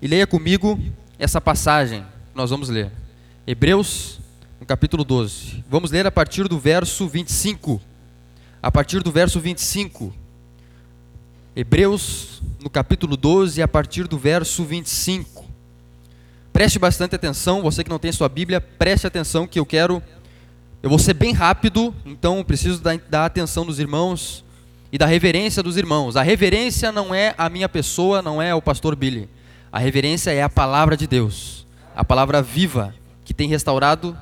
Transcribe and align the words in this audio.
e 0.00 0.06
leia 0.06 0.26
comigo 0.26 0.78
essa 1.18 1.40
passagem 1.40 2.02
que 2.02 2.36
nós 2.36 2.50
vamos 2.50 2.68
ler. 2.68 2.90
Hebreus, 3.46 4.20
no 4.60 4.66
capítulo 4.66 5.04
12. 5.04 5.64
Vamos 5.68 5.90
ler 5.90 6.06
a 6.06 6.10
partir 6.10 6.48
do 6.48 6.58
verso 6.58 7.08
25. 7.08 7.80
A 8.62 8.70
partir 8.70 9.02
do 9.02 9.10
verso 9.10 9.40
25. 9.40 10.12
Hebreus, 11.54 12.42
no 12.60 12.68
capítulo 12.68 13.16
12, 13.16 13.62
a 13.62 13.68
partir 13.68 14.06
do 14.06 14.18
verso 14.18 14.64
25. 14.64 15.44
Preste 16.52 16.78
bastante 16.78 17.14
atenção, 17.14 17.62
você 17.62 17.84
que 17.84 17.90
não 17.90 17.98
tem 17.98 18.12
sua 18.12 18.28
Bíblia, 18.28 18.60
preste 18.60 19.06
atenção 19.06 19.46
que 19.46 19.58
eu 19.58 19.66
quero. 19.66 20.02
Eu 20.82 20.90
vou 20.90 20.98
ser 20.98 21.14
bem 21.14 21.32
rápido, 21.32 21.94
então 22.04 22.42
preciso 22.44 22.80
da, 22.80 22.96
da 23.08 23.24
atenção 23.26 23.64
dos 23.64 23.78
irmãos 23.78 24.44
e 24.92 24.98
da 24.98 25.06
reverência 25.06 25.62
dos 25.62 25.76
irmãos. 25.76 26.16
A 26.16 26.22
reverência 26.22 26.92
não 26.92 27.14
é 27.14 27.34
a 27.36 27.48
minha 27.48 27.68
pessoa, 27.68 28.22
não 28.22 28.40
é 28.40 28.54
o 28.54 28.62
pastor 28.62 28.96
Billy. 28.96 29.28
A 29.76 29.78
reverência 29.78 30.30
é 30.30 30.42
a 30.42 30.48
palavra 30.48 30.96
de 30.96 31.06
Deus, 31.06 31.66
a 31.94 32.02
palavra 32.02 32.40
viva 32.40 32.94
que 33.26 33.34
tem 33.34 33.46
restaurado, 33.46 34.16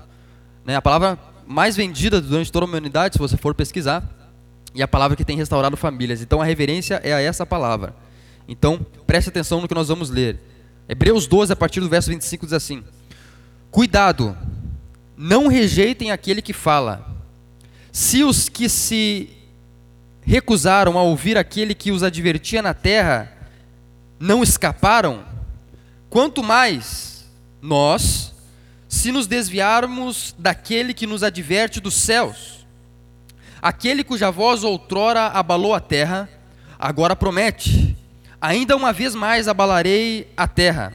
né, 0.64 0.74
a 0.74 0.82
palavra 0.82 1.16
mais 1.46 1.76
vendida 1.76 2.20
durante 2.20 2.50
toda 2.50 2.66
a 2.66 2.68
humanidade, 2.68 3.12
se 3.12 3.20
você 3.20 3.36
for 3.36 3.54
pesquisar, 3.54 4.02
e 4.74 4.82
a 4.82 4.88
palavra 4.88 5.16
que 5.16 5.24
tem 5.24 5.36
restaurado 5.36 5.76
famílias. 5.76 6.20
Então 6.20 6.42
a 6.42 6.45
reverência 6.45 7.00
é 7.04 7.14
a 7.14 7.20
essa 7.20 7.46
palavra. 7.46 7.95
Então 8.48 8.84
preste 9.06 9.28
atenção 9.28 9.60
no 9.60 9.68
que 9.68 9.76
nós 9.76 9.86
vamos 9.86 10.10
ler. 10.10 10.40
Hebreus 10.88 11.28
12, 11.28 11.52
a 11.52 11.56
partir 11.56 11.78
do 11.78 11.88
verso 11.88 12.10
25, 12.10 12.46
diz 12.46 12.52
assim: 12.52 12.82
Cuidado, 13.70 14.36
não 15.16 15.46
rejeitem 15.46 16.10
aquele 16.10 16.42
que 16.42 16.52
fala. 16.52 17.16
Se 17.92 18.24
os 18.24 18.48
que 18.48 18.68
se 18.68 19.30
recusaram 20.20 20.98
a 20.98 21.02
ouvir 21.04 21.38
aquele 21.38 21.76
que 21.76 21.92
os 21.92 22.02
advertia 22.02 22.60
na 22.60 22.74
terra 22.74 23.32
não 24.18 24.42
escaparam, 24.42 25.32
quanto 26.14 26.45
mais 26.45 27.24
nós, 27.60 28.32
se 28.86 29.10
nos 29.10 29.26
desviarmos 29.26 30.32
daquele 30.38 30.95
que 30.95 31.09
nos 31.09 31.24
adverte 31.24 31.80
dos 31.80 31.95
céus. 31.95 32.65
Aquele 33.60 34.04
cuja 34.04 34.30
voz 34.30 34.62
outrora 34.62 35.26
abalou 35.26 35.74
a 35.74 35.80
terra, 35.80 36.29
agora 36.79 37.16
promete: 37.16 37.98
ainda 38.40 38.76
uma 38.76 38.92
vez 38.92 39.12
mais 39.12 39.48
abalarei 39.48 40.32
a 40.37 40.46
terra, 40.46 40.95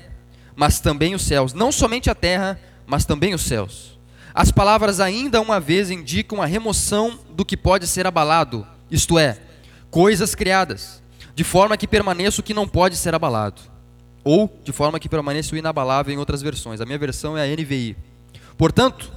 mas 0.56 0.80
também 0.80 1.14
os 1.14 1.24
céus, 1.24 1.52
não 1.52 1.70
somente 1.70 2.10
a 2.10 2.16
terra, 2.16 2.58
mas 2.88 3.04
também 3.04 3.34
os 3.34 3.42
céus. 3.42 4.00
As 4.34 4.54
palavras 4.54 5.02
ainda 5.02 5.42
uma 5.42 5.60
vez 5.60 5.92
indicam 5.92 6.42
a 6.42 6.46
remoção 6.46 7.20
do 7.32 7.44
que 7.44 7.58
pode 7.58 7.88
ser 7.88 8.08
abalado 8.08 8.66
isto 8.90 9.20
é, 9.20 9.38
coisas 9.92 10.34
criadas, 10.34 11.04
de 11.36 11.44
forma 11.44 11.76
que 11.76 11.86
permaneça 11.86 12.40
o 12.40 12.44
que 12.44 12.54
não 12.54 12.66
pode 12.66 12.96
ser 12.96 13.14
abalado, 13.14 13.62
ou 14.24 14.60
de 14.64 14.72
forma 14.72 15.00
que 15.00 15.10
permaneça 15.10 15.58
inabalável 15.58 16.14
em 16.14 16.18
outras 16.18 16.42
versões. 16.42 16.82
A 16.82 16.86
minha 16.86 16.98
versão 16.98 17.38
é 17.38 17.44
a 17.44 17.56
NVI. 17.56 17.96
Portanto, 18.58 19.12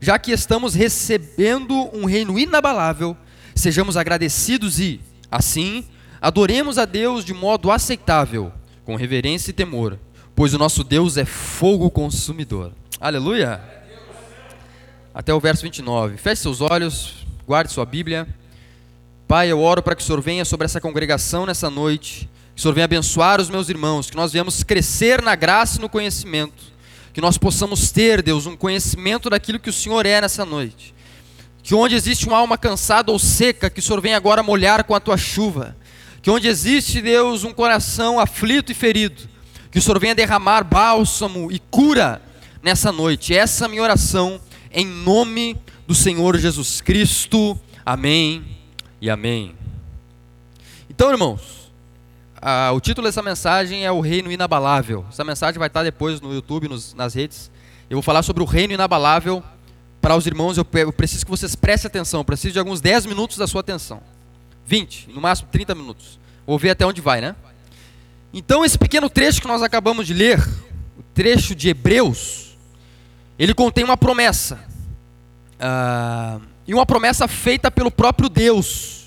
já 0.00 0.18
que 0.18 0.32
estamos 0.32 0.74
recebendo 0.74 1.88
um 1.92 2.04
reino 2.04 2.38
inabalável, 2.38 3.16
sejamos 3.54 3.96
agradecidos 3.96 4.78
e, 4.78 5.00
assim, 5.30 5.84
adoremos 6.20 6.78
a 6.78 6.84
Deus 6.84 7.24
de 7.24 7.34
modo 7.34 7.70
aceitável, 7.70 8.52
com 8.84 8.96
reverência 8.96 9.50
e 9.50 9.54
temor, 9.54 9.98
pois 10.34 10.54
o 10.54 10.58
nosso 10.58 10.84
Deus 10.84 11.16
é 11.16 11.24
fogo 11.24 11.90
consumidor. 11.90 12.72
Aleluia! 13.00 13.60
Até 15.12 15.34
o 15.34 15.40
verso 15.40 15.62
29. 15.62 16.16
Feche 16.16 16.42
seus 16.42 16.60
olhos, 16.60 17.26
guarde 17.46 17.72
sua 17.72 17.84
Bíblia. 17.84 18.26
Pai, 19.26 19.50
eu 19.50 19.60
oro 19.60 19.82
para 19.82 19.96
que 19.96 20.02
o 20.02 20.04
Senhor 20.04 20.20
venha 20.20 20.44
sobre 20.44 20.64
essa 20.64 20.80
congregação 20.80 21.44
nessa 21.44 21.68
noite, 21.68 22.28
que 22.58 22.60
o 22.60 22.62
Senhor 22.62 22.74
venha 22.74 22.86
abençoar 22.86 23.40
os 23.40 23.48
meus 23.48 23.68
irmãos, 23.68 24.10
que 24.10 24.16
nós 24.16 24.32
venhamos 24.32 24.64
crescer 24.64 25.22
na 25.22 25.36
graça 25.36 25.78
e 25.78 25.80
no 25.80 25.88
conhecimento, 25.88 26.60
que 27.12 27.20
nós 27.20 27.38
possamos 27.38 27.92
ter, 27.92 28.20
Deus, 28.20 28.46
um 28.46 28.56
conhecimento 28.56 29.30
daquilo 29.30 29.60
que 29.60 29.70
o 29.70 29.72
Senhor 29.72 30.04
é 30.04 30.20
nessa 30.20 30.44
noite. 30.44 30.92
Que 31.62 31.72
onde 31.72 31.94
existe 31.94 32.26
uma 32.26 32.36
alma 32.36 32.58
cansada 32.58 33.12
ou 33.12 33.18
seca, 33.20 33.70
que 33.70 33.78
o 33.78 33.82
Senhor 33.82 34.00
venha 34.00 34.16
agora 34.16 34.42
molhar 34.42 34.82
com 34.82 34.92
a 34.92 34.98
tua 34.98 35.16
chuva. 35.16 35.76
Que 36.20 36.32
onde 36.32 36.48
existe, 36.48 37.00
Deus, 37.00 37.44
um 37.44 37.52
coração 37.52 38.18
aflito 38.18 38.72
e 38.72 38.74
ferido, 38.74 39.22
que 39.70 39.78
o 39.78 39.82
Senhor 39.82 40.00
venha 40.00 40.16
derramar 40.16 40.64
bálsamo 40.64 41.52
e 41.52 41.60
cura 41.60 42.20
nessa 42.60 42.90
noite. 42.90 43.36
Essa 43.36 43.62
é 43.62 43.66
a 43.66 43.68
minha 43.68 43.84
oração, 43.84 44.40
em 44.72 44.84
nome 44.84 45.56
do 45.86 45.94
Senhor 45.94 46.36
Jesus 46.36 46.80
Cristo. 46.80 47.56
Amém 47.86 48.44
e 49.00 49.08
amém. 49.08 49.54
Então, 50.90 51.12
irmãos, 51.12 51.57
a, 52.40 52.72
o 52.72 52.80
título 52.80 53.06
dessa 53.06 53.22
mensagem 53.22 53.84
é 53.84 53.92
O 53.92 54.00
Reino 54.00 54.30
Inabalável. 54.30 55.04
Essa 55.08 55.24
mensagem 55.24 55.58
vai 55.58 55.68
estar 55.68 55.82
depois 55.82 56.20
no 56.20 56.32
YouTube, 56.32 56.68
nos, 56.68 56.94
nas 56.94 57.14
redes. 57.14 57.50
Eu 57.90 57.96
vou 57.96 58.02
falar 58.02 58.22
sobre 58.22 58.42
o 58.42 58.46
reino 58.46 58.74
inabalável 58.74 59.42
para 60.00 60.14
os 60.14 60.26
irmãos. 60.26 60.58
Eu, 60.58 60.66
eu 60.74 60.92
preciso 60.92 61.24
que 61.24 61.30
vocês 61.30 61.54
prestem 61.54 61.88
atenção. 61.88 62.20
Eu 62.20 62.24
preciso 62.24 62.52
de 62.52 62.58
alguns 62.58 62.80
10 62.80 63.06
minutos 63.06 63.38
da 63.38 63.46
sua 63.46 63.60
atenção. 63.60 64.00
20, 64.66 65.10
no 65.10 65.20
máximo 65.20 65.48
30 65.50 65.74
minutos. 65.74 66.18
Vou 66.46 66.58
ver 66.58 66.70
até 66.70 66.84
onde 66.84 67.00
vai, 67.00 67.20
né? 67.20 67.34
Então, 68.32 68.64
esse 68.64 68.78
pequeno 68.78 69.08
trecho 69.08 69.40
que 69.40 69.48
nós 69.48 69.62
acabamos 69.62 70.06
de 70.06 70.12
ler, 70.12 70.38
o 70.98 71.02
trecho 71.14 71.54
de 71.54 71.70
Hebreus, 71.70 72.58
ele 73.38 73.54
contém 73.54 73.84
uma 73.84 73.96
promessa. 73.96 74.58
Ah, 75.58 76.38
e 76.66 76.74
uma 76.74 76.84
promessa 76.84 77.26
feita 77.26 77.70
pelo 77.70 77.90
próprio 77.90 78.28
Deus. 78.28 78.97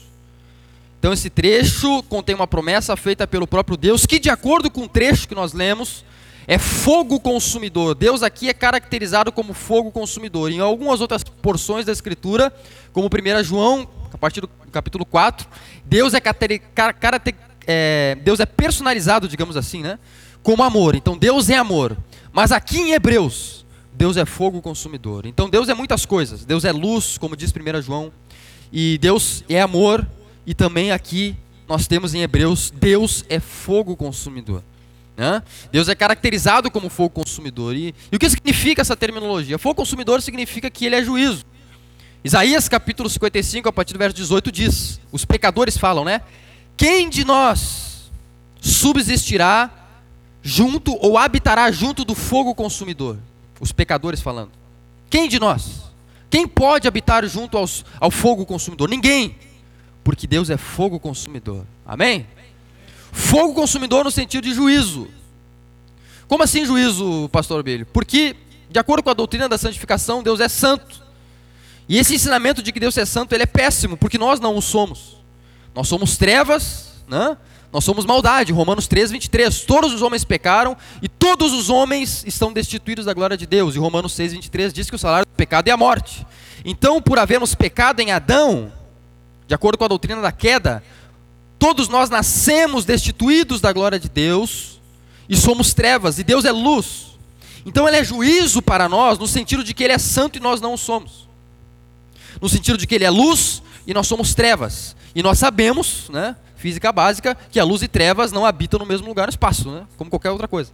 Então, 1.01 1.11
esse 1.11 1.31
trecho 1.31 2.03
contém 2.03 2.35
uma 2.35 2.45
promessa 2.45 2.95
feita 2.95 3.25
pelo 3.25 3.47
próprio 3.47 3.75
Deus, 3.75 4.05
que, 4.05 4.19
de 4.19 4.29
acordo 4.29 4.69
com 4.69 4.83
o 4.83 4.87
trecho 4.87 5.27
que 5.27 5.33
nós 5.33 5.51
lemos, 5.51 6.05
é 6.45 6.59
fogo 6.59 7.19
consumidor. 7.19 7.95
Deus 7.95 8.21
aqui 8.21 8.49
é 8.49 8.53
caracterizado 8.53 9.31
como 9.31 9.51
fogo 9.51 9.89
consumidor. 9.89 10.51
Em 10.51 10.59
algumas 10.59 11.01
outras 11.01 11.23
porções 11.23 11.87
da 11.87 11.91
Escritura, 11.91 12.53
como 12.93 13.07
1 13.07 13.43
João, 13.43 13.89
a 14.13 14.17
partir 14.19 14.41
do 14.41 14.47
capítulo 14.71 15.03
4, 15.03 15.47
Deus 15.83 16.13
é, 16.13 16.21
é, 17.65 18.17
Deus 18.23 18.39
é 18.39 18.45
personalizado, 18.45 19.27
digamos 19.27 19.57
assim, 19.57 19.81
né? 19.81 19.97
como 20.43 20.61
amor. 20.61 20.93
Então, 20.93 21.17
Deus 21.17 21.49
é 21.49 21.55
amor. 21.55 21.97
Mas 22.31 22.51
aqui 22.51 22.77
em 22.77 22.91
Hebreus, 22.91 23.65
Deus 23.91 24.17
é 24.17 24.25
fogo 24.25 24.61
consumidor. 24.61 25.25
Então 25.25 25.49
Deus 25.49 25.67
é 25.67 25.73
muitas 25.73 26.05
coisas. 26.05 26.45
Deus 26.45 26.63
é 26.63 26.71
luz, 26.71 27.17
como 27.17 27.35
diz 27.35 27.51
1 27.51 27.81
João. 27.81 28.11
E 28.71 28.99
Deus 28.99 29.43
é 29.49 29.59
amor. 29.59 30.07
E 30.45 30.53
também 30.53 30.91
aqui 30.91 31.35
nós 31.67 31.87
temos 31.87 32.13
em 32.13 32.21
Hebreus, 32.21 32.71
Deus 32.71 33.23
é 33.29 33.39
fogo 33.39 33.95
consumidor. 33.95 34.63
Né? 35.15 35.41
Deus 35.71 35.87
é 35.87 35.95
caracterizado 35.95 36.69
como 36.71 36.89
fogo 36.89 37.09
consumidor. 37.09 37.75
E, 37.75 37.93
e 38.11 38.15
o 38.15 38.19
que 38.19 38.29
significa 38.29 38.81
essa 38.81 38.95
terminologia? 38.95 39.57
Fogo 39.57 39.75
consumidor 39.75 40.21
significa 40.21 40.69
que 40.69 40.85
ele 40.85 40.95
é 40.95 41.03
juízo. 41.03 41.45
Isaías 42.23 42.69
capítulo 42.69 43.09
55, 43.09 43.67
a 43.67 43.73
partir 43.73 43.93
do 43.93 43.99
verso 43.99 44.15
18, 44.15 44.51
diz: 44.51 44.99
os 45.11 45.25
pecadores 45.25 45.77
falam, 45.77 46.05
né? 46.05 46.21
Quem 46.77 47.09
de 47.09 47.25
nós 47.25 48.11
subsistirá 48.59 49.69
junto 50.41 50.95
ou 51.03 51.17
habitará 51.17 51.71
junto 51.71 52.03
do 52.03 52.15
fogo 52.15 52.53
consumidor? 52.53 53.17
os 53.61 53.71
pecadores 53.71 54.19
falando. 54.19 54.49
Quem 55.09 55.29
de 55.29 55.39
nós? 55.39 55.83
Quem 56.29 56.47
pode 56.47 56.87
habitar 56.87 57.25
junto 57.27 57.57
aos, 57.57 57.85
ao 57.99 58.09
fogo 58.09 58.45
consumidor? 58.45 58.89
Ninguém. 58.89 59.37
Porque 60.03 60.25
Deus 60.25 60.49
é 60.49 60.57
fogo 60.57 60.99
consumidor. 60.99 61.65
Amém? 61.85 62.27
Fogo 63.11 63.53
consumidor 63.53 64.03
no 64.03 64.11
sentido 64.11 64.43
de 64.43 64.53
juízo. 64.53 65.07
Como 66.27 66.43
assim 66.43 66.65
juízo, 66.65 67.29
pastor 67.31 67.61
Bilho? 67.61 67.85
Porque, 67.87 68.35
de 68.69 68.79
acordo 68.79 69.03
com 69.03 69.09
a 69.09 69.13
doutrina 69.13 69.49
da 69.49 69.57
santificação, 69.57 70.23
Deus 70.23 70.39
é 70.39 70.47
santo. 70.47 71.03
E 71.89 71.97
esse 71.97 72.15
ensinamento 72.15 72.63
de 72.63 72.71
que 72.71 72.79
Deus 72.79 72.97
é 72.97 73.05
santo, 73.05 73.33
ele 73.33 73.43
é 73.43 73.47
péssimo, 73.47 73.97
porque 73.97 74.17
nós 74.17 74.39
não 74.39 74.55
o 74.55 74.61
somos. 74.61 75.17
Nós 75.75 75.87
somos 75.87 76.17
trevas, 76.17 76.93
né? 77.07 77.37
Nós 77.71 77.83
somos 77.83 78.05
maldade, 78.05 78.51
Romanos 78.51 78.87
3, 78.87 79.11
23. 79.11 79.61
Todos 79.61 79.93
os 79.93 80.01
homens 80.01 80.25
pecaram 80.25 80.75
e 81.01 81.07
todos 81.07 81.53
os 81.53 81.69
homens 81.69 82.23
estão 82.25 82.51
destituídos 82.51 83.05
da 83.05 83.13
glória 83.13 83.37
de 83.37 83.45
Deus. 83.45 83.75
E 83.75 83.79
Romanos 83.79 84.13
6, 84.13 84.33
23 84.33 84.73
diz 84.73 84.89
que 84.89 84.95
o 84.95 84.99
salário 84.99 85.25
do 85.25 85.35
pecado 85.35 85.67
é 85.67 85.71
a 85.71 85.77
morte. 85.77 86.25
Então, 86.65 87.01
por 87.01 87.17
havermos 87.17 87.55
pecado 87.55 88.01
em 88.01 88.11
Adão, 88.11 88.71
de 89.51 89.55
acordo 89.55 89.77
com 89.77 89.83
a 89.83 89.89
doutrina 89.89 90.21
da 90.21 90.31
queda, 90.31 90.81
todos 91.59 91.89
nós 91.89 92.09
nascemos 92.09 92.85
destituídos 92.85 93.59
da 93.59 93.73
glória 93.73 93.99
de 93.99 94.07
Deus 94.07 94.79
e 95.27 95.35
somos 95.35 95.73
trevas, 95.73 96.17
e 96.17 96.23
Deus 96.23 96.45
é 96.45 96.53
luz. 96.53 97.17
Então, 97.65 97.85
Ele 97.85 97.97
é 97.97 98.03
juízo 98.03 98.61
para 98.61 98.87
nós, 98.87 99.19
no 99.19 99.27
sentido 99.27 99.61
de 99.61 99.73
que 99.73 99.83
Ele 99.83 99.91
é 99.91 99.97
santo 99.97 100.37
e 100.37 100.41
nós 100.41 100.61
não 100.61 100.77
somos. 100.77 101.27
No 102.41 102.47
sentido 102.47 102.77
de 102.77 102.87
que 102.87 102.95
Ele 102.95 103.03
é 103.03 103.09
luz 103.09 103.61
e 103.85 103.93
nós 103.93 104.07
somos 104.07 104.33
trevas. 104.33 104.95
E 105.13 105.21
nós 105.21 105.37
sabemos, 105.37 106.07
né? 106.07 106.37
física 106.55 106.89
básica 106.89 107.35
que 107.51 107.59
a 107.59 107.65
luz 107.65 107.81
e 107.81 107.89
trevas 107.89 108.31
não 108.31 108.45
habitam 108.45 108.79
no 108.79 108.85
mesmo 108.85 109.05
lugar 109.05 109.27
no 109.27 109.31
espaço, 109.31 109.69
né? 109.69 109.85
como 109.97 110.09
qualquer 110.09 110.31
outra 110.31 110.47
coisa. 110.47 110.71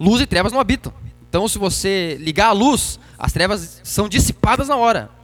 Luz 0.00 0.22
e 0.22 0.26
trevas 0.26 0.50
não 0.50 0.60
habitam. 0.60 0.94
Então, 1.28 1.46
se 1.46 1.58
você 1.58 2.16
ligar 2.18 2.46
a 2.46 2.52
luz, 2.52 2.98
as 3.18 3.34
trevas 3.34 3.82
são 3.84 4.08
dissipadas 4.08 4.66
na 4.66 4.76
hora. 4.76 5.17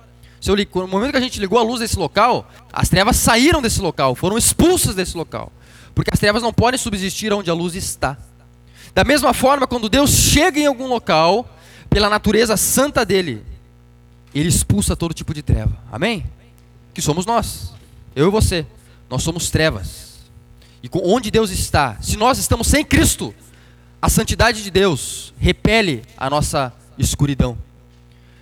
Eu, 0.47 0.57
no 0.57 0.89
momento 0.89 1.13
que 1.13 1.17
a 1.17 1.21
gente 1.21 1.41
ligou 1.41 1.59
a 1.59 1.63
luz 1.63 1.81
desse 1.81 1.99
local, 1.99 2.51
as 2.73 2.89
trevas 2.89 3.17
saíram 3.17 3.63
desse 3.63 3.81
local, 3.81 4.15
foram 4.15 4.37
expulsas 4.37 4.95
desse 4.95 5.17
local. 5.17 5.53
Porque 5.95 6.11
as 6.13 6.19
trevas 6.19 6.43
não 6.43 6.53
podem 6.53 6.79
subsistir 6.79 7.33
onde 7.33 7.51
a 7.51 7.55
luz 7.55 7.75
está. 7.75 8.17
Da 8.95 9.05
mesma 9.05 9.33
forma, 9.33 9.67
quando 9.67 9.89
Deus 9.89 10.11
chega 10.11 10.59
em 10.61 10.67
algum 10.67 10.87
local, 10.87 11.49
pela 11.89 12.11
natureza 12.11 12.57
santa 12.57 13.05
dele, 13.05 13.45
ele 14.35 14.49
expulsa 14.49 14.97
todo 14.97 15.15
tipo 15.15 15.33
de 15.33 15.43
treva. 15.43 15.77
Amém? 15.91 16.25
Que 16.93 17.01
somos 17.01 17.25
nós, 17.25 17.73
eu 18.15 18.27
e 18.29 18.31
você. 18.31 18.67
Nós 19.09 19.23
somos 19.23 19.51
trevas. 19.51 20.15
E 20.83 20.91
onde 20.93 21.31
Deus 21.31 21.51
está, 21.51 21.97
se 22.01 22.17
nós 22.17 22.39
estamos 22.39 22.67
sem 22.67 22.85
Cristo, 22.85 23.35
a 24.03 24.09
santidade 24.09 24.63
de 24.63 24.71
Deus 24.71 25.33
repele 25.39 26.03
a 26.17 26.29
nossa 26.29 26.73
escuridão. 26.99 27.57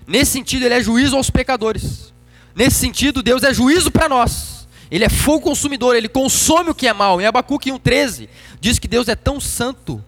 Nesse 0.07 0.33
sentido, 0.33 0.65
ele 0.65 0.75
é 0.75 0.83
juízo 0.83 1.17
aos 1.17 1.31
pecadores. 1.31 2.13
Nesse 2.55 2.77
sentido, 2.77 3.23
Deus 3.23 3.43
é 3.43 3.53
juízo 3.53 3.91
para 3.91 4.09
nós. 4.09 4.69
Ele 4.91 5.05
é 5.05 5.09
fogo 5.09 5.41
consumidor, 5.41 5.97
ele 5.97 6.09
consome 6.09 6.71
o 6.71 6.75
que 6.75 6.87
é 6.87 6.93
mal. 6.93 7.21
Em 7.21 7.25
Abacuque 7.25 7.71
1,13 7.71 8.29
diz 8.61 8.79
que 8.79 8.87
Deus 8.87 9.09
é 9.09 9.17
tão 9.17 9.41
santo 9.41 10.05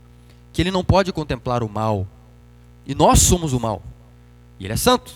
que 0.53 0.61
ele 0.61 0.71
não 0.71 0.85
pode 0.85 1.11
contemplar 1.13 1.63
o 1.63 1.69
mal. 1.69 2.07
E 2.87 2.95
nós 2.95 3.21
somos 3.21 3.55
o 3.55 3.61
mal. 3.61 3.83
E 4.61 4.65
ele 4.65 4.75
é 4.75 4.77
santo. 4.77 5.15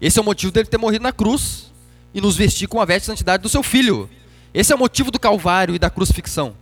Esse 0.00 0.18
é 0.18 0.22
o 0.22 0.24
motivo 0.24 0.50
dele 0.50 0.66
ter 0.66 0.78
morrido 0.78 1.02
na 1.02 1.12
cruz 1.12 1.70
e 2.12 2.20
nos 2.20 2.36
vestir 2.36 2.66
com 2.66 2.80
a 2.80 2.84
veste 2.84 3.02
de 3.02 3.06
santidade 3.06 3.42
do 3.42 3.48
seu 3.48 3.62
filho. 3.62 4.10
Esse 4.52 4.72
é 4.72 4.76
o 4.76 4.78
motivo 4.78 5.10
do 5.10 5.20
Calvário 5.20 5.74
e 5.74 5.78
da 5.78 5.90
crucifixão. 5.90 6.54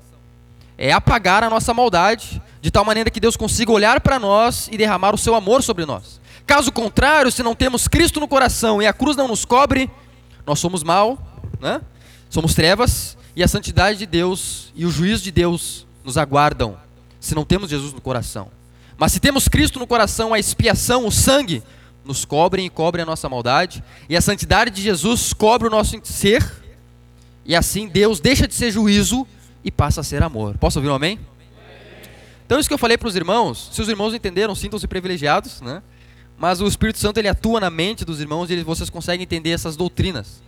É 0.77 0.93
apagar 0.93 1.43
a 1.43 1.49
nossa 1.49 1.73
maldade, 1.73 2.43
de 2.61 2.71
tal 2.71 2.85
maneira 2.85 3.11
que 3.11 3.21
Deus 3.21 3.37
consiga 3.37 3.73
olhar 3.73 4.01
para 4.01 4.19
nós 4.19 4.69
e 4.71 4.77
derramar 4.77 5.15
o 5.15 5.19
seu 5.19 5.35
amor 5.35 5.63
sobre 5.63 5.87
nós. 5.87 6.21
Caso 6.47 6.71
contrário, 6.71 7.33
se 7.33 7.43
não 7.43 7.55
temos 7.55 7.89
Cristo 7.89 8.21
no 8.21 8.29
coração 8.29 8.81
e 8.81 8.87
a 8.87 8.93
cruz 8.93 9.17
não 9.17 9.27
nos 9.27 9.45
cobre, 9.45 9.91
nós 10.47 10.61
somos 10.61 10.85
mal, 10.85 11.19
né? 11.61 11.81
somos 12.31 12.55
trevas, 12.55 13.17
e 13.35 13.43
a 13.43 13.49
santidade 13.49 13.99
de 13.99 14.07
Deus 14.07 14.73
e 14.75 14.87
o 14.87 14.91
juízo 14.91 15.25
de 15.25 15.33
Deus 15.33 15.87
nos 16.05 16.17
aguardam, 16.17 16.79
se 17.19 17.35
não 17.35 17.45
temos 17.45 17.69
Jesus 17.69 17.93
no 17.93 18.01
coração. 18.01 18.49
Mas 18.97 19.13
se 19.13 19.21
temos 19.21 19.49
Cristo 19.49 19.79
no 19.79 19.87
coração, 19.87 20.33
a 20.33 20.39
expiação, 20.39 21.05
o 21.07 21.11
sangue, 21.11 21.63
nos 22.05 22.25
cobrem 22.25 22.65
e 22.67 22.71
cobrem 22.71 23.03
a 23.03 23.07
nossa 23.07 23.29
maldade, 23.29 23.83
e 24.09 24.17
a 24.17 24.21
santidade 24.21 24.71
de 24.71 24.81
Jesus 24.81 25.33
cobre 25.33 25.67
o 25.67 25.71
nosso 25.71 26.01
ser, 26.05 26.49
e 27.45 27.57
assim 27.57 27.89
Deus 27.89 28.21
deixa 28.21 28.47
de 28.47 28.55
ser 28.55 28.71
juízo 28.71 29.27
e 29.65 29.71
passa 29.71 30.01
a 30.01 30.05
ser 30.05 30.23
amor. 30.23 30.57
Posso 30.59 30.79
ouvir 30.79 30.89
um 30.89 30.95
amém? 30.95 31.19
Então 32.47 32.61
isso 32.61 32.69
que 32.69 32.75
eu 32.75 32.79
falei 32.79 32.97
para 32.97 33.09
os 33.09 33.17
irmãos, 33.17 33.71
se 33.73 33.83
os 33.83 33.89
irmãos 33.89 34.15
entenderam, 34.15 34.55
sintam-se 34.55 34.87
privilegiados, 34.87 35.61
né? 35.61 35.83
Mas 36.39 36.61
o 36.61 36.67
Espírito 36.67 36.99
Santo 36.99 37.19
ele 37.19 37.29
atua 37.29 37.61
na 37.61 37.71
mente 37.71 38.05
dos 38.05 38.21
irmãos 38.21 38.51
e 38.51 38.63
vocês 38.63 38.91
conseguem 38.91 39.23
entender 39.23 39.51
essas 39.51 39.77
doutrinas. 39.77 40.43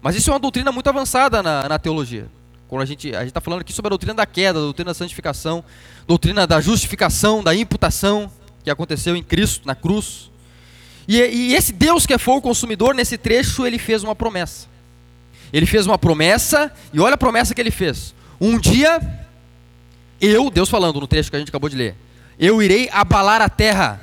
Mas 0.00 0.16
isso 0.16 0.30
é 0.30 0.32
uma 0.32 0.40
doutrina 0.40 0.70
muito 0.72 0.88
avançada 0.88 1.42
na, 1.42 1.68
na 1.68 1.78
teologia. 1.78 2.26
Quando 2.68 2.82
a 2.82 2.86
gente 2.86 3.14
a 3.14 3.24
está 3.24 3.40
falando 3.40 3.60
aqui 3.60 3.72
sobre 3.72 3.88
a 3.88 3.90
doutrina 3.90 4.14
da 4.14 4.26
queda, 4.26 4.58
a 4.58 4.62
doutrina 4.62 4.90
da 4.90 4.94
santificação, 4.94 5.62
doutrina 6.06 6.46
da 6.46 6.60
justificação, 6.60 7.42
da 7.42 7.54
imputação 7.54 8.30
que 8.64 8.70
aconteceu 8.70 9.14
em 9.14 9.22
Cristo, 9.22 9.66
na 9.66 9.74
cruz. 9.74 10.30
E, 11.06 11.18
e 11.18 11.54
esse 11.54 11.72
Deus 11.72 12.06
que 12.06 12.14
é 12.14 12.18
fogo 12.18 12.40
consumidor, 12.40 12.94
nesse 12.94 13.18
trecho, 13.18 13.66
ele 13.66 13.78
fez 13.78 14.02
uma 14.02 14.14
promessa. 14.14 14.68
Ele 15.52 15.66
fez 15.66 15.86
uma 15.86 15.98
promessa, 15.98 16.72
e 16.92 17.00
olha 17.00 17.14
a 17.14 17.18
promessa 17.18 17.54
que 17.54 17.60
ele 17.60 17.70
fez. 17.70 18.14
Um 18.40 18.58
dia, 18.58 19.00
eu, 20.20 20.48
Deus 20.50 20.70
falando 20.70 20.98
no 21.00 21.06
trecho 21.06 21.30
que 21.30 21.36
a 21.36 21.38
gente 21.38 21.50
acabou 21.50 21.68
de 21.68 21.76
ler, 21.76 21.94
eu 22.38 22.62
irei 22.62 22.88
abalar 22.90 23.42
a 23.42 23.48
terra. 23.48 24.00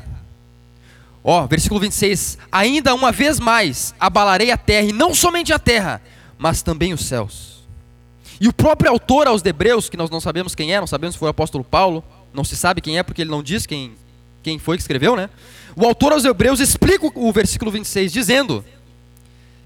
Ó, 1.31 1.45
versículo 1.45 1.79
26. 1.79 2.39
Ainda 2.51 2.95
uma 2.95 3.11
vez 3.11 3.39
mais 3.39 3.93
abalarei 3.99 4.49
a 4.49 4.57
terra, 4.57 4.87
e 4.87 4.91
não 4.91 5.13
somente 5.13 5.53
a 5.53 5.59
terra, 5.59 6.01
mas 6.39 6.63
também 6.63 6.91
os 6.91 7.05
céus. 7.05 7.67
E 8.41 8.47
o 8.47 8.53
próprio 8.53 8.89
autor 8.89 9.27
aos 9.27 9.45
Hebreus, 9.45 9.89
que 9.89 9.95
nós 9.95 10.09
não 10.09 10.19
sabemos 10.19 10.55
quem 10.55 10.73
é, 10.73 10.79
não 10.79 10.87
sabemos 10.87 11.13
se 11.13 11.19
foi 11.19 11.27
o 11.27 11.29
apóstolo 11.29 11.63
Paulo, 11.63 12.03
não 12.33 12.43
se 12.43 12.55
sabe 12.55 12.81
quem 12.81 12.97
é 12.97 13.03
porque 13.03 13.21
ele 13.21 13.29
não 13.29 13.43
diz 13.43 13.67
quem, 13.67 13.91
quem 14.41 14.57
foi 14.57 14.75
que 14.75 14.81
escreveu, 14.81 15.15
né? 15.15 15.29
O 15.75 15.85
autor 15.85 16.13
aos 16.13 16.25
Hebreus 16.25 16.59
explica 16.59 17.05
o 17.13 17.31
versículo 17.31 17.69
26, 17.69 18.11
dizendo 18.11 18.65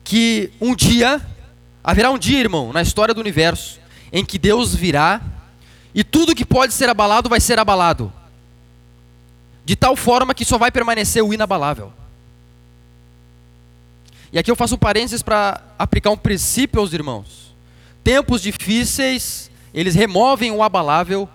que 0.03 0.51
um 0.59 0.75
dia, 0.75 1.21
haverá 1.81 2.11
um 2.11 2.17
dia, 2.17 2.41
irmão, 2.41 2.73
na 2.73 2.81
história 2.81 3.13
do 3.13 3.21
universo, 3.21 3.79
em 4.11 4.25
que 4.25 4.37
Deus 4.37 4.75
virá 4.75 5.21
e 5.95 6.03
tudo 6.03 6.35
que 6.35 6.43
pode 6.43 6.73
ser 6.73 6.89
abalado 6.89 7.29
vai 7.29 7.39
ser 7.39 7.57
abalado, 7.57 8.11
de 9.65 9.75
tal 9.75 9.95
forma 9.95 10.33
que 10.33 10.45
só 10.45 10.57
vai 10.57 10.71
permanecer 10.71 11.23
o 11.23 11.33
inabalável. 11.33 11.91
E 14.31 14.39
aqui 14.39 14.49
eu 14.49 14.55
faço 14.55 14.75
um 14.75 14.79
parênteses 14.79 15.21
para 15.21 15.61
aplicar 15.77 16.09
um 16.09 16.17
princípio 16.17 16.79
aos 16.79 16.91
irmãos. 16.91 17.53
Tempos 18.03 18.41
difíceis, 18.41 19.49
eles 19.73 19.95
removem 19.95 20.51
o 20.51 20.63
abalável 20.63 21.29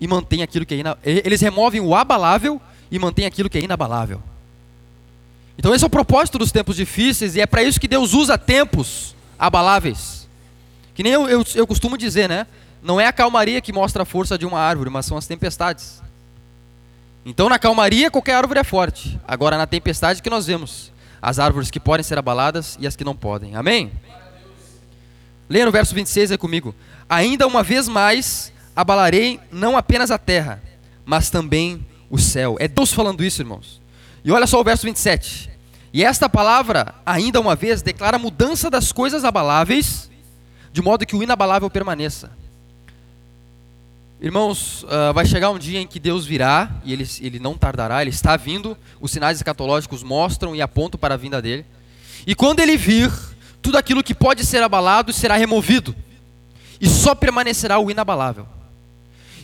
e 0.00 0.06
mantêm 0.06 0.42
aquilo 0.42 0.64
que 0.64 0.74
é 0.74 0.78
inabalável. 0.78 1.22
Eles 1.24 1.40
removem 1.40 1.80
o 1.80 1.94
abalável 1.94 2.60
e 2.90 2.98
mantém 2.98 3.26
aquilo 3.26 3.50
que 3.50 3.58
é 3.58 3.60
inabalável. 3.60 4.22
Então 5.58 5.74
esse 5.74 5.84
é 5.84 5.86
o 5.86 5.90
propósito 5.90 6.38
dos 6.38 6.52
tempos 6.52 6.76
difíceis 6.76 7.34
e 7.34 7.40
é 7.40 7.46
para 7.46 7.62
isso 7.62 7.80
que 7.80 7.88
Deus 7.88 8.14
usa 8.14 8.38
tempos 8.38 9.16
abaláveis. 9.38 10.28
Que 10.94 11.02
nem 11.02 11.12
eu, 11.12 11.28
eu, 11.28 11.44
eu 11.54 11.66
costumo 11.66 11.98
dizer, 11.98 12.28
né? 12.28 12.46
Não 12.82 13.00
é 13.00 13.06
a 13.06 13.12
calmaria 13.12 13.60
que 13.60 13.72
mostra 13.72 14.04
a 14.04 14.06
força 14.06 14.38
de 14.38 14.46
uma 14.46 14.60
árvore, 14.60 14.88
mas 14.88 15.04
são 15.04 15.16
as 15.16 15.26
tempestades. 15.26 16.00
Então 17.28 17.48
na 17.48 17.58
calmaria 17.58 18.08
qualquer 18.08 18.36
árvore 18.36 18.60
é 18.60 18.64
forte. 18.64 19.18
Agora 19.26 19.58
na 19.58 19.66
tempestade 19.66 20.22
que 20.22 20.30
nós 20.30 20.46
vemos 20.46 20.92
as 21.20 21.40
árvores 21.40 21.72
que 21.72 21.80
podem 21.80 22.04
ser 22.04 22.16
abaladas 22.16 22.78
e 22.80 22.86
as 22.86 22.94
que 22.94 23.02
não 23.02 23.16
podem. 23.16 23.56
Amém? 23.56 23.90
Leia 25.48 25.66
no 25.66 25.72
verso 25.72 25.92
26 25.92 26.30
aí 26.30 26.38
comigo. 26.38 26.72
Ainda 27.08 27.44
uma 27.44 27.64
vez 27.64 27.88
mais 27.88 28.52
abalarei 28.76 29.40
não 29.50 29.76
apenas 29.76 30.12
a 30.12 30.18
terra, 30.18 30.62
mas 31.04 31.28
também 31.28 31.84
o 32.08 32.16
céu. 32.16 32.56
É 32.60 32.68
Deus 32.68 32.92
falando 32.92 33.24
isso, 33.24 33.42
irmãos. 33.42 33.80
E 34.24 34.30
olha 34.30 34.46
só 34.46 34.60
o 34.60 34.64
verso 34.64 34.86
27. 34.86 35.50
E 35.92 36.04
esta 36.04 36.28
palavra, 36.28 36.94
ainda 37.04 37.40
uma 37.40 37.56
vez, 37.56 37.82
declara 37.82 38.16
a 38.16 38.20
mudança 38.20 38.70
das 38.70 38.92
coisas 38.92 39.24
abaláveis, 39.24 40.08
de 40.72 40.80
modo 40.80 41.04
que 41.04 41.16
o 41.16 41.22
inabalável 41.24 41.68
permaneça. 41.70 42.30
Irmãos, 44.20 44.82
uh, 44.84 45.12
vai 45.12 45.26
chegar 45.26 45.50
um 45.50 45.58
dia 45.58 45.78
em 45.78 45.86
que 45.86 46.00
Deus 46.00 46.24
virá, 46.24 46.70
e 46.84 46.92
ele, 46.92 47.06
ele 47.20 47.38
não 47.38 47.56
tardará, 47.56 48.00
ele 48.00 48.10
está 48.10 48.34
vindo, 48.34 48.76
os 48.98 49.10
sinais 49.10 49.36
escatológicos 49.36 50.02
mostram 50.02 50.56
e 50.56 50.62
apontam 50.62 50.98
para 50.98 51.14
a 51.14 51.18
vinda 51.18 51.42
dele. 51.42 51.66
E 52.26 52.34
quando 52.34 52.60
ele 52.60 52.78
vir, 52.78 53.12
tudo 53.60 53.76
aquilo 53.76 54.02
que 54.02 54.14
pode 54.14 54.44
ser 54.44 54.62
abalado 54.62 55.12
será 55.12 55.36
removido, 55.36 55.94
e 56.80 56.88
só 56.88 57.14
permanecerá 57.14 57.78
o 57.78 57.90
inabalável. 57.90 58.46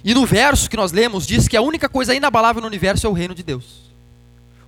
E 0.03 0.15
no 0.15 0.25
verso 0.25 0.71
que 0.71 0.77
nós 0.77 0.91
lemos, 0.91 1.27
diz 1.27 1.47
que 1.47 1.57
a 1.57 1.63
única 1.63 1.89
coisa 1.89 2.15
inabalável 2.15 2.63
no 2.63 2.67
universo 2.67 3.07
é 3.07 3.11
o 3.11 3.13
reino 3.13 3.35
de 3.35 3.43
Deus. 3.43 3.93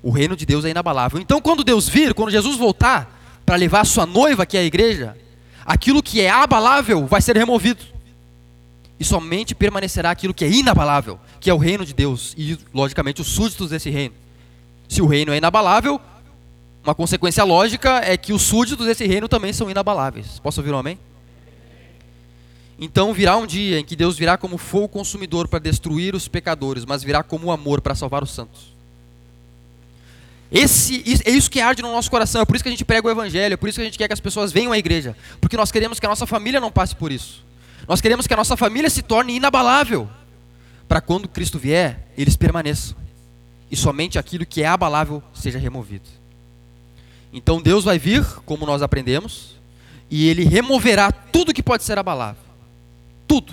O 0.02 0.11
reino 0.11 0.37
de 0.37 0.45
Deus 0.45 0.67
é 0.67 0.71
inabalável. 0.71 1.19
Então, 1.19 1.40
quando 1.40 1.64
Deus 1.64 1.88
vir, 1.88 2.12
quando 2.12 2.31
Jesus 2.31 2.57
voltar 2.57 3.11
para 3.45 3.57
levar 3.57 3.81
a 3.81 3.85
sua 3.85 4.05
noiva, 4.05 4.45
que 4.45 4.57
é 4.57 4.61
a 4.61 4.64
igreja, 4.64 5.17
aquilo 5.64 6.02
que 6.02 6.21
é 6.21 6.28
abalável 6.28 7.07
vai 7.07 7.23
ser 7.23 7.37
removido. 7.37 7.94
E 8.99 9.05
somente 9.05 9.55
permanecerá 9.55 10.11
aquilo 10.11 10.33
que 10.33 10.45
é 10.45 10.49
inabalável, 10.49 11.19
que 11.41 11.51
é 11.51 11.55
o 11.55 11.59
reino 11.59 11.85
de 11.85 11.93
Deus 11.93 12.35
e, 12.37 12.59
logicamente, 12.73 13.21
os 13.21 13.29
súditos 13.29 13.71
desse 13.71 13.91
reino. 13.91 14.15
Se 14.89 15.03
o 15.03 15.07
reino 15.07 15.33
é 15.33 15.37
inabalável, 15.37 16.01
uma 16.85 16.95
consequência 16.95 17.43
lógica 17.45 18.03
é 18.05 18.17
que 18.17 18.33
os 18.33 18.43
súditos 18.43 18.87
desse 18.87 19.07
reino 19.07 19.29
também 19.29 19.53
são 19.53 19.71
inabaláveis. 19.71 20.39
Posso 20.39 20.61
ouvir 20.61 20.73
um 20.73 20.79
amém? 20.79 20.99
Então 22.79 23.13
virá 23.13 23.37
um 23.37 23.47
dia 23.47 23.79
em 23.79 23.85
que 23.85 23.97
Deus 23.97 24.19
virá 24.19 24.37
como 24.37 24.59
fogo 24.59 24.89
consumidor 24.89 25.49
para 25.49 25.59
destruir 25.59 26.15
os 26.15 26.29
pecadores, 26.29 26.85
mas 26.85 27.03
virá 27.03 27.23
como 27.23 27.51
amor 27.51 27.81
para 27.81 27.95
salvar 27.95 28.23
os 28.23 28.31
santos. 28.31 28.75
Esse, 30.51 31.03
é 31.25 31.31
isso 31.31 31.51
que 31.51 31.61
arde 31.61 31.83
no 31.83 31.91
nosso 31.91 32.11
coração, 32.11 32.41
é 32.41 32.45
por 32.45 32.55
isso 32.55 32.63
que 32.63 32.69
a 32.69 32.73
gente 32.73 32.85
prega 32.85 33.09
o 33.09 33.11
evangelho, 33.11 33.55
é 33.55 33.57
por 33.57 33.69
isso 33.69 33.77
que 33.77 33.83
a 33.83 33.85
gente 33.85 33.99
quer 33.99 34.07
que 34.07 34.13
as 34.13 34.21
pessoas 34.21 34.53
venham 34.53 34.73
à 34.73 34.79
igreja, 34.79 35.17
porque 35.41 35.57
nós 35.57 35.73
queremos 35.73 35.99
que 35.99 36.07
a 36.07 36.09
nossa 36.09 36.27
família 36.27 36.61
não 36.61 36.71
passe 36.71 36.95
por 36.95 37.11
isso. 37.11 37.43
Nós 37.87 38.00
queremos 38.00 38.26
que 38.26 38.35
a 38.35 38.37
nossa 38.37 38.57
família 38.57 38.88
se 38.88 39.03
torne 39.03 39.37
inabalável, 39.37 40.09
para 40.88 41.00
quando 41.00 41.29
Cristo 41.29 41.59
vier, 41.59 42.09
eles 42.17 42.37
permaneçam. 42.37 42.97
E 43.71 43.76
somente 43.76 44.19
aquilo 44.19 44.47
que 44.47 44.62
é 44.62 44.67
abalável 44.67 45.23
seja 45.35 45.59
removido. 45.59 46.09
Então 47.33 47.61
Deus 47.61 47.85
vai 47.85 47.99
vir, 47.99 48.25
como 48.45 48.67
nós 48.67 48.83
aprendemos, 48.83 49.57
e 50.11 50.29
ele 50.29 50.45
removerá 50.45 51.11
tudo 51.11 51.53
que 51.53 51.62
pode 51.62 51.83
ser 51.83 51.99
abalável. 51.99 52.43
Tudo. 53.26 53.53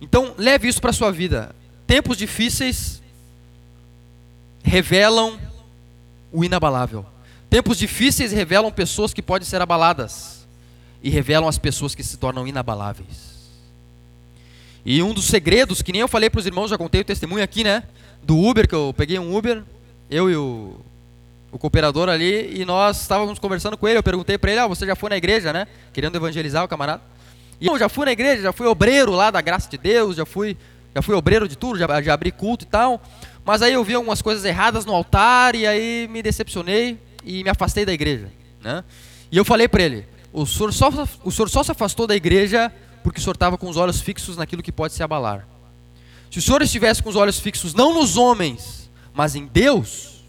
Então, 0.00 0.34
leve 0.36 0.68
isso 0.68 0.80
para 0.80 0.90
a 0.90 0.92
sua 0.92 1.10
vida. 1.10 1.54
Tempos 1.86 2.18
difíceis 2.18 3.00
revelam 4.62 5.38
o 6.30 6.44
inabalável. 6.44 7.06
Tempos 7.48 7.78
difíceis 7.78 8.32
revelam 8.32 8.70
pessoas 8.70 9.14
que 9.14 9.22
podem 9.22 9.46
ser 9.46 9.62
abaladas 9.62 10.43
e 11.04 11.10
revelam 11.10 11.46
as 11.46 11.58
pessoas 11.58 11.94
que 11.94 12.02
se 12.02 12.16
tornam 12.16 12.48
inabaláveis. 12.48 13.34
E 14.86 15.02
um 15.02 15.12
dos 15.12 15.26
segredos, 15.26 15.82
que 15.82 15.92
nem 15.92 16.00
eu 16.00 16.08
falei 16.08 16.30
para 16.30 16.38
os 16.38 16.46
irmãos, 16.46 16.70
já 16.70 16.78
contei 16.78 17.02
o 17.02 17.04
testemunho 17.04 17.44
aqui, 17.44 17.62
né? 17.62 17.82
Do 18.22 18.38
Uber, 18.38 18.66
que 18.66 18.74
eu 18.74 18.94
peguei 18.96 19.18
um 19.18 19.36
Uber, 19.36 19.62
eu 20.10 20.30
e 20.30 20.36
o, 20.36 20.80
o 21.52 21.58
cooperador 21.58 22.08
ali, 22.08 22.58
e 22.58 22.64
nós 22.64 23.02
estávamos 23.02 23.38
conversando 23.38 23.76
com 23.76 23.86
ele. 23.86 23.98
Eu 23.98 24.02
perguntei 24.02 24.38
para 24.38 24.50
ele: 24.50 24.60
Ah, 24.60 24.66
você 24.66 24.86
já 24.86 24.96
foi 24.96 25.10
na 25.10 25.16
igreja, 25.18 25.52
né? 25.52 25.66
Querendo 25.92 26.16
evangelizar 26.16 26.64
o 26.64 26.68
camarada. 26.68 27.02
E 27.60 27.66
eu 27.66 27.78
já 27.78 27.90
fui 27.90 28.06
na 28.06 28.12
igreja, 28.12 28.42
já 28.42 28.52
fui 28.52 28.66
obreiro 28.66 29.12
lá 29.12 29.30
da 29.30 29.42
graça 29.42 29.68
de 29.68 29.76
Deus, 29.76 30.16
já 30.16 30.24
fui 30.24 30.56
já 30.94 31.02
fui 31.02 31.14
obreiro 31.14 31.46
de 31.46 31.56
tudo, 31.56 31.78
já, 31.78 32.00
já 32.00 32.14
abri 32.14 32.32
culto 32.32 32.64
e 32.64 32.68
tal. 32.68 33.02
Mas 33.44 33.60
aí 33.60 33.74
eu 33.74 33.84
vi 33.84 33.92
algumas 33.92 34.22
coisas 34.22 34.42
erradas 34.42 34.86
no 34.86 34.94
altar 34.94 35.54
e 35.54 35.66
aí 35.66 36.08
me 36.10 36.22
decepcionei 36.22 36.98
e 37.22 37.44
me 37.44 37.50
afastei 37.50 37.84
da 37.84 37.92
igreja. 37.92 38.30
Né? 38.62 38.82
E 39.30 39.36
eu 39.36 39.44
falei 39.44 39.68
para 39.68 39.82
ele: 39.82 40.13
o 40.34 40.44
senhor, 40.44 40.72
só, 40.72 40.90
o 41.22 41.30
senhor 41.30 41.48
só 41.48 41.62
se 41.62 41.70
afastou 41.70 42.08
da 42.08 42.16
igreja 42.16 42.70
porque 43.04 43.20
o 43.20 43.22
senhor 43.22 43.34
estava 43.34 43.56
com 43.56 43.68
os 43.68 43.76
olhos 43.76 44.00
fixos 44.00 44.36
naquilo 44.36 44.64
que 44.64 44.72
pode 44.72 44.92
se 44.92 45.00
abalar. 45.00 45.46
Se 46.28 46.40
o 46.40 46.42
senhor 46.42 46.60
estivesse 46.60 47.00
com 47.00 47.08
os 47.08 47.14
olhos 47.14 47.38
fixos 47.38 47.72
não 47.72 47.94
nos 47.94 48.16
homens, 48.16 48.90
mas 49.14 49.36
em 49.36 49.46
Deus, 49.46 50.24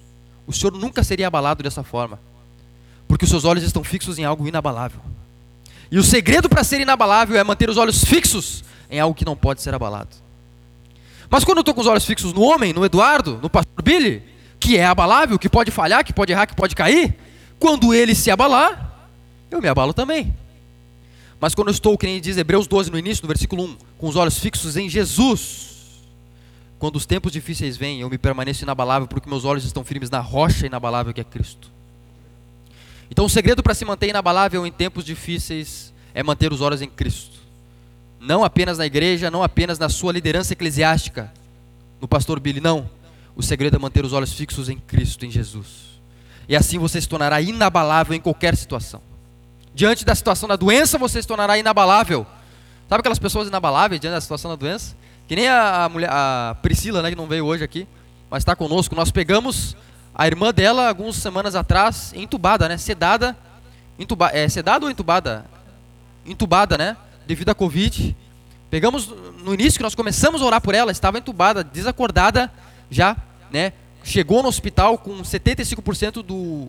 o 0.46 0.54
senhor 0.54 0.74
nunca 0.74 1.04
seria 1.04 1.26
abalado 1.26 1.64
dessa 1.64 1.82
forma. 1.82 2.20
Porque 3.08 3.26
os 3.26 3.32
seus 3.32 3.46
olhos 3.46 3.64
estão 3.64 3.84
fixos 3.84 4.20
em 4.20 4.24
algo 4.24 4.48
inabalável. 4.48 5.02
E 5.90 5.98
o 5.98 6.04
segredo 6.04 6.48
para 6.48 6.64
ser 6.64 6.80
inabalável 6.80 7.36
é 7.36 7.44
manter 7.44 7.68
os 7.68 7.78
olhos 7.78 8.04
fixos 8.04 8.64
em 8.92 9.00
algo 9.00 9.16
que 9.16 9.26
não 9.26 9.36
pode 9.36 9.64
ser 9.64 9.74
abalado. 9.74 10.10
Mas 11.32 11.44
quando 11.44 11.58
eu 11.58 11.62
estou 11.62 11.74
com 11.74 11.82
os 11.82 11.88
olhos 11.88 12.06
fixos 12.06 12.32
no 12.32 12.44
homem, 12.44 12.74
no 12.74 12.86
Eduardo, 12.86 13.40
no 13.42 13.50
pastor 13.50 13.82
Billy, 13.82 14.22
que 14.60 14.78
é 14.78 14.86
abalável, 14.86 15.40
que 15.40 15.50
pode 15.50 15.72
falhar, 15.72 16.06
que 16.06 16.14
pode 16.14 16.32
errar, 16.32 16.46
que 16.46 16.56
pode 16.56 16.76
cair, 16.76 17.18
quando 17.58 17.92
ele 17.92 18.14
se 18.14 18.30
abalar, 18.30 18.95
eu 19.58 19.62
me 19.62 19.68
abalo 19.68 19.94
também. 19.94 20.34
Mas 21.40 21.54
quando 21.54 21.68
eu 21.68 21.74
estou, 21.74 21.98
que 21.98 22.06
nem 22.06 22.22
diz 22.22 22.38
Hebreus 22.38 22.68
12 22.68 22.92
no 22.92 22.98
início, 22.98 23.22
no 23.22 23.28
versículo 23.28 23.64
1, 23.66 23.78
com 23.98 24.08
os 24.08 24.16
olhos 24.16 24.40
fixos 24.40 24.78
em 24.78 24.90
Jesus, 24.90 26.02
quando 26.80 26.96
os 26.96 27.06
tempos 27.06 27.32
difíceis 27.32 27.78
vêm, 27.78 28.02
eu 28.02 28.10
me 28.10 28.18
permaneço 28.18 28.64
inabalável 28.64 29.08
porque 29.08 29.30
meus 29.30 29.46
olhos 29.46 29.66
estão 29.66 29.84
firmes 29.84 30.10
na 30.10 30.20
rocha 30.20 30.66
inabalável 30.66 31.14
que 31.14 31.22
é 31.22 31.24
Cristo. 31.24 31.72
Então 33.10 33.26
o 33.26 33.30
segredo 33.30 33.62
para 33.62 33.74
se 33.74 33.86
manter 33.86 34.10
inabalável 34.10 34.66
em 34.66 34.72
tempos 34.72 35.06
difíceis 35.06 35.94
é 36.14 36.24
manter 36.24 36.52
os 36.52 36.62
olhos 36.62 36.82
em 36.82 36.90
Cristo. 36.90 37.40
Não 38.20 38.44
apenas 38.44 38.78
na 38.78 38.86
igreja, 38.86 39.30
não 39.30 39.44
apenas 39.44 39.78
na 39.78 39.90
sua 39.90 40.12
liderança 40.12 40.54
eclesiástica, 40.54 41.32
no 42.02 42.08
pastor 42.08 42.40
Billy, 42.40 42.60
não. 42.60 42.90
O 43.36 43.44
segredo 43.44 43.76
é 43.76 43.80
manter 43.80 44.04
os 44.04 44.14
olhos 44.14 44.34
fixos 44.34 44.70
em 44.70 44.78
Cristo, 44.78 45.26
em 45.26 45.32
Jesus. 45.32 46.00
E 46.48 46.56
assim 46.56 46.78
você 46.78 47.00
se 47.00 47.08
tornará 47.08 47.42
inabalável 47.42 48.16
em 48.16 48.22
qualquer 48.22 48.56
situação. 48.56 49.02
Diante 49.75 50.03
da 50.03 50.15
situação 50.15 50.50
da 50.50 50.55
doença, 50.55 50.98
você 50.98 51.22
se 51.22 51.27
tornará 51.27 51.55
inabalável. 51.58 52.25
Sabe 52.89 53.01
aquelas 53.01 53.20
pessoas 53.20 53.48
inabaláveis 53.48 54.01
diante 54.01 54.13
da 54.13 54.22
situação 54.22 54.50
da 54.50 54.55
doença? 54.55 54.96
Que 55.27 55.36
nem 55.36 55.48
a, 55.48 55.84
a, 55.84 55.89
mulher, 55.89 56.10
a 56.12 56.55
Priscila, 56.63 57.03
né, 57.03 57.12
que 57.12 57.15
não 57.15 57.27
veio 57.27 57.46
hoje 57.46 57.63
aqui, 57.63 57.88
mas 58.29 58.41
está 58.41 58.55
conosco. 58.55 58.96
Nós 58.96 59.12
pegamos 59.12 59.75
a 60.15 60.25
irmã 60.25 60.51
dela 60.51 60.88
algumas 60.88 61.17
semanas 61.17 61.55
atrás, 61.55 62.12
entubada, 62.15 62.67
né? 62.67 62.77
Sedada. 62.77 63.38
Entuba, 64.00 64.32
é 64.34 64.50
sedada 64.50 64.86
ou 64.86 64.91
entubada? 64.91 65.46
Entubada, 66.25 66.77
né? 66.77 66.98
devido 67.25 67.50
à 67.50 67.55
Covid. 67.55 68.15
Pegamos 68.70 69.08
no 69.44 69.53
início 69.53 69.77
que 69.77 69.84
nós 69.84 69.96
começamos 69.96 70.41
a 70.41 70.46
orar 70.46 70.62
por 70.62 70.75
ela, 70.75 70.91
estava 70.91 71.17
entubada, 71.17 71.63
desacordada 71.63 72.51
já, 72.89 73.15
né? 73.51 73.74
Chegou 74.03 74.44
no 74.44 74.50
hospital 74.50 74.98
com 74.98 75.22
75% 75.22 76.24
do, 76.24 76.67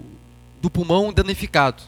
do 0.60 0.70
pulmão 0.70 1.12
danificado. 1.12 1.82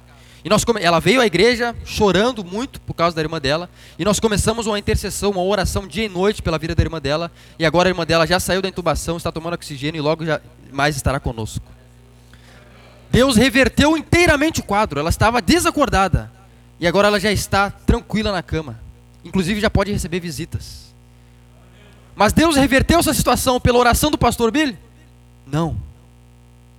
E 0.45 0.49
nós 0.49 0.65
ela 0.81 1.01
veio 1.01 1.21
à 1.21 1.27
igreja 1.27 1.75
chorando 1.85 2.45
muito 2.45 2.81
por 2.81 2.95
causa 2.95 3.15
da 3.17 3.23
irmã 3.23 3.41
dela, 3.41 3.69
e 3.99 4.05
nós 4.05 4.21
começamos 4.21 4.67
uma 4.67 4.79
intercessão, 4.79 5.31
uma 5.31 5.43
oração 5.43 5.87
dia 5.87 6.05
e 6.05 6.09
noite 6.09 6.43
pela 6.43 6.59
vida 6.59 6.75
da 6.75 6.83
irmã 6.83 7.01
dela, 7.01 7.31
e 7.59 7.67
agora 7.67 7.89
a 7.89 7.91
irmã 7.91 8.07
dela 8.07 8.27
já 8.27 8.39
saiu 8.39 8.63
da 8.63 8.69
intubação, 8.69 9.17
está 9.17 9.33
tomando 9.33 9.55
oxigênio 9.55 9.99
e 9.99 10.03
logo 10.03 10.25
já 10.25 10.41
mais 10.71 10.97
estará 10.97 11.19
conosco. 11.19 11.65
Deus 13.11 13.37
reverteu 13.37 13.97
inteiramente 13.97 14.61
o 14.61 14.65
quadro, 14.65 15.01
ela 15.01 15.11
estava 15.11 15.41
desacordada. 15.41 16.31
E 16.81 16.87
agora 16.87 17.09
ela 17.09 17.19
já 17.19 17.33
está 17.33 17.71
tranquila 17.71 18.31
na 18.31 18.43
cama. 18.43 18.79
Inclusive 19.25 19.61
já 19.61 19.69
pode 19.69 19.91
receber 19.93 20.21
visitas. 20.21 20.95
Mas 22.15 22.33
Deus 22.33 22.57
reverteu 22.57 22.99
essa 22.99 23.13
situação 23.13 23.61
pela 23.61 23.79
oração 23.79 24.11
do 24.11 24.19
pastor 24.19 24.51
Billy? 24.51 24.79
Não. 25.47 25.77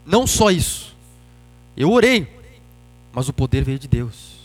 Não 0.06 0.26
só 0.26 0.50
isso. 0.50 0.96
Eu 1.76 1.92
orei, 1.92 2.28
mas 3.14 3.28
o 3.28 3.34
poder 3.34 3.64
veio 3.64 3.80
de 3.80 3.88
Deus. 3.88 4.40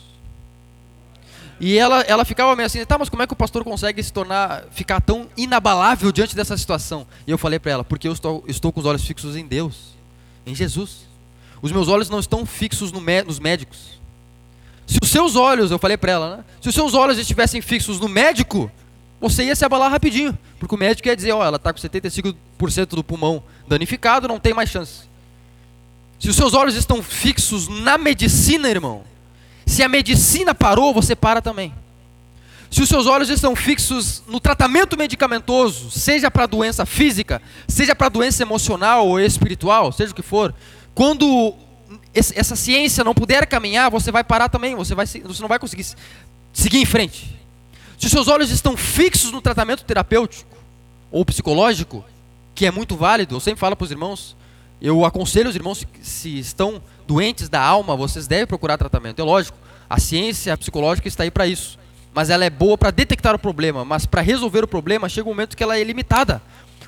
E 1.59 1.77
ela, 1.77 2.01
ela 2.01 2.25
ficava 2.25 2.55
meio 2.55 2.67
assim, 2.67 2.83
tá, 2.85 2.97
mas 2.97 3.07
como 3.07 3.23
é 3.23 3.27
que 3.27 3.33
o 3.33 3.35
pastor 3.35 3.63
consegue 3.63 4.03
se 4.03 4.11
tornar, 4.11 4.65
ficar 4.71 4.99
tão 4.99 5.29
inabalável 5.37 6.11
diante 6.11 6.35
dessa 6.35 6.57
situação? 6.57 7.07
E 7.25 7.31
eu 7.31 7.37
falei 7.37 7.59
para 7.59 7.71
ela, 7.71 7.83
porque 7.83 8.07
eu 8.07 8.11
estou, 8.11 8.43
estou 8.47 8.71
com 8.71 8.79
os 8.81 8.85
olhos 8.85 9.05
fixos 9.05 9.35
em 9.35 9.45
Deus, 9.45 9.95
em 10.45 10.53
Jesus. 10.53 11.05
Os 11.61 11.71
meus 11.71 11.87
olhos 11.87 12.09
não 12.09 12.19
estão 12.19 12.45
fixos 12.45 12.91
no, 12.91 13.01
nos 13.25 13.39
médicos. 13.39 13.99
Se 14.85 14.99
os 15.01 15.09
seus 15.09 15.35
olhos, 15.35 15.71
eu 15.71 15.79
falei 15.79 15.97
para 15.97 16.11
ela, 16.11 16.37
né? 16.37 16.43
Se 16.61 16.69
os 16.69 16.75
seus 16.75 16.93
olhos 16.93 17.17
estivessem 17.17 17.61
fixos 17.61 17.99
no 17.99 18.07
médico, 18.07 18.69
você 19.19 19.45
ia 19.45 19.55
se 19.55 19.65
abalar 19.65 19.89
rapidinho. 19.89 20.37
Porque 20.59 20.75
o 20.75 20.77
médico 20.77 21.07
ia 21.07 21.15
dizer, 21.15 21.31
ó, 21.31 21.39
oh, 21.39 21.43
ela 21.43 21.55
está 21.55 21.73
com 21.73 21.79
75% 21.79 22.35
do 22.89 23.03
pulmão 23.03 23.41
danificado, 23.67 24.27
não 24.27 24.39
tem 24.39 24.53
mais 24.53 24.69
chance. 24.69 25.03
Se 26.19 26.29
os 26.29 26.35
seus 26.35 26.53
olhos 26.53 26.75
estão 26.75 27.03
fixos 27.03 27.67
na 27.67 27.97
medicina, 27.97 28.69
irmão, 28.69 29.03
se 29.65 29.83
a 29.83 29.89
medicina 29.89 30.55
parou, 30.55 30.93
você 30.93 31.15
para 31.15 31.41
também. 31.41 31.73
Se 32.69 32.81
os 32.81 32.89
seus 32.89 33.05
olhos 33.05 33.29
estão 33.29 33.55
fixos 33.55 34.23
no 34.27 34.39
tratamento 34.39 34.97
medicamentoso, 34.97 35.91
seja 35.91 36.29
para 36.29 36.45
doença 36.45 36.85
física, 36.85 37.41
seja 37.67 37.95
para 37.95 38.09
doença 38.09 38.43
emocional 38.43 39.07
ou 39.07 39.19
espiritual, 39.19 39.91
seja 39.91 40.11
o 40.11 40.15
que 40.15 40.21
for, 40.21 40.53
quando 40.93 41.53
essa 42.13 42.55
ciência 42.55 43.03
não 43.03 43.13
puder 43.13 43.45
caminhar, 43.45 43.91
você 43.91 44.11
vai 44.11 44.23
parar 44.23 44.49
também, 44.49 44.75
você, 44.75 44.95
vai, 44.95 45.05
você 45.05 45.41
não 45.41 45.47
vai 45.47 45.59
conseguir 45.59 45.85
seguir 46.53 46.79
em 46.79 46.85
frente. 46.85 47.35
Se 47.97 48.07
os 48.07 48.11
seus 48.11 48.27
olhos 48.27 48.51
estão 48.51 48.75
fixos 48.75 49.31
no 49.31 49.41
tratamento 49.41 49.83
terapêutico 49.83 50.57
ou 51.11 51.23
psicológico, 51.25 52.03
que 52.53 52.65
é 52.65 52.71
muito 52.71 52.95
válido, 52.95 53.35
eu 53.35 53.39
sempre 53.39 53.59
falo 53.59 53.75
para 53.75 53.85
os 53.85 53.91
irmãos, 53.91 54.35
eu 54.81 55.05
aconselho 55.05 55.49
os 55.49 55.55
irmãos, 55.55 55.85
se 56.01 56.37
estão 56.37 56.81
doentes 57.07 57.49
da 57.49 57.61
alma, 57.61 57.95
vocês 57.95 58.27
devem 58.27 58.45
procurar 58.45 58.77
tratamento. 58.77 59.19
É 59.19 59.23
lógico, 59.23 59.57
a 59.89 59.99
ciência 59.99 60.57
psicológica 60.57 61.07
está 61.07 61.23
aí 61.23 61.31
para 61.31 61.47
isso. 61.47 61.79
Mas 62.13 62.29
ela 62.29 62.45
é 62.45 62.49
boa 62.49 62.77
para 62.77 62.91
detectar 62.91 63.35
o 63.35 63.39
problema, 63.39 63.83
mas 63.83 64.05
para 64.05 64.21
resolver 64.21 64.63
o 64.63 64.67
problema 64.67 65.09
chega 65.09 65.27
um 65.27 65.31
momento 65.31 65.55
que 65.55 65.63
ela 65.63 65.77
é 65.77 65.83
limitada. 65.83 66.41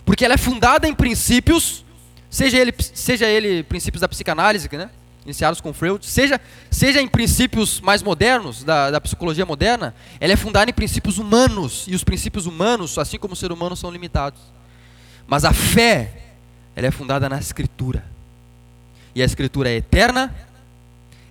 Porque 0.06 0.24
ela 0.24 0.36
é 0.36 0.38
fundada 0.38 0.88
em 0.88 0.94
princípios, 0.94 1.84
seja 2.30 2.58
ele, 2.58 2.74
seja 2.80 3.26
ele 3.26 3.64
princípios 3.64 4.02
da 4.02 4.08
psicanálise, 4.08 4.70
né? 4.72 4.90
iniciados 5.28 5.60
com 5.60 5.74
Freud, 5.74 6.06
seja, 6.06 6.40
seja 6.72 7.02
em 7.02 7.08
princípios 7.08 7.82
mais 7.82 8.02
modernos, 8.02 8.64
da, 8.64 8.90
da 8.90 9.02
psicologia 9.02 9.46
moderna, 9.46 9.94
ela 10.22 10.32
é 10.32 10.38
fundada 10.38 10.72
em 10.72 10.74
princípios 10.74 11.18
humanos, 11.18 11.84
e 11.86 11.94
os 11.94 12.02
princípios 12.02 12.46
humanos, 12.46 12.98
assim 12.98 13.20
como 13.20 13.34
o 13.34 13.36
ser 13.36 13.52
humano, 13.52 13.76
são 13.76 13.92
limitados. 13.92 14.40
Mas 15.28 15.44
a 15.44 15.52
fé, 15.52 16.27
ela 16.78 16.86
é 16.86 16.92
fundada 16.92 17.28
na 17.28 17.40
Escritura. 17.40 18.06
E 19.16 19.22
a 19.24 19.26
Escritura 19.26 19.68
é 19.68 19.78
eterna, 19.78 20.32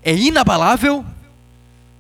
é 0.02 0.12
inabalável. 0.12 1.04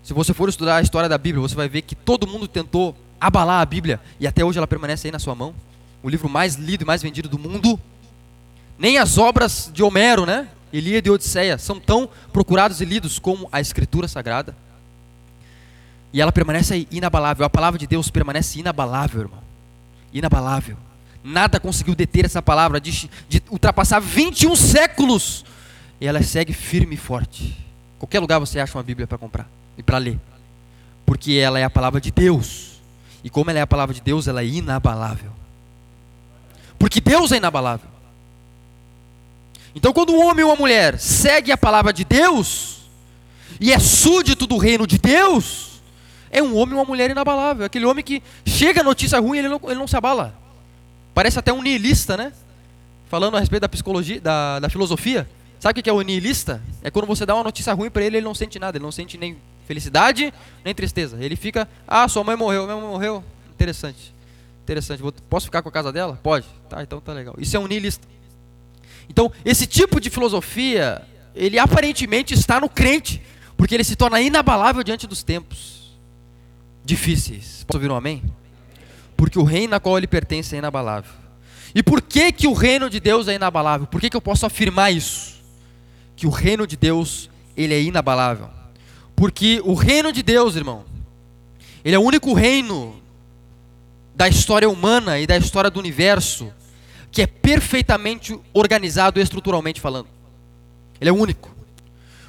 Se 0.02 0.12
você 0.12 0.34
for 0.34 0.48
estudar 0.48 0.78
a 0.78 0.82
história 0.82 1.08
da 1.08 1.16
Bíblia, 1.16 1.40
você 1.40 1.54
vai 1.54 1.68
ver 1.68 1.82
que 1.82 1.94
todo 1.94 2.26
mundo 2.26 2.48
tentou 2.48 2.96
abalar 3.20 3.62
a 3.62 3.64
Bíblia, 3.64 4.00
e 4.18 4.26
até 4.26 4.44
hoje 4.44 4.58
ela 4.58 4.66
permanece 4.66 5.06
aí 5.06 5.12
na 5.12 5.20
sua 5.20 5.36
mão. 5.36 5.54
O 6.02 6.08
livro 6.08 6.28
mais 6.28 6.56
lido 6.56 6.82
e 6.82 6.84
mais 6.84 7.00
vendido 7.02 7.28
do 7.28 7.38
mundo. 7.38 7.78
Nem 8.76 8.98
as 8.98 9.16
obras 9.16 9.70
de 9.72 9.80
Homero, 9.80 10.26
né? 10.26 10.48
Ilíada 10.72 11.06
e 11.06 11.10
Odisseia 11.12 11.56
são 11.56 11.78
tão 11.78 12.08
procurados 12.32 12.80
e 12.80 12.84
lidos 12.84 13.20
como 13.20 13.48
a 13.52 13.60
Escritura 13.60 14.08
Sagrada. 14.08 14.56
E 16.12 16.20
ela 16.20 16.32
permanece 16.32 16.88
inabalável. 16.90 17.46
A 17.46 17.50
palavra 17.50 17.78
de 17.78 17.86
Deus 17.86 18.10
permanece 18.10 18.58
inabalável, 18.58 19.20
irmão. 19.20 19.42
Inabalável. 20.12 20.76
Nada 21.28 21.58
conseguiu 21.58 21.96
deter 21.96 22.24
essa 22.24 22.40
palavra 22.40 22.80
de, 22.80 23.10
de 23.28 23.42
ultrapassar 23.50 23.98
21 23.98 24.54
séculos. 24.54 25.44
E 26.00 26.06
ela 26.06 26.22
segue 26.22 26.52
firme 26.52 26.94
e 26.94 26.96
forte. 26.96 27.56
Qualquer 27.98 28.20
lugar 28.20 28.38
você 28.38 28.60
acha 28.60 28.78
uma 28.78 28.84
Bíblia 28.84 29.08
para 29.08 29.18
comprar 29.18 29.48
e 29.76 29.82
para 29.82 29.98
ler. 29.98 30.20
Porque 31.04 31.32
ela 31.32 31.58
é 31.58 31.64
a 31.64 31.70
palavra 31.70 32.00
de 32.00 32.12
Deus. 32.12 32.80
E 33.24 33.28
como 33.28 33.50
ela 33.50 33.58
é 33.58 33.62
a 33.62 33.66
palavra 33.66 33.92
de 33.92 34.00
Deus, 34.00 34.28
ela 34.28 34.40
é 34.40 34.46
inabalável. 34.46 35.32
Porque 36.78 37.00
Deus 37.00 37.32
é 37.32 37.38
inabalável. 37.38 37.90
Então, 39.74 39.92
quando 39.92 40.12
um 40.12 40.24
homem 40.24 40.44
ou 40.44 40.52
uma 40.52 40.56
mulher 40.56 40.96
segue 40.96 41.50
a 41.50 41.58
palavra 41.58 41.92
de 41.92 42.04
Deus 42.04 42.82
e 43.60 43.72
é 43.72 43.80
súdito 43.80 44.46
do 44.46 44.58
reino 44.58 44.86
de 44.86 44.96
Deus, 44.96 45.80
é 46.30 46.40
um 46.40 46.56
homem 46.56 46.74
ou 46.76 46.82
uma 46.82 46.86
mulher 46.86 47.10
inabalável. 47.10 47.66
Aquele 47.66 47.84
homem 47.84 48.04
que 48.04 48.22
chega 48.46 48.80
a 48.80 48.84
notícia 48.84 49.18
ruim, 49.18 49.38
ele 49.38 49.48
não, 49.48 49.60
ele 49.64 49.74
não 49.74 49.88
se 49.88 49.96
abala. 49.96 50.45
Parece 51.16 51.38
até 51.38 51.50
um 51.50 51.62
niilista, 51.62 52.14
né? 52.14 52.30
Falando 53.08 53.38
a 53.38 53.40
respeito 53.40 53.62
da 53.62 53.70
psicologia, 53.70 54.20
da, 54.20 54.60
da 54.60 54.68
filosofia. 54.68 55.26
Sabe 55.58 55.80
o 55.80 55.82
que 55.82 55.88
é 55.88 55.92
o 55.92 56.02
niilista? 56.02 56.62
É 56.82 56.90
quando 56.90 57.06
você 57.06 57.24
dá 57.24 57.34
uma 57.34 57.42
notícia 57.42 57.72
ruim 57.72 57.88
para 57.88 58.04
ele, 58.04 58.18
ele 58.18 58.24
não 58.26 58.34
sente 58.34 58.58
nada, 58.58 58.76
ele 58.76 58.84
não 58.84 58.92
sente 58.92 59.16
nem 59.16 59.34
felicidade, 59.66 60.30
nem 60.62 60.74
tristeza. 60.74 61.16
Ele 61.18 61.34
fica, 61.34 61.66
ah, 61.88 62.06
sua 62.06 62.22
mãe 62.22 62.36
morreu, 62.36 62.64
minha 62.64 62.76
mãe 62.76 62.86
morreu. 62.86 63.24
Interessante. 63.50 64.12
Interessante. 64.62 65.02
Posso 65.30 65.46
ficar 65.46 65.62
com 65.62 65.70
a 65.70 65.72
casa 65.72 65.90
dela? 65.90 66.20
Pode. 66.22 66.44
Tá, 66.68 66.82
então 66.82 67.00
tá 67.00 67.14
legal. 67.14 67.34
Isso 67.38 67.56
é 67.56 67.60
um 67.60 67.66
niilista. 67.66 68.06
Então, 69.08 69.32
esse 69.42 69.66
tipo 69.66 69.98
de 69.98 70.10
filosofia, 70.10 71.00
ele 71.34 71.58
aparentemente 71.58 72.34
está 72.34 72.60
no 72.60 72.68
crente, 72.68 73.22
porque 73.56 73.74
ele 73.74 73.84
se 73.84 73.96
torna 73.96 74.20
inabalável 74.20 74.82
diante 74.82 75.06
dos 75.06 75.22
tempos 75.22 75.96
difíceis. 76.84 77.64
Posso 77.66 77.78
ouvir 77.78 77.90
um 77.90 77.96
amém? 77.96 78.22
Porque 79.16 79.38
o 79.38 79.42
reino 79.42 79.74
a 79.74 79.80
qual 79.80 79.96
ele 79.96 80.06
pertence 80.06 80.54
é 80.54 80.58
inabalável. 80.58 81.10
E 81.74 81.82
por 81.82 82.00
que, 82.00 82.32
que 82.32 82.46
o 82.46 82.52
reino 82.52 82.88
de 82.88 83.00
Deus 83.00 83.28
é 83.28 83.34
inabalável? 83.34 83.86
Por 83.86 84.00
que, 84.00 84.10
que 84.10 84.16
eu 84.16 84.20
posso 84.20 84.46
afirmar 84.46 84.92
isso? 84.92 85.36
Que 86.14 86.26
o 86.26 86.30
reino 86.30 86.66
de 86.66 86.76
Deus, 86.76 87.30
ele 87.56 87.74
é 87.74 87.82
inabalável. 87.82 88.48
Porque 89.14 89.60
o 89.64 89.74
reino 89.74 90.12
de 90.12 90.22
Deus, 90.22 90.56
irmão, 90.56 90.84
ele 91.84 91.94
é 91.94 91.98
o 91.98 92.02
único 92.02 92.32
reino 92.34 93.00
da 94.14 94.28
história 94.28 94.68
humana 94.68 95.18
e 95.18 95.26
da 95.26 95.36
história 95.36 95.70
do 95.70 95.78
universo 95.78 96.52
que 97.12 97.22
é 97.22 97.26
perfeitamente 97.26 98.38
organizado 98.52 99.20
estruturalmente 99.20 99.80
falando. 99.80 100.08
Ele 101.00 101.10
é 101.10 101.12
único. 101.12 101.50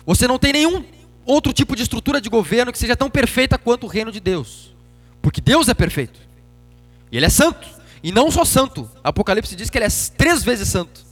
Você 0.06 0.28
não 0.28 0.40
tem 0.40 0.54
nenhum 0.54 0.84
outro 1.26 1.52
tipo 1.52 1.76
de 1.76 1.84
estrutura 1.84 2.22
de 2.22 2.30
governo 2.30 2.72
que 2.72 2.78
seja 2.78 2.96
tão 2.96 3.10
perfeita 3.10 3.58
quanto 3.58 3.86
o 3.86 3.90
reino 3.90 4.12
de 4.12 4.20
Deus. 4.20 4.74
Porque 5.22 5.42
Deus 5.42 5.68
é 5.68 5.74
perfeito. 5.74 6.27
E 7.12 7.18
Ele 7.18 7.26
é 7.26 7.30
santo. 7.30 7.68
E 8.04 8.12
não 8.12 8.30
só 8.32 8.46
santo. 8.46 8.90
Apocalipse 9.04 9.56
diz 9.56 9.70
que 9.70 9.78
Ele 9.78 9.86
é 9.86 9.90
três 10.18 10.44
vezes 10.44 10.68
santo. 10.68 11.06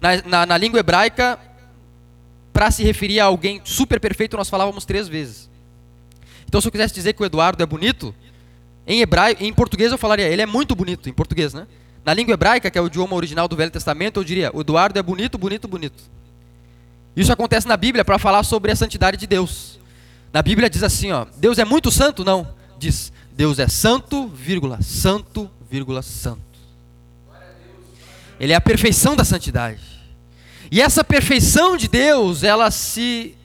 Na, 0.00 0.22
na, 0.24 0.46
na 0.46 0.56
língua 0.56 0.80
hebraica, 0.80 1.38
para 2.52 2.70
se 2.70 2.82
referir 2.82 3.20
a 3.20 3.24
alguém 3.24 3.60
super 3.64 4.00
perfeito, 4.00 4.36
nós 4.36 4.48
falávamos 4.48 4.84
três 4.84 5.08
vezes. 5.08 5.48
Então, 6.46 6.60
se 6.60 6.66
eu 6.66 6.72
quisesse 6.72 6.94
dizer 6.94 7.12
que 7.12 7.22
o 7.22 7.26
Eduardo 7.26 7.62
é 7.62 7.66
bonito, 7.66 8.14
em 8.86 9.00
hebraico, 9.00 9.44
em 9.44 9.52
português 9.52 9.92
eu 9.92 9.98
falaria, 9.98 10.26
ele 10.26 10.40
é 10.40 10.46
muito 10.46 10.74
bonito, 10.74 11.08
em 11.08 11.12
português, 11.12 11.52
né? 11.52 11.66
Na 12.04 12.14
língua 12.14 12.32
hebraica, 12.32 12.70
que 12.70 12.78
é 12.78 12.80
o 12.80 12.86
idioma 12.86 13.14
original 13.14 13.46
do 13.46 13.54
Velho 13.54 13.70
Testamento, 13.70 14.18
eu 14.18 14.24
diria, 14.24 14.50
o 14.54 14.62
Eduardo 14.62 14.98
é 14.98 15.02
bonito, 15.02 15.36
bonito, 15.36 15.68
bonito. 15.68 16.02
Isso 17.14 17.32
acontece 17.32 17.68
na 17.68 17.76
Bíblia 17.76 18.04
para 18.04 18.18
falar 18.18 18.42
sobre 18.44 18.72
a 18.72 18.76
santidade 18.76 19.16
de 19.16 19.26
Deus. 19.26 19.78
Na 20.32 20.40
Bíblia 20.40 20.70
diz 20.70 20.82
assim, 20.82 21.12
ó, 21.12 21.26
Deus 21.36 21.58
é 21.58 21.64
muito 21.64 21.90
santo? 21.90 22.24
Não. 22.24 22.48
Diz, 22.78 23.12
Deus 23.38 23.60
é 23.60 23.68
santo, 23.68 24.26
vírgula, 24.26 24.82
santo, 24.82 25.48
vírgula, 25.70 26.02
santo. 26.02 26.42
Ele 28.40 28.52
é 28.52 28.56
a 28.56 28.60
perfeição 28.60 29.14
da 29.14 29.24
santidade. 29.24 29.80
E 30.72 30.82
essa 30.82 31.04
perfeição 31.04 31.76
de 31.76 31.86
Deus, 31.86 32.42
ela 32.42 32.68
se 32.72 33.36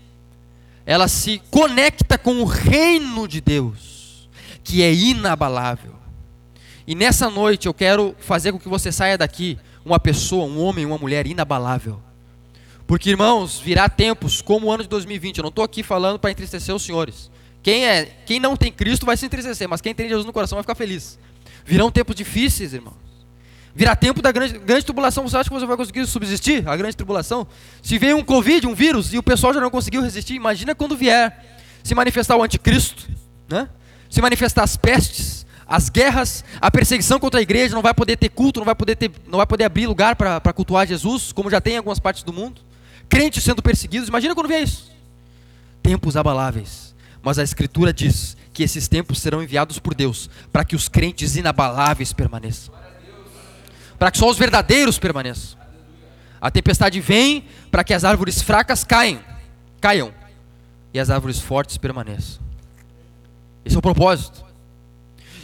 ela 0.83 1.07
se 1.07 1.39
conecta 1.51 2.17
com 2.17 2.41
o 2.41 2.43
reino 2.43 3.27
de 3.27 3.39
Deus, 3.39 4.27
que 4.63 4.81
é 4.81 4.91
inabalável. 4.91 5.93
E 6.87 6.95
nessa 6.95 7.29
noite 7.29 7.67
eu 7.67 7.73
quero 7.73 8.15
fazer 8.17 8.51
com 8.51 8.57
que 8.57 8.67
você 8.67 8.91
saia 8.91 9.15
daqui 9.15 9.59
uma 9.85 9.99
pessoa, 9.99 10.45
um 10.45 10.59
homem, 10.59 10.87
uma 10.87 10.97
mulher 10.97 11.27
inabalável. 11.27 12.01
Porque, 12.87 13.11
irmãos, 13.11 13.59
virá 13.59 13.87
tempos 13.87 14.41
como 14.41 14.65
o 14.65 14.71
ano 14.71 14.81
de 14.81 14.89
2020. 14.89 15.37
Eu 15.37 15.43
não 15.43 15.49
estou 15.49 15.63
aqui 15.63 15.83
falando 15.83 16.17
para 16.17 16.31
entristecer 16.31 16.73
os 16.73 16.81
senhores. 16.81 17.29
Quem, 17.63 17.87
é, 17.87 18.05
quem 18.25 18.41
não 18.41 18.57
tem 18.57 18.71
Cristo 18.71 19.05
vai 19.05 19.15
se 19.15 19.25
entristecer, 19.25 19.69
mas 19.69 19.79
quem 19.79 19.95
tem 19.95 20.09
Jesus 20.09 20.25
no 20.25 20.33
coração 20.33 20.57
vai 20.57 20.63
ficar 20.63 20.75
feliz. 20.75 21.17
Virão 21.65 21.89
tempos 21.89 22.13
difíceis, 22.13 22.73
irmãos. 22.73 23.01
Virá 23.73 23.95
tempo 23.95 24.21
da 24.21 24.31
grande, 24.31 24.59
grande 24.59 24.83
tribulação. 24.83 25.27
Você 25.27 25.37
acha 25.37 25.49
que 25.49 25.55
você 25.55 25.65
vai 25.65 25.77
conseguir 25.77 26.05
subsistir 26.05 26.67
a 26.67 26.75
grande 26.75 26.95
tribulação? 26.95 27.47
Se 27.81 27.97
vem 27.97 28.13
um 28.13 28.23
Covid, 28.23 28.67
um 28.67 28.75
vírus, 28.75 29.13
e 29.13 29.17
o 29.17 29.23
pessoal 29.23 29.53
já 29.53 29.61
não 29.61 29.69
conseguiu 29.71 30.01
resistir, 30.01 30.35
imagina 30.35 30.75
quando 30.75 30.95
vier 30.95 31.41
se 31.81 31.95
manifestar 31.95 32.35
o 32.35 32.43
anticristo, 32.43 33.09
né? 33.47 33.69
se 34.09 34.21
manifestar 34.21 34.63
as 34.63 34.77
pestes, 34.77 35.43
as 35.65 35.89
guerras, 35.89 36.43
a 36.61 36.69
perseguição 36.69 37.19
contra 37.19 37.39
a 37.39 37.43
igreja, 37.43 37.73
não 37.73 37.81
vai 37.81 37.93
poder 37.93 38.17
ter 38.17 38.29
culto, 38.29 38.59
não 38.59 38.65
vai 38.65 38.75
poder, 38.75 38.95
ter, 38.95 39.09
não 39.25 39.37
vai 39.37 39.47
poder 39.47 39.63
abrir 39.63 39.87
lugar 39.87 40.15
para 40.15 40.53
cultuar 40.53 40.85
Jesus, 40.85 41.31
como 41.31 41.49
já 41.49 41.59
tem 41.59 41.73
em 41.73 41.77
algumas 41.77 41.97
partes 41.97 42.23
do 42.23 42.31
mundo. 42.31 42.61
Crentes 43.09 43.43
sendo 43.43 43.61
perseguidos, 43.61 44.09
imagina 44.09 44.35
quando 44.35 44.47
vier 44.47 44.63
isso. 44.63 44.91
Tempos 45.81 46.15
abaláveis. 46.15 46.92
Mas 47.23 47.39
a 47.39 47.43
Escritura 47.43 47.91
diz 47.91 48.37
que 48.53 48.61
esses 48.61 48.87
tempos 48.87 49.19
serão 49.19 49.41
enviados 49.41 49.79
por 49.79 49.95
Deus 49.95 50.29
para 50.51 50.63
que 50.63 50.75
os 50.75 50.87
crentes 50.87 51.35
inabaláveis 51.35 52.13
permaneçam 52.13 52.83
para 54.03 54.11
que 54.11 54.17
só 54.17 54.29
os 54.29 54.37
verdadeiros 54.37 54.99
permaneçam. 54.99 55.57
A 56.41 56.51
tempestade 56.51 56.99
vem 56.99 57.45
para 57.71 57.85
que 57.85 57.93
as 57.93 58.03
árvores 58.03 58.41
fracas 58.41 58.83
caem, 58.83 59.21
caiam 59.79 60.13
e 60.93 60.99
as 60.99 61.09
árvores 61.09 61.39
fortes 61.39 61.77
permaneçam. 61.77 62.41
Esse 63.63 63.77
é 63.77 63.79
o 63.79 63.81
propósito. 63.81 64.43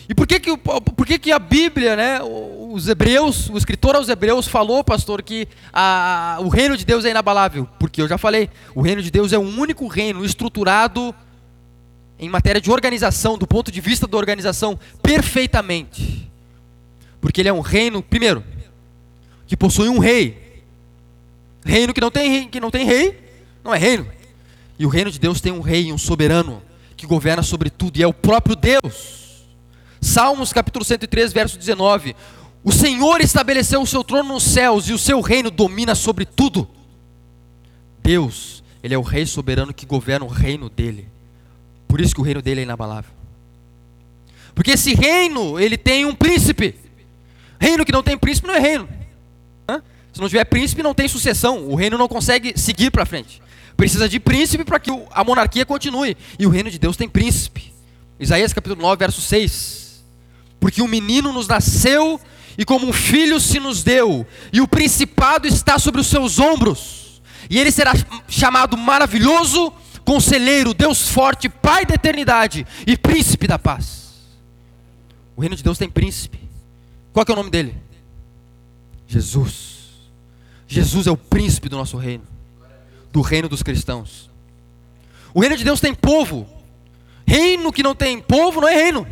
E 0.09 0.13
por 0.13 0.27
que 0.27 0.41
que, 0.41 0.57
por 0.57 1.05
que, 1.05 1.17
que 1.17 1.31
a 1.31 1.39
Bíblia, 1.39 1.95
né, 1.95 2.19
os 2.21 2.89
hebreus, 2.89 3.49
o 3.49 3.57
escritor 3.57 3.95
aos 3.95 4.09
hebreus 4.09 4.45
falou, 4.45 4.83
pastor, 4.83 5.21
que 5.21 5.47
a, 5.71 6.39
o 6.41 6.49
reino 6.49 6.75
de 6.75 6.83
Deus 6.83 7.05
é 7.05 7.11
inabalável? 7.11 7.65
Porque 7.79 8.01
eu 8.01 8.09
já 8.09 8.17
falei, 8.17 8.49
o 8.75 8.81
reino 8.81 9.01
de 9.01 9.09
Deus 9.09 9.31
é 9.31 9.39
um 9.39 9.57
único 9.57 9.87
reino 9.87 10.25
estruturado 10.25 11.15
em 12.19 12.27
matéria 12.27 12.59
de 12.59 12.69
organização, 12.69 13.37
do 13.37 13.47
ponto 13.47 13.71
de 13.71 13.79
vista 13.79 14.05
da 14.05 14.17
organização, 14.17 14.77
perfeitamente. 15.01 16.29
Porque 17.21 17.41
ele 17.41 17.49
é 17.49 17.53
um 17.53 17.61
reino, 17.61 18.03
primeiro, 18.03 18.43
que 19.47 19.55
possui 19.55 19.87
um 19.87 19.99
rei. 19.99 20.63
Reino 21.65 21.93
que 21.93 22.01
não 22.01 22.11
tem 22.11 22.29
rei, 22.29 22.45
que 22.47 22.59
não 22.59 22.69
tem 22.69 22.85
rei, 22.85 23.19
não 23.63 23.73
é 23.73 23.77
reino. 23.77 24.07
E 24.77 24.85
o 24.85 24.89
reino 24.89 25.09
de 25.09 25.19
Deus 25.19 25.39
tem 25.39 25.51
um 25.51 25.61
rei, 25.61 25.91
um 25.91 25.97
soberano, 25.97 26.61
que 26.95 27.07
governa 27.07 27.41
sobre 27.41 27.69
tudo, 27.69 27.97
e 27.97 28.03
é 28.03 28.07
o 28.07 28.13
próprio 28.13 28.55
Deus. 28.55 29.45
Salmos 30.01 30.51
capítulo 30.51 30.83
103, 30.83 31.31
verso 31.31 31.57
19. 31.57 32.15
O 32.63 32.71
Senhor 32.71 33.21
estabeleceu 33.21 33.81
o 33.81 33.87
seu 33.87 34.03
trono 34.03 34.33
nos 34.33 34.43
céus 34.43 34.89
e 34.89 34.93
o 34.93 34.97
seu 34.97 35.21
reino 35.21 35.49
domina 35.49 35.95
sobre 35.95 36.25
tudo. 36.25 36.67
Deus, 38.03 38.63
ele 38.83 38.93
é 38.93 38.97
o 38.97 39.01
rei 39.01 39.25
soberano 39.25 39.73
que 39.73 39.85
governa 39.85 40.25
o 40.25 40.29
reino 40.29 40.69
dele. 40.69 41.07
Por 41.89 41.99
isso 41.99 42.15
que 42.15 42.21
o 42.21 42.23
reino 42.23 42.41
dele 42.41 42.61
é 42.61 42.63
inabalável. 42.63 43.11
Porque 44.55 44.71
esse 44.71 44.93
reino, 44.93 45.59
ele 45.59 45.75
tem 45.77 46.05
um 46.05 46.15
príncipe. 46.15 46.75
Reino 47.59 47.83
que 47.83 47.91
não 47.91 48.01
tem 48.01 48.17
príncipe 48.17 48.47
não 48.47 48.55
é 48.55 48.59
reino. 48.59 48.87
Se 50.13 50.21
não 50.21 50.29
tiver 50.29 50.45
príncipe, 50.45 50.81
não 50.81 50.93
tem 50.93 51.07
sucessão. 51.07 51.67
O 51.67 51.75
reino 51.75 51.97
não 51.97 52.07
consegue 52.07 52.57
seguir 52.57 52.91
para 52.91 53.05
frente. 53.05 53.41
Precisa 53.75 54.07
de 54.07 54.19
príncipe 54.19 54.63
para 54.63 54.79
que 54.79 54.91
a 55.11 55.23
monarquia 55.23 55.65
continue. 55.65 56.15
E 56.37 56.47
o 56.47 56.49
reino 56.49 56.71
de 56.71 56.79
Deus 56.79 56.95
tem 56.95 57.09
príncipe. 57.09 57.73
Isaías 58.19 58.53
capítulo 58.53 58.81
9, 58.81 58.97
verso 58.97 59.21
6. 59.21 60.03
Porque 60.59 60.81
um 60.81 60.87
menino 60.87 61.33
nos 61.33 61.47
nasceu 61.47 62.19
e 62.57 62.65
como 62.65 62.85
um 62.85 62.91
filho 62.91 63.39
se 63.39 63.57
nos 63.57 63.83
deu, 63.83 64.27
e 64.51 64.59
o 64.59 64.67
principado 64.67 65.47
está 65.47 65.79
sobre 65.79 66.01
os 66.01 66.07
seus 66.07 66.39
ombros. 66.39 67.21
E 67.49 67.57
ele 67.57 67.71
será 67.71 67.93
chamado 68.27 68.75
maravilhoso, 68.75 69.71
conselheiro, 70.09 70.73
Deus 70.73 71.09
forte, 71.09 71.47
Pai 71.47 71.85
da 71.85 71.93
eternidade 71.93 72.65
e 72.87 72.97
príncipe 72.97 73.45
da 73.45 73.59
paz. 73.59 74.09
O 75.35 75.41
reino 75.41 75.55
de 75.55 75.61
Deus 75.61 75.77
tem 75.77 75.87
príncipe. 75.87 76.39
Qual 77.13 77.23
é 77.29 77.31
o 77.31 77.35
nome 77.35 77.51
dele? 77.51 77.75
Jesus. 79.07 79.91
Jesus 80.67 81.05
é 81.05 81.11
o 81.11 81.17
príncipe 81.17 81.69
do 81.69 81.77
nosso 81.77 81.95
reino, 81.95 82.23
do 83.13 83.21
reino 83.21 83.47
dos 83.47 83.61
cristãos. 83.61 84.31
O 85.31 85.41
reino 85.41 85.55
de 85.55 85.63
Deus 85.63 85.79
tem 85.79 85.93
povo. 85.93 86.49
Reino 87.23 87.71
que 87.71 87.83
não 87.83 87.93
tem 87.93 88.19
povo 88.19 88.61
não 88.61 88.67
é 88.67 88.73
reino. 88.73 89.07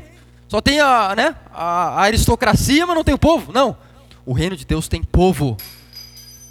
Só 0.48 0.62
tem 0.62 0.80
a, 0.80 1.14
né, 1.16 1.36
a, 1.54 2.02
aristocracia, 2.02 2.88
mas 2.88 2.96
não 2.96 3.04
tem 3.04 3.14
o 3.14 3.20
povo. 3.20 3.54
Não. 3.54 3.78
O 4.26 4.34
reino 4.34 4.58
de 4.58 4.66
Deus 4.66 4.88
tem 4.88 5.04
povo. 5.04 5.58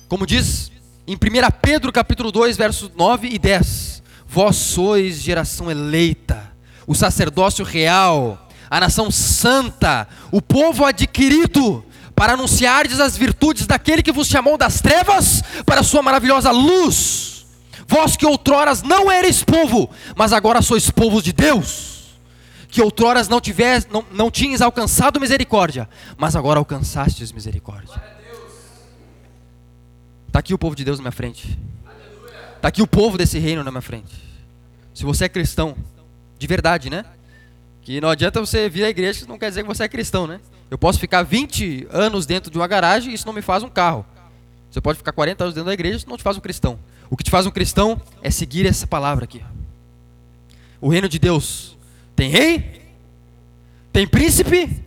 Como 0.06 0.24
diz 0.24 0.70
em 1.04 1.14
1 1.14 1.18
Pedro 1.60 1.90
capítulo 1.90 2.30
2, 2.30 2.56
versos 2.56 2.92
9 2.94 3.26
e 3.26 3.40
10. 3.40 3.75
Vós 4.36 4.56
sois 4.56 5.22
geração 5.22 5.70
eleita, 5.70 6.52
o 6.86 6.94
sacerdócio 6.94 7.64
real, 7.64 8.46
a 8.68 8.78
nação 8.78 9.10
santa, 9.10 10.06
o 10.30 10.42
povo 10.42 10.84
adquirido, 10.84 11.82
para 12.14 12.34
anunciardes 12.34 13.00
as 13.00 13.16
virtudes 13.16 13.66
daquele 13.66 14.02
que 14.02 14.12
vos 14.12 14.28
chamou 14.28 14.58
das 14.58 14.82
trevas 14.82 15.42
para 15.64 15.80
a 15.80 15.82
sua 15.82 16.02
maravilhosa 16.02 16.50
luz. 16.50 17.46
Vós 17.88 18.14
que 18.14 18.26
outroras 18.26 18.82
não 18.82 19.10
eres 19.10 19.42
povo, 19.42 19.88
mas 20.14 20.34
agora 20.34 20.60
sois 20.60 20.90
povo 20.90 21.22
de 21.22 21.32
Deus. 21.32 22.18
Que 22.68 22.82
outroras 22.82 23.28
não, 23.28 23.40
tivesse, 23.40 23.86
não, 23.90 24.04
não 24.12 24.30
tinhas 24.30 24.60
alcançado 24.60 25.18
misericórdia, 25.18 25.88
mas 26.18 26.36
agora 26.36 26.58
alcançastes 26.58 27.32
misericórdia. 27.32 28.02
Está 30.26 30.40
aqui 30.40 30.52
o 30.52 30.58
povo 30.58 30.76
de 30.76 30.84
Deus 30.84 30.98
na 30.98 31.04
minha 31.04 31.12
frente. 31.12 31.58
Está 32.56 32.68
aqui 32.68 32.82
o 32.82 32.86
povo 32.86 33.16
desse 33.16 33.38
reino 33.38 33.64
na 33.64 33.70
minha 33.70 33.80
frente. 33.80 34.25
Se 34.96 35.04
você 35.04 35.26
é 35.26 35.28
cristão, 35.28 35.76
de 36.38 36.46
verdade, 36.46 36.88
né? 36.88 37.04
Que 37.82 38.00
não 38.00 38.08
adianta 38.08 38.40
você 38.40 38.66
vir 38.66 38.82
à 38.82 38.88
igreja, 38.88 39.26
não 39.28 39.36
quer 39.36 39.50
dizer 39.50 39.60
que 39.60 39.68
você 39.68 39.84
é 39.84 39.88
cristão, 39.90 40.26
né? 40.26 40.40
Eu 40.70 40.78
posso 40.78 40.98
ficar 40.98 41.22
20 41.22 41.86
anos 41.90 42.24
dentro 42.24 42.50
de 42.50 42.56
uma 42.56 42.66
garagem 42.66 43.10
e 43.10 43.14
isso 43.14 43.26
não 43.26 43.34
me 43.34 43.42
faz 43.42 43.62
um 43.62 43.68
carro. 43.68 44.06
Você 44.70 44.80
pode 44.80 44.96
ficar 44.96 45.12
40 45.12 45.44
anos 45.44 45.54
dentro 45.54 45.66
da 45.66 45.74
igreja, 45.74 45.98
isso 45.98 46.08
não 46.08 46.16
te 46.16 46.22
faz 46.22 46.38
um 46.38 46.40
cristão. 46.40 46.78
O 47.10 47.16
que 47.16 47.22
te 47.22 47.30
faz 47.30 47.44
um 47.44 47.50
cristão 47.50 48.00
é 48.22 48.30
seguir 48.30 48.64
essa 48.64 48.86
palavra 48.86 49.24
aqui. 49.24 49.44
O 50.80 50.88
reino 50.88 51.10
de 51.10 51.18
Deus 51.18 51.76
tem 52.16 52.30
rei, 52.30 52.80
tem 53.92 54.08
príncipe, 54.08 54.82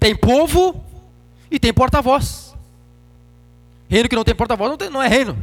tem 0.00 0.16
povo 0.16 0.82
e 1.50 1.58
tem 1.58 1.74
porta-voz. 1.74 2.54
Reino 3.86 4.08
que 4.08 4.16
não 4.16 4.24
tem 4.24 4.34
porta-voz 4.34 4.78
não, 4.78 4.90
não, 4.90 5.02
é 5.02 5.08
reino. 5.08 5.36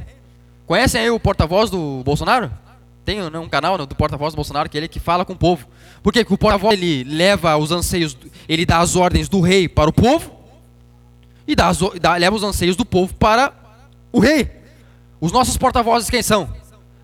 Conhecem 0.66 1.00
aí 1.00 1.12
o 1.12 1.20
porta-voz 1.20 1.70
do 1.70 2.02
Bolsonaro? 2.04 2.63
Tem 3.06 3.30
né, 3.30 3.40
um 3.40 3.50
canal 3.50 3.78
né, 3.78 3.86
do 3.86 3.96
porta-voz 3.96 4.34
do 4.34 4.38
Bolsonaro 4.38 4.70
que 4.70 4.78
ele 4.78 4.86
é 4.86 4.90
que 4.90 5.00
fala 5.00 5.26
com 5.26 5.34
o 5.34 5.38
povo. 5.38 5.68
Por 6.02 6.14
quê? 6.14 6.20
Porque 6.24 6.34
o 6.34 6.38
porta-voz 6.38 6.74
ele 6.80 7.04
leva 7.04 7.56
os 7.58 7.72
anseios, 7.72 8.18
ele 8.48 8.66
dá 8.66 8.80
as 8.80 8.96
ordens 8.96 9.28
do 9.28 9.42
rei 9.42 9.68
para 9.68 9.90
o 9.90 9.94
povo 9.94 10.32
e 11.46 11.56
dá, 11.56 11.68
as, 11.68 11.80
dá 12.00 12.16
leva 12.16 12.36
os 12.36 12.44
anseios 12.44 12.76
do 12.76 12.86
povo 12.86 13.14
para 13.16 13.54
o 14.12 14.20
rei. 14.20 14.50
Os 15.20 15.32
nossos 15.32 15.58
porta-vozes 15.58 16.10
quem 16.10 16.22
são? 16.22 16.54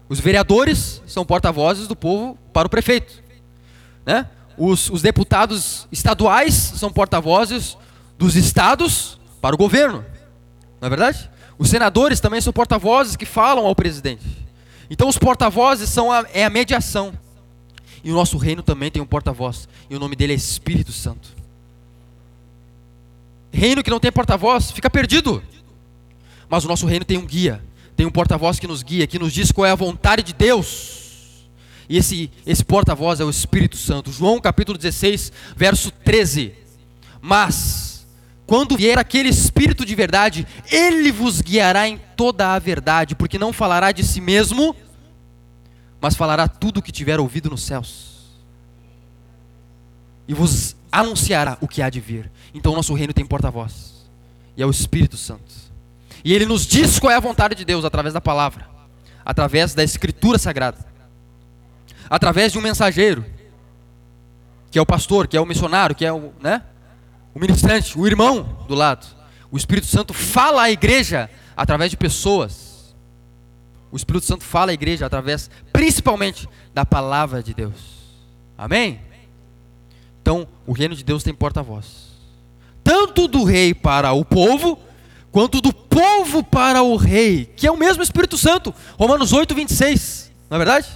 Os 0.07 0.19
vereadores 0.19 1.01
são 1.05 1.25
porta-vozes 1.25 1.87
do 1.87 1.95
povo 1.95 2.37
para 2.53 2.67
o 2.67 2.69
prefeito. 2.69 3.21
Né? 4.05 4.25
Os, 4.57 4.89
os 4.89 5.01
deputados 5.01 5.87
estaduais 5.91 6.53
são 6.53 6.91
porta-vozes 6.91 7.77
dos 8.17 8.35
estados 8.35 9.19
para 9.41 9.53
o 9.53 9.57
governo. 9.57 10.03
Não 10.81 10.87
é 10.87 10.89
verdade? 10.89 11.29
Os 11.57 11.69
senadores 11.69 12.19
também 12.19 12.39
são 12.39 12.53
porta-vozes 12.53 13.15
que 13.15 13.25
falam 13.25 13.65
ao 13.65 13.75
presidente. 13.75 14.48
Então 14.89 15.07
os 15.07 15.17
porta-vozes 15.17 15.89
são 15.89 16.11
a, 16.11 16.25
é 16.33 16.45
a 16.45 16.49
mediação. 16.49 17.13
E 18.03 18.11
o 18.11 18.15
nosso 18.15 18.37
reino 18.37 18.63
também 18.63 18.89
tem 18.89 19.01
um 19.01 19.05
porta-voz. 19.05 19.67
E 19.89 19.95
o 19.95 19.99
nome 19.99 20.15
dele 20.15 20.33
é 20.33 20.35
Espírito 20.35 20.91
Santo. 20.91 21.29
Reino 23.51 23.83
que 23.83 23.89
não 23.89 23.99
tem 23.99 24.11
porta-voz 24.11 24.71
fica 24.71 24.89
perdido. 24.89 25.43
Mas 26.49 26.65
o 26.65 26.67
nosso 26.67 26.85
reino 26.85 27.05
tem 27.05 27.17
um 27.17 27.25
guia. 27.25 27.63
Tem 27.95 28.05
um 28.05 28.11
porta-voz 28.11 28.59
que 28.59 28.67
nos 28.67 28.81
guia, 28.81 29.05
que 29.05 29.19
nos 29.19 29.33
diz 29.33 29.51
qual 29.51 29.65
é 29.65 29.71
a 29.71 29.75
vontade 29.75 30.23
de 30.23 30.33
Deus. 30.33 31.47
E 31.89 31.97
esse, 31.97 32.31
esse 32.45 32.63
porta-voz 32.63 33.19
é 33.19 33.25
o 33.25 33.29
Espírito 33.29 33.75
Santo. 33.75 34.11
João 34.11 34.39
capítulo 34.39 34.77
16, 34.77 35.31
verso 35.55 35.91
13. 35.91 36.53
Mas, 37.19 37.98
quando 38.49 38.75
vier 38.75 38.97
aquele 38.97 39.29
Espírito 39.29 39.85
de 39.85 39.93
verdade, 39.93 40.47
ele 40.71 41.11
vos 41.11 41.39
guiará 41.39 41.87
em 41.87 42.01
toda 42.17 42.55
a 42.55 42.57
verdade, 42.57 43.13
porque 43.13 43.37
não 43.37 43.53
falará 43.53 43.91
de 43.91 44.03
si 44.03 44.19
mesmo, 44.19 44.75
mas 46.01 46.15
falará 46.15 46.47
tudo 46.47 46.79
o 46.79 46.81
que 46.81 46.91
tiver 46.91 47.19
ouvido 47.19 47.47
nos 47.47 47.61
céus. 47.61 48.39
E 50.27 50.33
vos 50.33 50.75
anunciará 50.91 51.59
o 51.61 51.67
que 51.67 51.79
há 51.79 51.91
de 51.91 51.99
vir. 51.99 52.31
Então, 52.51 52.73
o 52.73 52.75
nosso 52.75 52.91
reino 52.95 53.13
tem 53.13 53.23
porta-voz, 53.23 54.09
e 54.57 54.63
é 54.63 54.65
o 54.65 54.71
Espírito 54.71 55.15
Santo. 55.15 55.53
E 56.25 56.33
ele 56.33 56.47
nos 56.47 56.65
diz 56.65 56.97
qual 56.97 57.13
é 57.13 57.17
a 57.17 57.19
vontade 57.19 57.53
de 57.53 57.63
Deus 57.63 57.85
através 57.85 58.15
da 58.15 58.19
palavra, 58.19 58.67
através 59.23 59.75
da 59.75 59.83
escritura 59.83 60.39
sagrada, 60.39 60.83
através 62.09 62.51
de 62.51 62.57
um 62.57 62.61
mensageiro, 62.61 63.23
que 64.71 64.79
é 64.79 64.81
o 64.81 64.87
pastor, 64.87 65.27
que 65.27 65.37
é 65.37 65.39
o 65.39 65.45
missionário, 65.45 65.95
que 65.95 66.03
é 66.03 66.11
o, 66.11 66.33
né, 66.41 66.63
o 67.33 67.39
ministrante, 67.39 67.97
o 67.97 68.07
irmão 68.07 68.65
do 68.67 68.75
lado. 68.75 69.05
O 69.51 69.57
Espírito 69.57 69.87
Santo 69.87 70.13
fala 70.13 70.63
à 70.63 70.71
igreja 70.71 71.29
através 71.55 71.91
de 71.91 71.97
pessoas. 71.97 72.95
O 73.91 73.95
Espírito 73.95 74.25
Santo 74.25 74.43
fala 74.43 74.71
à 74.71 74.73
igreja 74.73 75.05
através, 75.05 75.49
principalmente, 75.73 76.47
da 76.73 76.85
palavra 76.85 77.41
de 77.41 77.53
Deus. 77.53 77.99
Amém? 78.57 79.01
Então, 80.21 80.47
o 80.67 80.73
reino 80.73 80.95
de 80.95 81.03
Deus 81.03 81.23
tem 81.23 81.33
porta-voz. 81.33 82.09
Tanto 82.83 83.27
do 83.27 83.43
rei 83.43 83.73
para 83.73 84.13
o 84.13 84.23
povo, 84.23 84.77
quanto 85.31 85.61
do 85.61 85.73
povo 85.73 86.43
para 86.43 86.83
o 86.83 86.95
rei, 86.95 87.45
que 87.45 87.65
é 87.65 87.71
o 87.71 87.77
mesmo 87.77 88.03
Espírito 88.03 88.37
Santo. 88.37 88.73
Romanos 88.97 89.33
8, 89.33 89.55
26. 89.55 90.31
Não 90.49 90.55
é 90.55 90.59
verdade? 90.59 90.87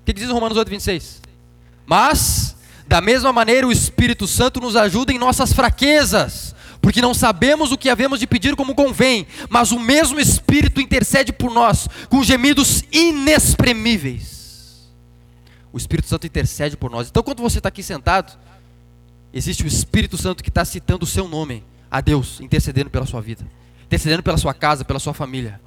O 0.00 0.04
que 0.04 0.12
diz 0.12 0.28
Romanos 0.28 0.56
8, 0.58 0.68
26? 0.68 1.22
Mas, 1.86 2.56
da 2.92 3.00
mesma 3.00 3.32
maneira, 3.32 3.66
o 3.66 3.72
Espírito 3.72 4.26
Santo 4.26 4.60
nos 4.60 4.76
ajuda 4.76 5.12
em 5.12 5.18
nossas 5.18 5.52
fraquezas, 5.52 6.54
porque 6.82 7.00
não 7.00 7.14
sabemos 7.14 7.72
o 7.72 7.78
que 7.78 7.88
havemos 7.88 8.20
de 8.20 8.26
pedir 8.26 8.54
como 8.54 8.74
convém, 8.74 9.26
mas 9.48 9.72
o 9.72 9.80
mesmo 9.80 10.20
Espírito 10.20 10.78
intercede 10.78 11.32
por 11.32 11.50
nós 11.50 11.88
com 12.10 12.22
gemidos 12.22 12.84
inexprimíveis. 12.92 14.92
O 15.72 15.78
Espírito 15.78 16.06
Santo 16.06 16.26
intercede 16.26 16.76
por 16.76 16.90
nós. 16.90 17.08
Então, 17.08 17.22
quando 17.22 17.40
você 17.40 17.58
está 17.58 17.70
aqui 17.70 17.82
sentado, 17.82 18.38
existe 19.32 19.64
o 19.64 19.66
Espírito 19.66 20.18
Santo 20.18 20.42
que 20.42 20.50
está 20.50 20.62
citando 20.62 21.04
o 21.04 21.08
seu 21.08 21.26
nome 21.26 21.64
a 21.90 22.02
Deus, 22.02 22.42
intercedendo 22.42 22.90
pela 22.90 23.06
sua 23.06 23.22
vida 23.22 23.46
intercedendo 23.92 24.22
pela 24.22 24.38
sua 24.38 24.54
casa, 24.54 24.86
pela 24.86 24.98
sua 24.98 25.12
família. 25.12 25.60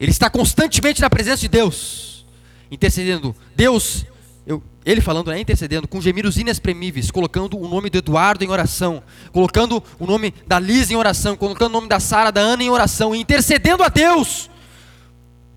Ele 0.00 0.10
está 0.10 0.30
constantemente 0.30 1.02
na 1.02 1.10
presença 1.10 1.42
de 1.42 1.48
Deus, 1.48 2.24
intercedendo. 2.70 3.36
Deus, 3.54 4.06
eu, 4.46 4.62
ele 4.84 5.00
falando, 5.00 5.30
né, 5.30 5.40
intercedendo, 5.40 5.86
com 5.86 6.00
gemidos 6.00 6.36
inexprimíveis, 6.36 7.10
colocando 7.10 7.58
o 7.58 7.68
nome 7.68 7.88
do 7.88 7.98
Eduardo 7.98 8.44
em 8.44 8.48
oração, 8.48 9.02
colocando 9.32 9.82
o 9.98 10.06
nome 10.06 10.34
da 10.46 10.58
Liz 10.58 10.90
em 10.90 10.96
oração, 10.96 11.36
colocando 11.36 11.70
o 11.70 11.74
nome 11.74 11.88
da 11.88 12.00
Sara, 12.00 12.32
da 12.32 12.40
Ana 12.40 12.62
em 12.62 12.70
oração, 12.70 13.14
intercedendo 13.14 13.84
a 13.84 13.88
Deus 13.88 14.50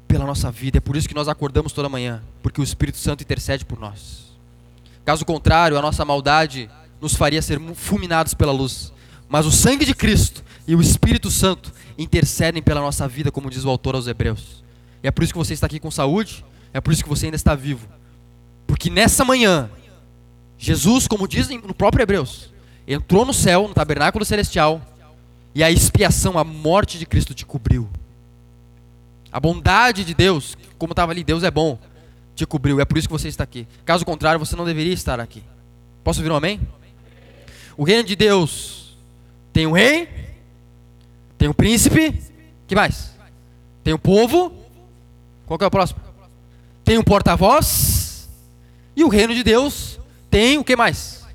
pela 0.07 0.25
nossa 0.25 0.51
vida. 0.51 0.77
É 0.77 0.81
por 0.81 0.95
isso 0.95 1.07
que 1.07 1.15
nós 1.15 1.27
acordamos 1.27 1.73
toda 1.73 1.89
manhã, 1.89 2.23
porque 2.43 2.61
o 2.61 2.63
Espírito 2.63 2.97
Santo 2.97 3.23
intercede 3.23 3.65
por 3.65 3.79
nós. 3.79 4.25
Caso 5.03 5.25
contrário, 5.25 5.77
a 5.77 5.81
nossa 5.81 6.05
maldade 6.05 6.69
nos 7.01 7.15
faria 7.15 7.41
ser 7.41 7.59
fulminados 7.75 8.33
pela 8.33 8.51
luz. 8.51 8.93
Mas 9.27 9.45
o 9.45 9.51
sangue 9.51 9.85
de 9.85 9.95
Cristo 9.95 10.43
e 10.67 10.75
o 10.75 10.81
Espírito 10.81 11.31
Santo 11.31 11.71
intercedem 11.97 12.61
pela 12.61 12.81
nossa 12.81 13.07
vida, 13.07 13.31
como 13.31 13.49
diz 13.49 13.65
o 13.65 13.69
autor 13.69 13.95
aos 13.95 14.07
Hebreus. 14.07 14.63
E 15.03 15.07
é 15.07 15.11
por 15.11 15.23
isso 15.23 15.33
que 15.33 15.39
você 15.39 15.53
está 15.53 15.65
aqui 15.65 15.79
com 15.79 15.89
saúde, 15.89 16.45
é 16.73 16.79
por 16.79 16.93
isso 16.93 17.03
que 17.03 17.09
você 17.09 17.25
ainda 17.25 17.35
está 17.35 17.55
vivo. 17.55 17.87
Porque 18.67 18.89
nessa 18.89 19.23
manhã, 19.23 19.69
Jesus, 20.57 21.07
como 21.07 21.27
diz 21.27 21.49
no 21.49 21.73
próprio 21.73 22.03
Hebreus, 22.03 22.51
entrou 22.87 23.25
no 23.25 23.33
céu, 23.33 23.67
no 23.67 23.73
tabernáculo 23.73 24.25
celestial, 24.25 24.81
e 25.53 25.63
a 25.63 25.71
expiação, 25.71 26.37
a 26.37 26.43
morte 26.43 26.97
de 26.99 27.05
Cristo 27.05 27.33
te 27.33 27.45
cobriu. 27.45 27.89
A 29.31 29.39
bondade 29.39 30.03
de 30.03 30.13
Deus, 30.13 30.57
como 30.77 30.93
estava 30.93 31.11
ali, 31.11 31.23
Deus 31.23 31.43
é 31.43 31.51
bom, 31.51 31.79
te 32.35 32.45
cobriu. 32.45 32.79
É 32.79 32.85
por 32.85 32.97
isso 32.97 33.07
que 33.07 33.13
você 33.13 33.27
está 33.27 33.43
aqui. 33.43 33.67
Caso 33.85 34.05
contrário, 34.05 34.39
você 34.39 34.55
não 34.55 34.65
deveria 34.65 34.93
estar 34.93 35.19
aqui. 35.19 35.43
Posso 36.03 36.19
ouvir 36.19 36.31
um 36.31 36.35
amém? 36.35 36.59
O 37.77 37.83
reino 37.83 38.03
de 38.03 38.15
Deus 38.15 38.97
tem 39.51 39.65
um 39.65 39.71
rei, 39.71 40.09
tem 41.37 41.47
o 41.47 41.53
príncipe. 41.53 42.21
que 42.67 42.75
mais? 42.75 43.15
Tem 43.83 43.93
o 43.93 43.99
povo. 43.99 44.51
Qual 45.45 45.57
que 45.57 45.63
é 45.63 45.67
o 45.67 45.71
próximo? 45.71 45.99
Tem 46.83 46.97
o 46.97 47.03
porta-voz. 47.03 47.94
E 48.95 49.03
o 49.03 49.09
reino 49.09 49.33
de 49.33 49.43
Deus 49.43 49.99
tem 50.29 50.57
o 50.57 50.63
que 50.63 50.75
mais? 50.75 51.25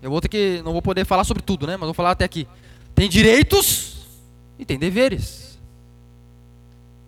Eu 0.00 0.10
vou 0.10 0.20
ter 0.20 0.28
que. 0.28 0.62
Não 0.64 0.72
vou 0.72 0.82
poder 0.82 1.04
falar 1.04 1.24
sobre 1.24 1.42
tudo, 1.42 1.66
né? 1.66 1.76
Mas 1.76 1.86
vou 1.86 1.94
falar 1.94 2.12
até 2.12 2.24
aqui. 2.24 2.46
Tem 2.94 3.08
direitos 3.08 4.06
e 4.58 4.64
tem 4.64 4.78
deveres. 4.78 5.58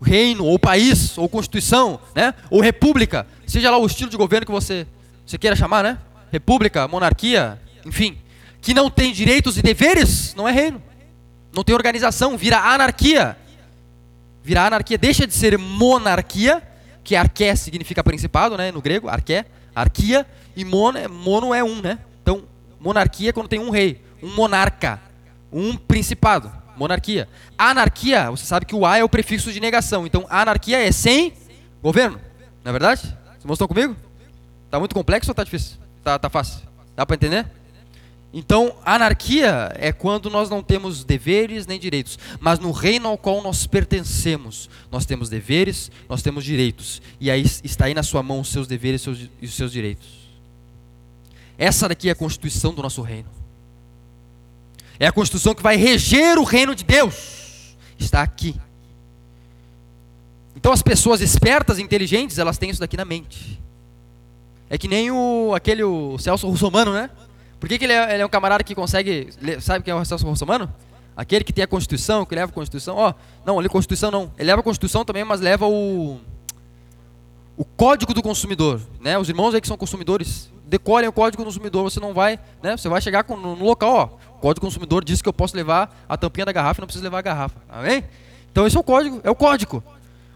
O 0.01 0.05
reino, 0.05 0.45
ou 0.45 0.59
país, 0.59 1.17
ou 1.19 1.29
constituição, 1.29 2.01
né? 2.15 2.35
Ou 2.51 2.61
república. 2.61 3.27
Seja 3.47 3.71
lá 3.71 3.79
o 3.79 3.87
estilo 3.87 4.11
de 4.11 4.17
governo 4.17 4.47
que 4.47 4.53
você, 4.53 4.87
você 5.27 5.37
queira 5.37 5.55
chamar, 5.55 5.83
né? 5.85 5.99
República, 6.33 6.89
monarquia, 6.89 7.61
enfim. 7.85 8.19
Que 8.61 8.73
não 8.73 8.91
tem 8.91 9.13
direitos 9.13 9.57
e 9.59 9.63
deveres, 9.63 10.35
não 10.35 10.49
é 10.49 10.53
reino. 10.53 10.83
Não 11.53 11.65
tem 11.65 11.75
organização, 11.75 12.37
vira 12.37 12.59
anarquia. 12.59 13.37
Vira 14.43 14.67
anarquia, 14.67 14.97
deixa 14.97 15.27
de 15.27 15.35
ser 15.35 15.59
monarquia, 15.59 16.63
que 17.05 17.15
arqué 17.15 17.55
significa 17.55 18.03
principado, 18.03 18.57
né, 18.57 18.73
no 18.73 18.81
grego, 18.81 19.09
arqué, 19.09 19.45
arquia, 19.75 20.27
e 20.57 20.65
mono, 20.65 20.99
é, 20.99 21.09
mono 21.09 21.55
é 21.55 21.63
um, 21.63 21.81
né? 21.81 21.99
Então, 22.23 22.45
monarquia 22.79 23.31
é 23.31 23.33
quando 23.33 23.49
tem 23.49 23.59
um 23.59 23.71
rei, 23.71 24.03
um 24.23 24.35
monarca, 24.35 25.01
um 25.53 25.77
principado, 25.77 26.51
monarquia. 26.77 27.29
Anarquia, 27.57 28.31
você 28.31 28.45
sabe 28.45 28.67
que 28.67 28.75
o 28.75 28.85
A 28.87 28.99
é 28.99 29.05
o 29.05 29.09
prefixo 29.09 29.53
de 29.53 29.61
negação, 29.61 30.07
então 30.07 30.27
anarquia 30.29 30.79
é 30.79 30.93
sem 30.93 31.33
governo, 31.83 32.21
não 32.65 32.71
é 32.71 32.73
verdade? 32.73 33.03
Vocês 33.39 33.53
estão 33.53 33.69
comigo? 33.69 33.97
Tá 34.71 34.79
muito 34.79 34.95
complexo 34.95 35.31
ou 35.31 35.35
tá 35.35 35.45
difícil? 35.45 35.79
Tá, 36.05 36.19
tá 36.19 36.29
fácil? 36.29 36.61
Dá 36.95 37.05
para 37.05 37.17
entender? 37.17 37.47
Então, 38.33 38.77
anarquia 38.85 39.73
é 39.75 39.91
quando 39.93 40.31
nós 40.31 40.49
não 40.49 40.63
temos 40.63 41.03
deveres 41.03 41.67
nem 41.67 41.81
direitos, 41.81 42.17
mas 42.39 42.61
no 42.61 42.71
reino 42.71 43.09
ao 43.09 43.19
qual 43.19 43.43
nós 43.43 43.67
pertencemos, 43.67 44.71
nós 44.91 45.05
temos 45.05 45.29
deveres, 45.29 45.91
nós 46.09 46.23
temos 46.23 46.45
direitos, 46.45 47.03
e 47.19 47.29
aí 47.29 47.45
está 47.65 47.87
aí 47.87 47.95
na 47.95 48.05
sua 48.05 48.23
mão 48.23 48.41
os 48.41 48.49
seus 48.49 48.69
deveres 48.69 49.05
e 49.05 49.45
os 49.45 49.55
seus 49.55 49.73
direitos. 49.73 50.07
Essa 51.59 51.89
daqui 51.89 52.09
é 52.09 52.13
a 52.13 52.15
constituição 52.15 52.73
do 52.73 52.83
nosso 52.83 53.03
reino. 53.03 53.29
É 54.99 55.07
a 55.07 55.13
constituição 55.13 55.55
que 55.55 55.63
vai 55.63 55.77
reger 55.77 56.39
o 56.39 56.45
reino 56.45 56.75
de 56.75 56.85
Deus. 56.85 57.77
Está 57.99 58.23
aqui. 58.23 58.55
Então 60.55 60.73
as 60.73 60.83
pessoas 60.83 61.21
espertas 61.21 61.79
e 61.79 61.83
inteligentes, 61.83 62.39
elas 62.39 62.59
têm 62.59 62.71
isso 62.71 62.81
daqui 62.81 62.97
na 62.97 63.05
mente. 63.05 63.61
É 64.69 64.79
que 64.79 64.87
nem 64.87 65.11
o 65.11 65.53
aquele 65.55 65.83
o 65.83 66.17
Celso 66.19 66.49
Russomano, 66.49 66.93
né? 66.93 67.11
Por 67.61 67.69
que, 67.69 67.79
que 67.79 67.85
ele, 67.85 67.93
é, 67.93 68.15
ele, 68.15 68.23
é, 68.23 68.27
um 68.27 68.29
camarada 68.29 68.65
que 68.65 68.75
consegue. 68.75 69.29
Sabe 69.61 69.85
quem 69.85 69.93
é 69.93 69.95
o 69.95 70.05
Celso 70.05 70.27
Russomano? 70.27 70.73
Aquele 71.17 71.45
que 71.45 71.53
tem 71.53 71.63
a 71.63 71.67
Constituição, 71.67 72.25
que 72.25 72.35
leva 72.35 72.51
a 72.51 72.55
Constituição. 72.55 72.97
Ó, 72.97 73.11
oh, 73.11 73.15
não, 73.45 73.61
ele 73.61 73.69
Constituição 73.69 74.11
não. 74.11 74.33
Ele 74.39 74.47
leva 74.47 74.61
a 74.61 74.65
Constituição 74.65 75.05
também, 75.05 75.25
mas 75.25 75.41
leva 75.41 75.67
o. 75.67 76.19
O 77.57 77.65
Código 77.65 78.15
do 78.15 78.23
Consumidor. 78.23 78.81
Né? 78.99 79.19
Os 79.19 79.29
irmãos 79.29 79.55
aí 79.55 79.61
que 79.61 79.69
são 79.69 79.77
consumidores, 79.77 80.51
decorem 80.67 81.09
o 81.09 81.13
Código 81.13 81.43
do 81.43 81.47
Consumidor. 81.47 81.85
Você 81.85 82.01
não 82.01 82.15
vai. 82.15 82.41
Né? 82.63 82.77
Você 82.77 82.89
vai 82.89 83.03
chegar 83.03 83.25
no, 83.29 83.55
no 83.55 83.65
local, 83.65 83.95
ó. 83.95 84.37
O 84.37 84.41
Código 84.41 84.61
do 84.61 84.67
Consumidor 84.67 85.05
diz 85.05 85.21
que 85.21 85.29
eu 85.29 85.33
posso 85.33 85.55
levar 85.55 86.05
a 86.09 86.17
tampinha 86.17 86.47
da 86.47 86.53
garrafa 86.53 86.81
e 86.81 86.83
não 86.83 86.87
preciso 86.87 87.05
levar 87.05 87.19
a 87.19 87.23
garrafa. 87.23 87.61
Amém? 87.69 88.03
Então 88.51 88.67
esse 88.67 88.77
é 88.77 88.81
o 88.81 88.83
código, 88.83 89.21
é 89.23 89.31
o 89.31 89.35
código. 89.35 89.85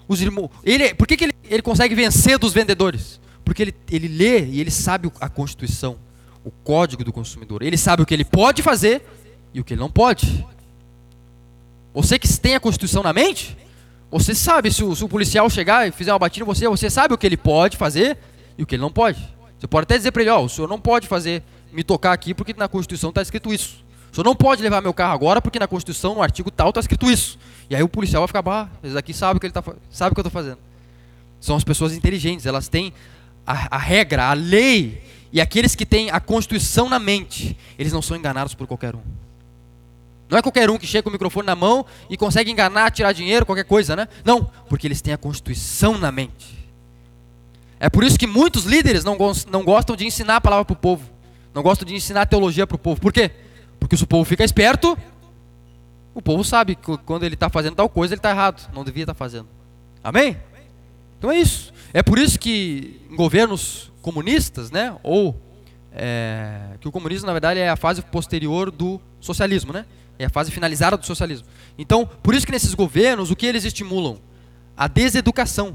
Os 0.06 0.20
irmãos. 0.20 0.50
Ele, 0.62 0.94
por 0.94 1.06
que, 1.06 1.16
que 1.16 1.24
ele 1.24 1.34
ele 1.48 1.62
consegue 1.62 1.94
vencer 1.94 2.38
dos 2.38 2.52
vendedores? 2.52 3.20
Porque 3.44 3.62
ele, 3.62 3.74
ele 3.90 4.08
lê 4.08 4.44
e 4.46 4.60
ele 4.60 4.70
sabe 4.70 5.10
a 5.20 5.28
Constituição, 5.28 5.96
o 6.44 6.50
Código 6.50 7.02
do 7.02 7.12
Consumidor. 7.12 7.62
Ele 7.62 7.76
sabe 7.76 8.02
o 8.02 8.06
que 8.06 8.12
ele 8.12 8.24
pode 8.24 8.62
fazer 8.62 9.02
e 9.52 9.60
o 9.60 9.64
que 9.64 9.74
ele 9.74 9.80
não 9.80 9.90
pode. 9.90 10.46
Você 11.94 12.18
que 12.18 12.28
tem 12.38 12.54
a 12.54 12.60
Constituição 12.60 13.02
na 13.02 13.12
mente, 13.12 13.56
você 14.10 14.34
sabe 14.34 14.70
se 14.70 14.84
o, 14.84 14.94
se 14.94 15.04
o 15.04 15.08
policial 15.08 15.48
chegar 15.48 15.88
e 15.88 15.92
fizer 15.92 16.12
uma 16.12 16.18
batida 16.18 16.44
em 16.44 16.46
você, 16.46 16.68
você 16.68 16.90
sabe 16.90 17.14
o 17.14 17.18
que 17.18 17.26
ele 17.26 17.36
pode 17.36 17.76
fazer 17.76 18.18
e 18.58 18.62
o 18.62 18.66
que 18.66 18.74
ele 18.74 18.82
não 18.82 18.92
pode. 18.92 19.18
Você 19.58 19.66
pode 19.66 19.84
até 19.84 19.96
dizer 19.96 20.12
para 20.12 20.22
ele, 20.22 20.30
ó, 20.30 20.40
oh, 20.40 20.44
o 20.44 20.48
senhor 20.48 20.68
não 20.68 20.78
pode 20.78 21.08
fazer, 21.08 21.42
me 21.72 21.82
tocar 21.82 22.12
aqui 22.12 22.34
porque 22.34 22.52
na 22.56 22.68
Constituição 22.68 23.10
está 23.10 23.22
escrito 23.22 23.52
isso. 23.52 23.84
O 24.12 24.14
senhor 24.14 24.24
não 24.24 24.36
pode 24.36 24.62
levar 24.62 24.80
meu 24.80 24.92
carro 24.92 25.14
agora 25.14 25.40
porque 25.40 25.58
na 25.58 25.66
Constituição, 25.66 26.14
no 26.14 26.22
artigo 26.22 26.50
tal, 26.50 26.68
está 26.68 26.80
escrito 26.80 27.10
isso. 27.10 27.38
E 27.70 27.74
aí 27.74 27.82
o 27.82 27.88
policial 27.88 28.22
vai 28.22 28.28
ficar, 28.28 28.42
bah, 28.42 28.68
esse 28.82 28.94
daqui 28.94 29.14
sabe 29.14 29.38
o 29.38 29.40
que 29.40 29.46
ele 29.46 29.52
tá, 29.52 29.62
sabe 29.90 30.12
o 30.12 30.14
que 30.14 30.20
eu 30.20 30.26
estou 30.26 30.30
fazendo. 30.30 30.58
São 31.40 31.56
as 31.56 31.64
pessoas 31.64 31.92
inteligentes, 31.92 32.46
elas 32.46 32.68
têm 32.68 32.92
a, 33.46 33.76
a 33.76 33.78
regra, 33.78 34.26
a 34.26 34.32
lei, 34.32 35.02
e 35.34 35.40
aqueles 35.40 35.74
que 35.74 35.84
têm 35.84 36.12
a 36.12 36.20
Constituição 36.20 36.88
na 36.88 37.00
mente, 37.00 37.58
eles 37.76 37.92
não 37.92 38.00
são 38.00 38.16
enganados 38.16 38.54
por 38.54 38.68
qualquer 38.68 38.94
um. 38.94 39.02
Não 40.28 40.38
é 40.38 40.42
qualquer 40.42 40.70
um 40.70 40.78
que 40.78 40.86
chega 40.86 41.02
com 41.02 41.08
o 41.08 41.12
microfone 41.12 41.44
na 41.44 41.56
mão 41.56 41.84
e 42.08 42.16
consegue 42.16 42.52
enganar, 42.52 42.92
tirar 42.92 43.12
dinheiro, 43.12 43.44
qualquer 43.44 43.64
coisa, 43.64 43.96
né? 43.96 44.06
Não, 44.24 44.48
porque 44.68 44.86
eles 44.86 45.02
têm 45.02 45.12
a 45.12 45.18
Constituição 45.18 45.98
na 45.98 46.12
mente. 46.12 46.56
É 47.80 47.90
por 47.90 48.04
isso 48.04 48.16
que 48.16 48.28
muitos 48.28 48.64
líderes 48.64 49.02
não, 49.02 49.18
não 49.50 49.64
gostam 49.64 49.96
de 49.96 50.06
ensinar 50.06 50.36
a 50.36 50.40
palavra 50.40 50.64
para 50.66 50.74
o 50.74 50.76
povo. 50.76 51.10
Não 51.52 51.64
gostam 51.64 51.84
de 51.84 51.96
ensinar 51.96 52.22
a 52.22 52.26
teologia 52.26 52.64
para 52.64 52.76
o 52.76 52.78
povo. 52.78 53.00
Por 53.00 53.12
quê? 53.12 53.32
Porque 53.80 53.96
se 53.96 54.04
o 54.04 54.06
povo 54.06 54.24
fica 54.24 54.44
esperto, 54.44 54.96
o 56.14 56.22
povo 56.22 56.44
sabe 56.44 56.76
que 56.76 56.96
quando 56.98 57.24
ele 57.24 57.34
está 57.34 57.50
fazendo 57.50 57.74
tal 57.74 57.88
coisa, 57.88 58.14
ele 58.14 58.20
está 58.20 58.30
errado. 58.30 58.70
Não 58.72 58.84
devia 58.84 59.02
estar 59.02 59.14
tá 59.14 59.18
fazendo. 59.18 59.48
Amém? 60.02 60.36
Então 61.18 61.32
é 61.32 61.38
isso. 61.38 61.74
É 61.92 62.04
por 62.04 62.20
isso 62.20 62.38
que 62.38 63.00
em 63.10 63.16
governos 63.16 63.92
comunistas, 64.04 64.70
né, 64.70 64.94
ou 65.02 65.34
é, 65.90 66.76
que 66.78 66.86
o 66.86 66.92
comunismo 66.92 67.26
na 67.26 67.32
verdade 67.32 67.58
é 67.58 67.70
a 67.70 67.76
fase 67.76 68.02
posterior 68.02 68.70
do 68.70 69.00
socialismo, 69.18 69.72
né? 69.72 69.86
É 70.18 70.26
a 70.26 70.28
fase 70.28 70.50
finalizada 70.50 70.96
do 70.96 71.06
socialismo. 71.06 71.48
Então, 71.78 72.08
por 72.22 72.34
isso 72.34 72.44
que 72.44 72.52
nesses 72.52 72.74
governos, 72.74 73.30
o 73.30 73.36
que 73.36 73.46
eles 73.46 73.64
estimulam? 73.64 74.18
A 74.76 74.86
deseducação. 74.86 75.74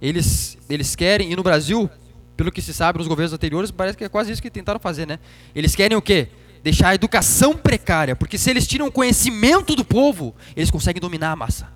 Eles, 0.00 0.56
eles 0.68 0.96
querem, 0.96 1.30
e 1.30 1.36
no 1.36 1.42
Brasil, 1.42 1.88
pelo 2.36 2.50
que 2.50 2.62
se 2.62 2.72
sabe 2.72 2.98
nos 2.98 3.06
governos 3.06 3.32
anteriores, 3.32 3.70
parece 3.70 3.96
que 3.96 4.04
é 4.04 4.08
quase 4.08 4.32
isso 4.32 4.42
que 4.42 4.50
tentaram 4.50 4.80
fazer, 4.80 5.06
né? 5.06 5.18
Eles 5.54 5.76
querem 5.76 5.96
o 5.96 6.02
quê? 6.02 6.28
Deixar 6.62 6.88
a 6.88 6.94
educação 6.94 7.54
precária, 7.54 8.16
porque 8.16 8.38
se 8.38 8.50
eles 8.50 8.66
tiram 8.66 8.90
conhecimento 8.90 9.76
do 9.76 9.84
povo, 9.84 10.34
eles 10.56 10.70
conseguem 10.70 11.00
dominar 11.00 11.32
a 11.32 11.36
massa. 11.36 11.68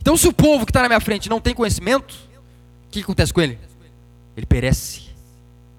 Então, 0.00 0.16
se 0.16 0.26
o 0.26 0.32
povo 0.32 0.64
que 0.64 0.70
está 0.70 0.82
na 0.82 0.88
minha 0.88 1.00
frente 1.00 1.28
não 1.28 1.40
tem 1.40 1.54
conhecimento, 1.54 2.14
o 2.86 2.90
que 2.90 3.00
acontece 3.00 3.32
com 3.32 3.40
ele? 3.40 3.58
Ele 4.36 4.46
perece. 4.46 5.10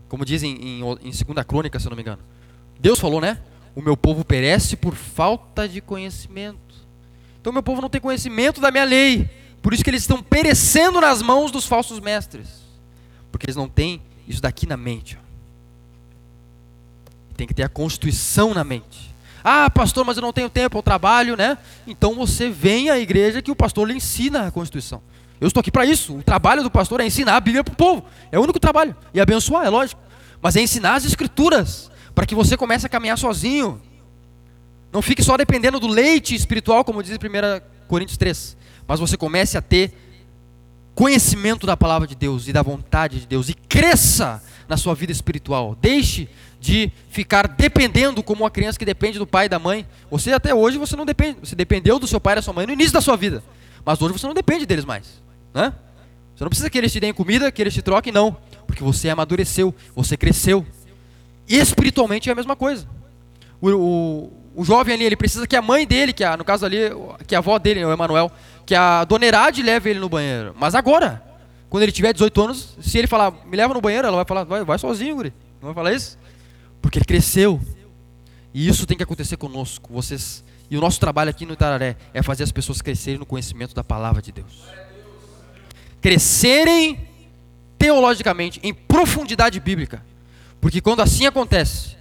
Como 0.08 0.26
dizem 0.26 0.52
em, 0.56 0.82
em, 0.82 0.98
em 1.04 1.14
segunda 1.14 1.44
crônica, 1.44 1.80
se 1.80 1.88
eu 1.88 1.90
não 1.90 1.96
me 1.96 2.02
engano. 2.02 2.22
Deus 2.80 3.00
falou, 3.00 3.22
né? 3.22 3.40
O 3.76 3.82
meu 3.82 3.96
povo 3.96 4.26
perece 4.26 4.76
por 4.76 4.96
falta 4.96 5.68
de 5.68 5.80
conhecimento. 5.80 6.60
Então, 7.40 7.54
meu 7.54 7.64
povo 7.64 7.82
não 7.82 7.90
tem 7.90 8.02
conhecimento 8.02 8.60
da 8.60 8.70
minha 8.70 8.84
lei. 8.84 9.30
Por 9.62 9.74
isso 9.74 9.84
que 9.84 9.90
eles 9.90 10.04
estão 10.04 10.22
perecendo 10.22 11.00
nas 11.00 11.22
mãos 11.22 11.52
dos 11.52 11.66
falsos 11.66 12.00
mestres. 12.00 12.48
Porque 13.32 13.46
eles 13.46 13.56
não 13.56 13.70
têm 13.70 14.02
isso 14.28 14.42
daqui 14.42 14.68
na 14.68 14.76
mente. 14.76 15.18
Tem 17.38 17.48
que 17.48 17.54
ter 17.54 17.64
a 17.64 17.70
constituição 17.70 18.54
na 18.54 18.64
mente. 18.64 19.12
Ah, 19.44 19.70
pastor, 19.70 20.06
mas 20.06 20.18
eu 20.18 20.22
não 20.22 20.34
tenho 20.34 20.50
tempo, 20.50 20.78
eu 20.78 20.84
trabalho, 20.84 21.36
né? 21.36 21.58
Então 21.88 22.14
você 22.14 22.50
vem 22.50 22.90
à 22.90 23.00
igreja 23.00 23.42
que 23.42 23.50
o 23.50 23.56
pastor 23.56 23.88
lhe 23.88 23.96
ensina 23.96 24.48
a 24.48 24.52
Constituição. 24.52 25.02
Eu 25.42 25.48
estou 25.48 25.60
aqui 25.60 25.72
para 25.72 25.84
isso. 25.86 26.18
O 26.18 26.22
trabalho 26.22 26.62
do 26.62 26.70
pastor 26.70 27.02
é 27.02 27.06
ensinar 27.08 27.36
a 27.36 27.40
Bíblia 27.40 27.64
para 27.64 27.74
o 27.74 27.76
povo. 27.76 28.06
É 28.32 28.38
o 28.38 28.44
único 28.44 28.60
trabalho. 28.60 28.96
E 29.12 29.20
abençoar, 29.20 29.66
é 29.66 29.70
lógico. 29.70 30.00
Mas 30.40 30.56
é 30.56 30.62
ensinar 30.62 30.94
as 30.94 31.04
Escrituras 31.04 31.90
para 32.14 32.28
que 32.28 32.36
você 32.36 32.56
comece 32.56 32.86
a 32.86 32.90
caminhar 32.90 33.18
sozinho. 33.18 33.82
Não 34.94 35.02
fique 35.02 35.24
só 35.24 35.36
dependendo 35.36 35.80
do 35.80 35.88
leite 35.88 36.36
espiritual, 36.36 36.86
como 36.86 37.02
diz 37.02 37.12
em 37.12 37.16
1 37.16 37.62
Coríntios 37.88 38.18
3. 38.18 38.56
Mas 38.88 39.00
você 39.00 39.18
comece 39.18 39.58
a 39.58 39.62
ter 39.62 39.92
conhecimento 40.94 41.66
da 41.66 41.76
palavra 41.76 42.08
de 42.08 42.14
Deus 42.14 42.48
e 42.48 42.54
da 42.54 42.62
vontade 42.62 43.22
de 43.22 43.26
Deus. 43.26 43.50
E 43.50 43.56
cresça 43.56 44.44
na 44.70 44.78
sua 44.78 44.94
vida 44.94 45.12
espiritual. 45.12 45.76
Deixe 45.82 46.30
de 46.60 46.92
ficar 47.10 47.48
dependendo 47.48 48.22
como 48.22 48.44
uma 48.44 48.52
criança 48.52 48.78
que 48.78 48.86
depende 48.86 49.18
do 49.18 49.26
pai 49.26 49.48
e 49.48 49.50
da 49.50 49.58
mãe. 49.58 49.88
Você 50.12 50.32
até 50.34 50.54
hoje 50.54 50.78
você 50.78 50.96
não 50.96 51.06
depende. 51.06 51.40
Você 51.40 51.56
dependeu 51.56 51.98
do 51.98 52.06
seu 52.06 52.20
pai 52.20 52.34
e 52.34 52.36
da 52.36 52.42
sua 52.44 52.54
mãe 52.54 52.68
no 52.68 52.74
início 52.74 52.94
da 52.94 53.02
sua 53.02 53.18
vida. 53.18 53.44
Mas 53.84 54.00
hoje 54.00 54.14
você 54.14 54.28
não 54.28 54.36
depende 54.36 54.68
deles 54.68 54.86
mais. 54.86 55.20
Né? 55.54 55.74
Você 56.36 56.44
não 56.44 56.50
precisa 56.50 56.70
que 56.70 56.78
eles 56.78 56.92
te 56.92 57.00
deem 57.00 57.14
comida, 57.14 57.52
que 57.52 57.62
eles 57.62 57.74
te 57.74 57.82
troquem, 57.82 58.12
não. 58.12 58.36
Porque 58.66 58.84
você 58.84 59.10
amadureceu, 59.10 59.74
você 59.96 60.16
cresceu. 60.16 60.66
E 61.48 61.58
espiritualmente 61.58 62.30
é 62.30 62.32
a 62.32 62.36
mesma 62.36 62.56
coisa. 62.56 62.88
O, 63.62 63.70
o, 63.70 64.34
o, 64.56 64.64
jovem 64.64 64.96
ali, 64.96 65.04
ele 65.04 65.16
precisa 65.16 65.46
que 65.46 65.56
a 65.56 65.62
mãe 65.62 65.86
dele, 65.86 66.14
que 66.14 66.24
a, 66.24 66.36
no 66.36 66.44
caso 66.44 66.66
ali, 66.66 66.78
que 67.28 67.36
a 67.36 67.40
avó 67.40 67.60
dele, 67.60 67.84
o 67.86 67.92
Emanuel, 67.92 68.32
que 68.66 68.74
a 68.74 69.04
dona 69.04 69.26
Herade 69.26 69.62
leve 69.62 69.90
ele 69.90 70.00
no 70.00 70.10
banheiro. 70.10 70.56
Mas 70.58 70.74
agora, 70.74 71.22
quando 71.70 71.84
ele 71.84 71.92
tiver 71.92 72.14
18 72.14 72.42
anos, 72.42 72.78
se 72.82 72.98
ele 72.98 73.08
falar, 73.08 73.32
me 73.46 73.56
leva 73.56 73.74
no 73.74 73.82
banheiro, 73.82 74.08
ela 74.08 74.18
vai 74.18 74.26
falar, 74.26 74.44
vai, 74.46 74.64
vai 74.64 74.80
sozinho, 74.80 75.16
guri. 75.16 75.34
Não 75.62 75.68
vai 75.68 75.74
falar 75.74 75.94
isso? 75.94 76.18
Porque 76.82 76.98
ele 76.98 77.06
cresceu. 77.06 77.62
E 78.54 78.68
isso 78.68 78.86
tem 78.88 78.98
que 78.98 79.04
acontecer 79.04 79.38
conosco. 79.38 79.94
Vocês 79.94 80.44
e 80.72 80.78
o 80.78 80.80
nosso 80.80 81.02
trabalho 81.02 81.30
aqui 81.30 81.46
no 81.46 81.52
Itararé 81.52 81.98
é 82.14 82.24
fazer 82.24 82.44
as 82.44 82.52
pessoas 82.52 82.82
crescerem 82.82 83.20
no 83.20 83.26
conhecimento 83.26 83.76
da 83.76 83.84
palavra 83.84 84.22
de 84.22 84.32
Deus. 84.32 84.64
Crescerem 86.02 87.08
teologicamente, 87.78 88.60
em 88.62 88.74
profundidade 88.74 89.60
bíblica. 89.60 90.04
Porque 90.60 90.82
quando 90.82 91.02
assim 91.02 91.26
acontece, 91.26 91.98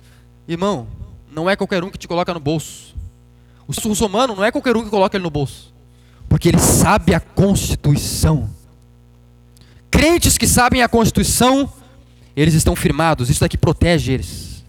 irmão, 0.46 0.86
não 1.30 1.48
é 1.48 1.56
qualquer 1.56 1.82
um 1.84 1.90
que 1.90 1.98
te 1.98 2.08
coloca 2.08 2.34
no 2.34 2.40
bolso. 2.40 2.94
O 3.66 3.88
russomano 3.88 4.34
não 4.34 4.44
é 4.44 4.50
qualquer 4.50 4.76
um 4.76 4.82
que 4.82 4.90
coloca 4.90 5.16
ele 5.16 5.22
no 5.22 5.30
bolso. 5.30 5.72
Porque 6.28 6.48
ele 6.48 6.58
sabe 6.58 7.14
a 7.14 7.20
Constituição. 7.20 8.50
Crentes 9.90 10.36
que 10.36 10.46
sabem 10.46 10.82
a 10.82 10.88
Constituição, 10.88 11.72
eles 12.36 12.54
estão 12.54 12.76
firmados. 12.76 13.30
Isso 13.30 13.40
daqui 13.40 13.56
protege 13.56 14.12
eles. 14.12 14.64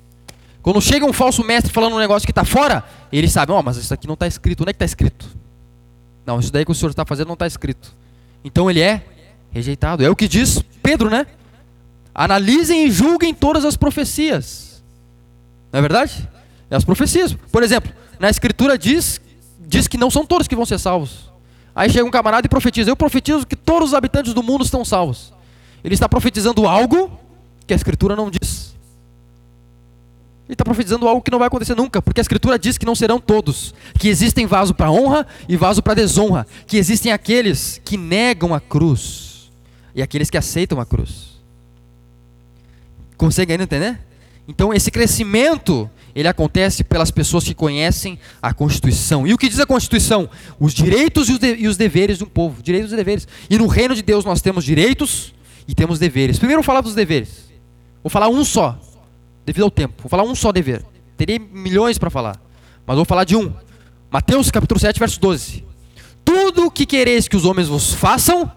Quando 0.62 0.80
chega 0.80 1.06
um 1.06 1.13
falso 1.13 1.44
mestre 1.44 1.74
falando 1.74 1.96
um 1.96 2.00
negócio 2.00 2.26
que 2.26 2.32
está 2.32 2.46
fora, 2.46 2.84
eles 3.12 3.32
sabem, 3.32 3.56
ó, 3.56 3.60
oh, 3.60 3.63
mas 3.63 3.78
isso 3.78 3.94
aqui 3.94 4.08
não 4.08 4.13
está 4.13 4.28
escrito. 4.28 4.62
Onde 4.62 4.70
é 4.70 4.74
que 4.74 4.78
está 4.78 4.86
escrito? 4.86 5.28
Não, 6.26 6.39
isso 6.39 6.52
daí 6.52 6.63
que 6.63 6.72
o 6.72 6.76
senhor 6.76 6.91
está 6.91 7.04
fazendo 7.04 7.28
não 7.28 7.34
está 7.34 7.48
escrito. 7.48 7.96
Então 8.44 8.70
ele 8.70 8.82
é 8.82 9.04
rejeitado. 9.52 10.04
É 10.04 10.10
o 10.10 10.16
que 10.16 10.28
diz 10.28 10.64
Pedro, 10.82 11.10
né? 11.10 11.28
Analisem 12.14 12.86
e 12.86 12.92
julguem 12.92 13.34
todas 13.34 13.64
as 13.66 13.78
profecias. 13.78 14.84
Não 15.72 15.80
é 15.80 15.82
verdade? 15.82 16.28
É 16.70 16.76
as 16.76 16.84
profecias. 16.84 17.34
Por 17.52 17.64
exemplo, 17.64 17.92
na 18.20 18.30
escritura 18.30 18.78
diz, 18.78 19.22
diz 19.60 19.88
que 19.88 19.98
não 19.98 20.10
são 20.10 20.26
todos 20.26 20.48
que 20.48 20.56
vão 20.56 20.66
ser 20.66 20.80
salvos. 20.80 21.32
Aí 21.76 21.90
chega 21.90 22.06
um 22.06 22.12
camarada 22.12 22.46
e 22.46 22.50
profetiza. 22.50 22.90
Eu 22.90 22.98
profetizo 22.98 23.46
que 23.46 23.56
todos 23.56 23.90
os 23.90 23.94
habitantes 23.94 24.34
do 24.34 24.44
mundo 24.44 24.64
estão 24.64 24.84
salvos. 24.84 25.34
Ele 25.84 25.94
está 25.94 26.08
profetizando 26.08 26.68
algo 26.68 27.12
que 27.66 27.74
a 27.74 27.76
escritura 27.76 28.16
não 28.16 28.30
diz. 28.30 28.72
Ele 30.48 30.56
está 30.56 30.66
profetizando 30.66 31.08
algo 31.08 31.22
que 31.22 31.32
não 31.32 31.40
vai 31.40 31.48
acontecer 31.48 31.76
nunca, 31.76 32.02
porque 32.02 32.20
a 32.20 32.24
Escritura 32.24 32.60
diz 32.60 32.78
que 32.78 32.86
não 32.86 32.94
serão 32.94 33.22
todos, 33.22 33.74
que 33.98 34.10
existem 34.10 34.46
vaso 34.46 34.74
para 34.74 34.92
honra 34.92 35.26
e 35.48 35.56
vaso 35.56 35.82
para 35.82 35.94
desonra, 35.94 36.46
que 36.68 36.76
existem 36.76 37.14
aqueles 37.14 37.80
que 37.86 37.96
negam 37.96 38.54
a 38.54 38.60
cruz 38.60 39.31
e 39.94 40.02
aqueles 40.02 40.30
que 40.30 40.38
aceitam 40.38 40.80
a 40.80 40.86
cruz. 40.86 41.42
Consegue 43.18 43.52
ainda 43.52 43.64
entender? 43.64 44.00
Então 44.48 44.74
esse 44.74 44.90
crescimento 44.90 45.90
ele 46.14 46.28
acontece 46.28 46.84
pelas 46.84 47.10
pessoas 47.10 47.44
que 47.44 47.54
conhecem 47.54 48.20
a 48.42 48.54
Constituição. 48.54 49.26
E 49.26 49.34
o 49.34 49.38
que 49.38 49.48
diz 49.48 49.60
a 49.60 49.66
Constituição? 49.66 50.30
Os 50.60 50.74
direitos 50.74 51.30
e 51.30 51.34
os, 51.34 51.40
de, 51.40 51.68
os 51.68 51.78
deveres 51.78 52.18
de 52.18 52.24
um 52.24 52.28
povo. 52.28 52.62
Direitos 52.62 52.92
e 52.92 52.96
deveres. 52.96 53.28
E 53.50 53.58
no 53.58 53.68
reino 53.68 53.96
de 53.96 54.02
Deus 54.02 54.26
nós 54.26 54.42
temos 54.42 54.64
direitos 54.64 55.34
e 55.68 55.74
temos 55.74 56.00
deveres. 56.00 56.38
Primeiro 56.38 56.62
vou 56.62 56.66
falar 56.66 56.82
dos 56.82 56.94
deveres. 56.94 57.52
Vou 58.04 58.10
falar 58.10 58.28
um 58.28 58.44
só 58.44 58.78
devido 59.46 59.64
ao 59.64 59.72
tempo. 59.72 60.04
Vou 60.04 60.10
falar 60.10 60.24
um 60.24 60.36
só 60.36 60.52
dever. 60.52 60.84
Teria 61.16 61.40
milhões 61.40 61.98
para 61.98 62.10
falar, 62.10 62.42
mas 62.86 62.96
vou 62.96 63.06
falar 63.06 63.24
de 63.24 63.36
um. 63.36 63.54
Mateus 64.10 64.50
capítulo 64.50 64.80
7, 64.80 65.00
verso 65.00 65.20
12. 65.20 65.64
Tudo 66.26 66.66
o 66.66 66.72
que 66.72 66.86
quereis 66.86 67.28
que 67.28 67.36
os 67.36 67.46
homens 67.46 67.68
vos 67.68 67.94
façam, 67.94 68.52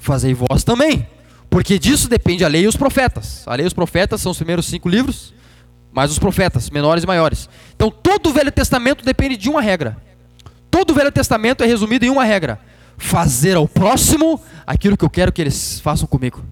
fazei 0.00 0.34
vós 0.34 0.64
também. 0.64 1.06
Porque 1.48 1.78
disso 1.78 2.08
depende 2.08 2.44
a 2.44 2.48
lei 2.48 2.62
e 2.62 2.66
os 2.66 2.76
profetas. 2.76 3.46
A 3.46 3.54
lei 3.54 3.64
e 3.64 3.66
os 3.66 3.72
profetas 3.72 4.20
são 4.20 4.32
os 4.32 4.38
primeiros 4.38 4.66
cinco 4.66 4.88
livros, 4.88 5.32
mais 5.92 6.10
os 6.10 6.18
profetas, 6.18 6.70
menores 6.70 7.04
e 7.04 7.06
maiores. 7.06 7.48
Então 7.74 7.90
todo 7.90 8.30
o 8.30 8.32
Velho 8.32 8.50
Testamento 8.50 9.04
depende 9.04 9.36
de 9.36 9.48
uma 9.48 9.60
regra. 9.60 9.96
Todo 10.70 10.90
o 10.90 10.94
Velho 10.94 11.12
Testamento 11.12 11.62
é 11.62 11.66
resumido 11.66 12.04
em 12.04 12.10
uma 12.10 12.24
regra: 12.24 12.58
fazer 12.96 13.56
ao 13.56 13.68
próximo 13.68 14.40
aquilo 14.66 14.96
que 14.96 15.04
eu 15.04 15.10
quero 15.10 15.32
que 15.32 15.40
eles 15.40 15.80
façam 15.80 16.06
comigo. 16.06 16.42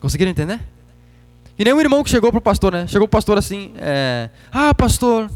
Conseguiram 0.00 0.30
entender? 0.30 0.60
E 1.58 1.64
nem 1.64 1.72
um 1.72 1.80
irmão 1.80 2.04
que 2.04 2.10
chegou 2.10 2.30
pro 2.30 2.40
pastor, 2.40 2.72
né? 2.72 2.86
Chegou 2.86 3.08
pro 3.08 3.16
pastor 3.16 3.38
assim, 3.38 3.72
é, 3.78 4.28
ah, 4.52 4.74
pastor, 4.74 5.30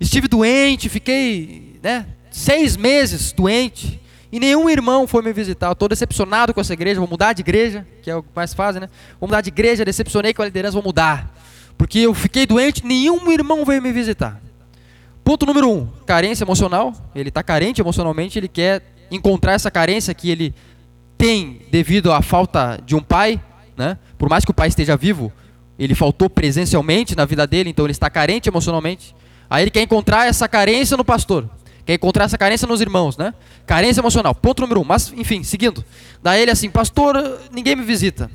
estive 0.00 0.26
doente, 0.28 0.88
fiquei, 0.88 1.78
né, 1.82 2.06
seis 2.30 2.76
meses 2.76 3.32
doente, 3.32 4.00
E 4.32 4.38
nenhum 4.38 4.70
irmão 4.70 5.06
foi 5.06 5.22
me 5.22 5.32
visitar. 5.32 5.72
Estou 5.72 5.88
decepcionado 5.88 6.54
com 6.54 6.60
essa 6.60 6.72
igreja, 6.72 7.00
vou 7.00 7.08
mudar 7.08 7.32
de 7.32 7.40
igreja, 7.40 7.86
que 8.02 8.10
é 8.10 8.16
o 8.16 8.22
que 8.22 8.28
mais 8.34 8.54
fazem, 8.54 8.80
né? 8.80 8.88
Vou 9.18 9.28
mudar 9.28 9.40
de 9.40 9.48
igreja, 9.48 9.84
decepcionei 9.84 10.32
com 10.32 10.42
a 10.42 10.44
liderança, 10.44 10.74
vou 10.74 10.82
mudar. 10.82 11.34
Porque 11.76 12.00
eu 12.00 12.14
fiquei 12.14 12.46
doente, 12.46 12.86
nenhum 12.86 13.30
irmão 13.32 13.64
veio 13.64 13.82
me 13.82 13.90
visitar. 13.90 14.40
Ponto 15.24 15.46
número 15.46 15.68
um, 15.68 15.88
carência 16.06 16.44
emocional. 16.44 16.94
Ele 17.14 17.28
está 17.28 17.42
carente 17.42 17.80
emocionalmente, 17.80 18.38
ele 18.38 18.48
quer 18.48 18.82
encontrar 19.10 19.54
essa 19.54 19.70
carência 19.70 20.14
que 20.14 20.30
ele 20.30 20.54
tem 21.18 21.62
devido 21.70 22.12
à 22.12 22.22
falta 22.22 22.80
de 22.84 22.94
um 22.94 23.02
pai, 23.02 23.40
né? 23.76 23.98
Por 24.16 24.28
mais 24.28 24.44
que 24.44 24.50
o 24.50 24.54
pai 24.54 24.68
esteja 24.68 24.96
vivo, 24.96 25.32
ele 25.78 25.94
faltou 25.94 26.30
presencialmente 26.30 27.16
na 27.16 27.24
vida 27.24 27.46
dele, 27.46 27.70
então 27.70 27.84
ele 27.84 27.92
está 27.92 28.08
carente 28.08 28.48
emocionalmente. 28.48 29.14
Aí 29.48 29.64
ele 29.64 29.70
quer 29.70 29.82
encontrar 29.82 30.26
essa 30.28 30.48
carência 30.48 30.96
no 30.96 31.04
pastor. 31.04 31.48
Quer 31.90 31.94
encontrar 31.94 32.26
essa 32.26 32.38
carência 32.38 32.68
nos 32.68 32.80
irmãos, 32.80 33.16
né? 33.16 33.34
Carência 33.66 34.00
emocional. 34.00 34.32
Ponto 34.32 34.62
número 34.62 34.80
um. 34.80 34.84
Mas, 34.84 35.12
enfim, 35.12 35.42
seguindo. 35.42 35.84
Daí 36.22 36.40
ele 36.40 36.52
assim, 36.52 36.70
pastor, 36.70 37.40
ninguém 37.50 37.74
me 37.74 37.82
visita. 37.82 38.30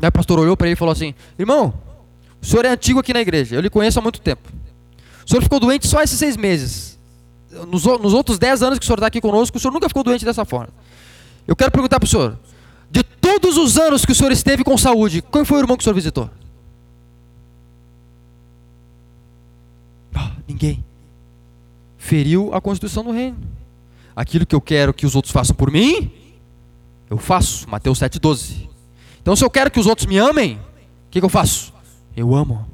Daí 0.00 0.08
o 0.08 0.12
pastor 0.12 0.40
olhou 0.40 0.56
para 0.56 0.66
ele 0.66 0.72
e 0.72 0.76
falou 0.76 0.90
assim: 0.90 1.14
Irmão, 1.38 1.72
o 2.42 2.44
senhor 2.44 2.64
é 2.64 2.70
antigo 2.70 2.98
aqui 2.98 3.12
na 3.12 3.20
igreja, 3.20 3.54
eu 3.54 3.60
lhe 3.60 3.70
conheço 3.70 4.00
há 4.00 4.02
muito 4.02 4.20
tempo. 4.20 4.50
O 5.24 5.30
senhor 5.30 5.40
ficou 5.42 5.60
doente 5.60 5.86
só 5.86 6.02
esses 6.02 6.18
seis 6.18 6.36
meses. 6.36 6.98
Nos, 7.68 7.84
nos 7.84 8.14
outros 8.14 8.36
dez 8.36 8.64
anos 8.64 8.80
que 8.80 8.84
o 8.84 8.86
senhor 8.86 8.96
está 8.96 9.06
aqui 9.06 9.20
conosco, 9.20 9.58
o 9.58 9.60
senhor 9.60 9.72
nunca 9.72 9.86
ficou 9.86 10.02
doente 10.02 10.24
dessa 10.24 10.44
forma. 10.44 10.72
Eu 11.46 11.54
quero 11.54 11.70
perguntar 11.70 12.00
para 12.00 12.06
o 12.06 12.10
senhor: 12.10 12.36
de 12.90 13.04
todos 13.04 13.58
os 13.58 13.78
anos 13.78 14.04
que 14.04 14.10
o 14.10 14.14
senhor 14.16 14.32
esteve 14.32 14.64
com 14.64 14.76
saúde, 14.76 15.22
qual 15.22 15.44
foi 15.44 15.58
o 15.58 15.62
irmão 15.62 15.76
que 15.76 15.82
o 15.82 15.84
senhor 15.84 15.94
visitou? 15.94 16.28
Ah, 20.16 20.32
ninguém 20.48 20.84
feriu 22.02 22.52
a 22.52 22.60
constituição 22.60 23.04
do 23.04 23.12
reino. 23.12 23.38
Aquilo 24.14 24.44
que 24.44 24.54
eu 24.54 24.60
quero 24.60 24.92
que 24.92 25.06
os 25.06 25.14
outros 25.14 25.32
façam 25.32 25.54
por 25.54 25.70
mim, 25.70 26.10
eu 27.08 27.16
faço. 27.16 27.70
Mateus 27.70 28.00
7,12. 28.00 28.68
Então, 29.20 29.36
se 29.36 29.44
eu 29.44 29.48
quero 29.48 29.70
que 29.70 29.78
os 29.78 29.86
outros 29.86 30.06
me 30.06 30.18
amem, 30.18 30.56
o 30.56 31.10
que, 31.10 31.20
que 31.20 31.24
eu 31.24 31.28
faço? 31.28 31.72
Eu 32.16 32.34
amo. 32.34 32.66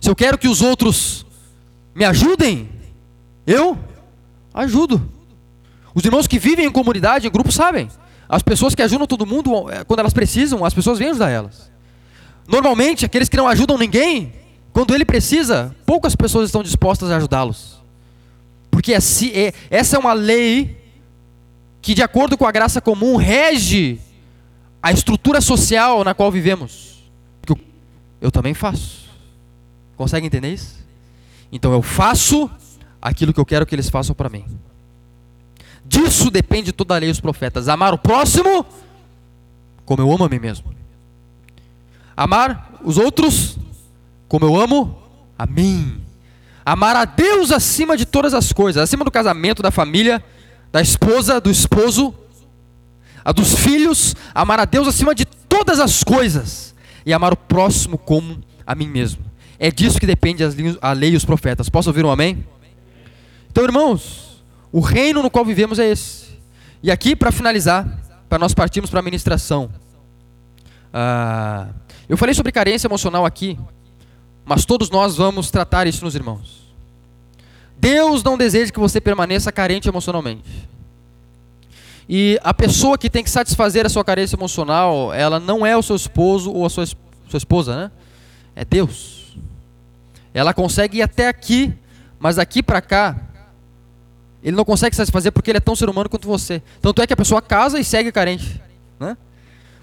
Se 0.00 0.08
eu 0.08 0.16
quero 0.16 0.38
que 0.38 0.48
os 0.48 0.62
outros 0.62 1.26
me 1.94 2.04
ajudem, 2.06 2.70
eu 3.46 3.78
ajudo. 4.54 5.06
Os 5.94 6.02
irmãos 6.02 6.26
que 6.26 6.38
vivem 6.38 6.64
em 6.64 6.72
comunidade, 6.72 7.26
em 7.26 7.30
grupo, 7.30 7.52
sabem. 7.52 7.88
As 8.26 8.42
pessoas 8.42 8.74
que 8.74 8.80
ajudam 8.80 9.06
todo 9.06 9.26
mundo, 9.26 9.70
eh, 9.70 9.84
quando 9.84 10.00
elas 10.00 10.14
precisam, 10.14 10.64
as 10.64 10.72
pessoas 10.72 10.98
vêm 10.98 11.10
ajudar 11.10 11.28
elas. 11.28 11.70
Normalmente, 12.48 13.04
aqueles 13.04 13.28
que 13.28 13.36
não 13.36 13.46
ajudam 13.46 13.76
ninguém, 13.76 14.32
quando 14.74 14.94
ele 14.94 15.06
precisa, 15.06 15.74
poucas 15.86 16.14
pessoas 16.14 16.48
estão 16.48 16.62
dispostas 16.62 17.10
a 17.10 17.16
ajudá-los. 17.16 17.80
Porque 18.70 18.92
é 18.92 18.98
essa 19.70 19.96
é 19.96 19.98
uma 19.98 20.12
lei 20.12 20.76
que, 21.80 21.94
de 21.94 22.02
acordo 22.02 22.36
com 22.36 22.44
a 22.44 22.52
graça 22.52 22.80
comum, 22.80 23.16
rege 23.16 23.98
a 24.82 24.92
estrutura 24.92 25.40
social 25.40 26.04
na 26.04 26.12
qual 26.12 26.30
vivemos. 26.30 26.92
Eu 28.20 28.30
também 28.30 28.52
faço. 28.54 29.04
Consegue 29.96 30.26
entender 30.26 30.52
isso? 30.52 30.82
Então 31.52 31.72
eu 31.72 31.82
faço 31.82 32.50
aquilo 33.00 33.32
que 33.32 33.40
eu 33.40 33.44
quero 33.44 33.66
que 33.66 33.74
eles 33.74 33.88
façam 33.88 34.14
para 34.14 34.28
mim. 34.28 34.44
Disso 35.84 36.30
depende 36.30 36.72
toda 36.72 36.96
a 36.96 36.98
lei 36.98 37.10
dos 37.10 37.20
profetas. 37.20 37.68
Amar 37.68 37.94
o 37.94 37.98
próximo 37.98 38.66
como 39.84 40.02
eu 40.02 40.10
amo 40.10 40.24
a 40.24 40.28
mim 40.28 40.38
mesmo. 40.38 40.74
Amar 42.16 42.80
os 42.82 42.96
outros 42.96 43.56
como 44.34 44.46
eu 44.46 44.60
amo 44.60 45.00
a 45.38 45.46
mim. 45.46 46.02
Amar 46.66 46.96
a 46.96 47.04
Deus 47.04 47.52
acima 47.52 47.96
de 47.96 48.04
todas 48.04 48.34
as 48.34 48.52
coisas, 48.52 48.82
acima 48.82 49.04
do 49.04 49.10
casamento, 49.12 49.62
da 49.62 49.70
família, 49.70 50.24
da 50.72 50.80
esposa, 50.80 51.40
do 51.40 51.48
esposo, 51.48 52.12
a 53.24 53.30
dos 53.30 53.54
filhos, 53.54 54.16
amar 54.34 54.58
a 54.58 54.64
Deus 54.64 54.88
acima 54.88 55.14
de 55.14 55.24
todas 55.24 55.78
as 55.78 56.02
coisas 56.02 56.74
e 57.06 57.12
amar 57.12 57.32
o 57.32 57.36
próximo 57.36 57.96
como 57.96 58.40
a 58.66 58.74
mim 58.74 58.88
mesmo. 58.88 59.24
É 59.56 59.70
disso 59.70 60.00
que 60.00 60.06
depende 60.06 60.42
a 60.82 60.92
lei 60.92 61.10
e 61.12 61.16
os 61.16 61.24
profetas. 61.24 61.68
Posso 61.68 61.88
ouvir 61.88 62.04
um 62.04 62.10
amém? 62.10 62.44
Então, 63.52 63.62
irmãos, 63.62 64.42
o 64.72 64.80
reino 64.80 65.22
no 65.22 65.30
qual 65.30 65.44
vivemos 65.44 65.78
é 65.78 65.88
esse. 65.88 66.36
E 66.82 66.90
aqui, 66.90 67.14
para 67.14 67.30
finalizar, 67.30 67.86
para 68.28 68.40
nós 68.40 68.52
partirmos 68.52 68.90
para 68.90 68.98
a 68.98 69.02
ministração. 69.02 69.70
Ah, 70.92 71.68
eu 72.08 72.16
falei 72.16 72.34
sobre 72.34 72.50
carência 72.50 72.88
emocional 72.88 73.24
aqui, 73.24 73.56
mas 74.44 74.64
todos 74.64 74.90
nós 74.90 75.16
vamos 75.16 75.50
tratar 75.50 75.86
isso 75.86 76.04
nos 76.04 76.14
irmãos. 76.14 76.64
Deus 77.76 78.22
não 78.22 78.38
deseja 78.38 78.72
que 78.72 78.78
você 78.78 79.00
permaneça 79.00 79.50
carente 79.50 79.88
emocionalmente. 79.88 80.68
E 82.08 82.38
a 82.42 82.52
pessoa 82.52 82.98
que 82.98 83.08
tem 83.08 83.24
que 83.24 83.30
satisfazer 83.30 83.86
a 83.86 83.88
sua 83.88 84.04
carência 84.04 84.36
emocional, 84.36 85.12
ela 85.12 85.40
não 85.40 85.64
é 85.64 85.76
o 85.76 85.82
seu 85.82 85.96
esposo 85.96 86.52
ou 86.52 86.66
a 86.66 86.70
sua, 86.70 86.86
sua 86.86 87.38
esposa, 87.38 87.76
né? 87.76 87.90
É 88.54 88.64
Deus. 88.64 89.36
Ela 90.32 90.52
consegue 90.52 90.98
ir 90.98 91.02
até 91.02 91.28
aqui, 91.28 91.72
mas 92.18 92.36
daqui 92.36 92.62
para 92.62 92.80
cá, 92.80 93.16
ele 94.42 94.56
não 94.56 94.64
consegue 94.64 94.94
satisfazer 94.94 95.32
porque 95.32 95.50
ele 95.50 95.58
é 95.58 95.60
tão 95.60 95.74
ser 95.74 95.88
humano 95.88 96.10
quanto 96.10 96.28
você. 96.28 96.62
Tanto 96.82 97.00
é 97.00 97.06
que 97.06 97.12
a 97.12 97.16
pessoa 97.16 97.40
casa 97.40 97.80
e 97.80 97.84
segue 97.84 98.12
carente, 98.12 98.60
né? 99.00 99.16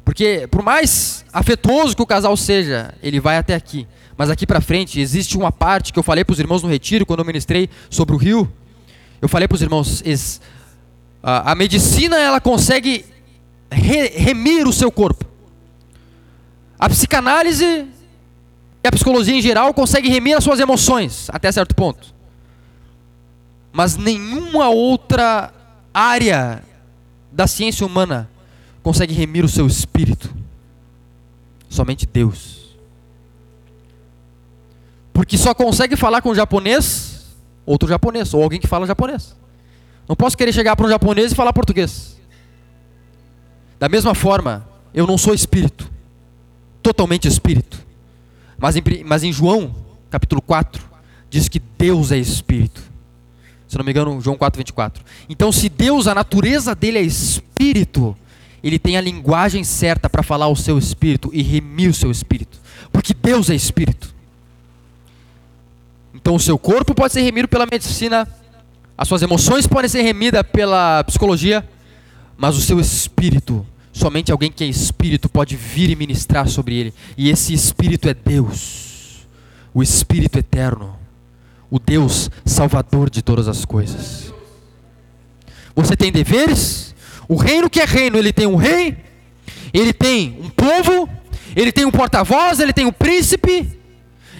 Porque 0.04 0.48
por 0.50 0.64
mais 0.64 1.24
afetuoso 1.32 1.96
que 1.96 2.02
o 2.02 2.06
casal 2.06 2.36
seja, 2.36 2.94
ele 3.02 3.20
vai 3.20 3.38
até 3.38 3.54
aqui. 3.54 3.88
Mas 4.18 4.30
aqui 4.30 4.46
para 4.46 4.62
frente 4.62 5.00
existe 5.00 5.38
uma 5.38 5.52
parte 5.52 5.94
que 5.94 6.00
eu 6.00 6.04
falei 6.04 6.24
para 6.24 6.34
os 6.34 6.40
irmãos 6.40 6.62
no 6.62 6.70
retiro 6.70 7.06
quando 7.06 7.20
eu 7.20 7.26
ministrei 7.26 7.70
sobre 7.90 8.16
o 8.16 8.18
rio. 8.18 8.52
Eu 9.22 9.30
falei 9.30 9.48
para 9.48 9.56
os 9.56 9.62
irmãos, 9.62 10.04
a, 11.22 11.52
a, 11.52 11.56
medicina 11.56 12.18
ela 12.18 12.42
consegue 12.42 13.06
re, 13.72 14.08
remir 14.10 14.68
o 14.68 14.74
seu 14.74 14.92
corpo. 14.92 15.26
A 16.80 16.90
psicanálise 16.90 17.88
e 18.84 18.88
a 18.88 18.92
psicologia 18.92 19.36
em 19.36 19.42
geral 19.42 19.74
consegue 19.74 20.10
remir 20.10 20.36
as 20.36 20.44
suas 20.44 20.60
emoções 20.60 21.30
até 21.32 21.52
certo 21.52 21.76
ponto. 21.76 22.14
Mas 23.72 23.96
nenhuma 23.96 24.70
outra 24.70 25.54
área 25.94 26.64
da 27.32 27.48
ciência 27.48 27.86
humana 27.86 28.30
consegue 28.84 29.14
remir 29.14 29.46
o 29.46 29.50
seu 29.50 29.68
espírito. 29.68 30.34
Somente 31.70 32.06
Deus. 32.06 32.76
Porque 35.14 35.38
só 35.38 35.54
consegue 35.54 35.96
falar 35.96 36.22
com 36.22 36.30
o 36.30 36.36
japonês 36.36 37.12
outro 37.66 37.88
japonês, 37.88 38.34
ou 38.34 38.44
alguém 38.44 38.60
que 38.60 38.68
fala 38.68 38.86
japonês. 38.86 39.36
Não 40.08 40.16
posso 40.16 40.38
querer 40.38 40.54
chegar 40.54 40.76
para 40.76 40.86
um 40.86 40.90
japonês 40.90 41.32
e 41.32 41.36
falar 41.36 41.54
português. 41.54 42.18
Da 43.80 43.88
mesma 43.88 44.14
forma, 44.14 44.68
eu 44.94 45.08
não 45.08 45.18
sou 45.18 45.34
espírito, 45.34 45.90
totalmente 46.84 47.28
espírito. 47.28 47.80
Mas 48.58 48.76
em, 48.76 48.84
mas 49.06 49.24
em 49.24 49.32
João, 49.32 49.74
capítulo 50.10 50.42
4, 50.42 50.84
diz 51.30 51.48
que 51.48 51.60
Deus 51.60 52.12
é 52.12 52.18
espírito. 52.18 52.82
Se 53.68 53.78
não 53.78 53.86
me 53.86 53.92
engano, 53.92 54.20
João 54.20 54.38
4, 54.38 54.58
24. 54.58 55.04
Então, 55.30 55.52
se 55.52 55.70
Deus, 55.70 56.06
a 56.06 56.14
natureza 56.14 56.76
dele 56.76 57.00
é 57.00 57.02
espírito, 57.02 58.18
ele 58.64 58.78
tem 58.78 58.98
a 58.98 59.02
linguagem 59.02 59.64
certa 59.64 60.10
para 60.10 60.22
falar 60.22 60.48
o 60.48 60.56
seu 60.56 60.78
espírito 60.78 61.30
e 61.34 61.42
remir 61.42 61.90
o 61.90 61.94
seu 61.94 62.12
espírito. 62.12 62.60
Porque 62.92 63.14
Deus 63.14 63.50
é 63.50 63.56
espírito. 63.56 64.14
Então 66.14 66.36
o 66.36 66.40
seu 66.40 66.58
corpo 66.58 66.94
pode 66.94 67.14
ser 67.14 67.22
remido 67.22 67.48
pela 67.48 67.66
medicina, 67.66 68.28
as 68.98 69.08
suas 69.08 69.24
emoções 69.24 69.66
podem 69.66 69.90
ser 69.90 70.04
remidas 70.04 70.44
pela 70.52 71.04
psicologia, 71.04 71.68
mas 72.38 72.56
o 72.56 72.62
seu 72.62 72.80
espírito, 72.80 73.66
somente 73.92 74.32
alguém 74.32 74.52
que 74.52 74.64
é 74.64 74.68
espírito 74.68 75.28
pode 75.28 75.56
vir 75.56 75.90
e 75.90 75.96
ministrar 75.96 76.48
sobre 76.48 76.76
ele. 76.76 76.94
E 77.18 77.30
esse 77.30 77.54
espírito 77.54 78.08
é 78.08 78.14
Deus, 78.14 79.26
o 79.74 79.82
espírito 79.82 80.38
eterno, 80.38 80.96
o 81.72 81.80
Deus 81.80 82.30
salvador 82.46 83.10
de 83.10 83.24
todas 83.24 83.48
as 83.48 83.66
coisas. 83.66 84.32
Você 85.74 85.96
tem 85.96 86.12
deveres? 86.12 86.91
O 87.32 87.36
reino 87.38 87.70
que 87.70 87.80
é 87.80 87.86
reino, 87.86 88.18
ele 88.18 88.34
tem 88.34 88.46
um 88.46 88.58
rei, 88.58 88.98
ele 89.74 89.94
tem 89.94 90.38
um 90.44 90.50
povo, 90.50 91.10
ele 91.56 91.72
tem 91.72 91.86
um 91.86 91.92
porta-voz, 91.92 92.60
ele 92.60 92.74
tem 92.74 92.86
um 92.86 92.92
príncipe, 92.92 93.80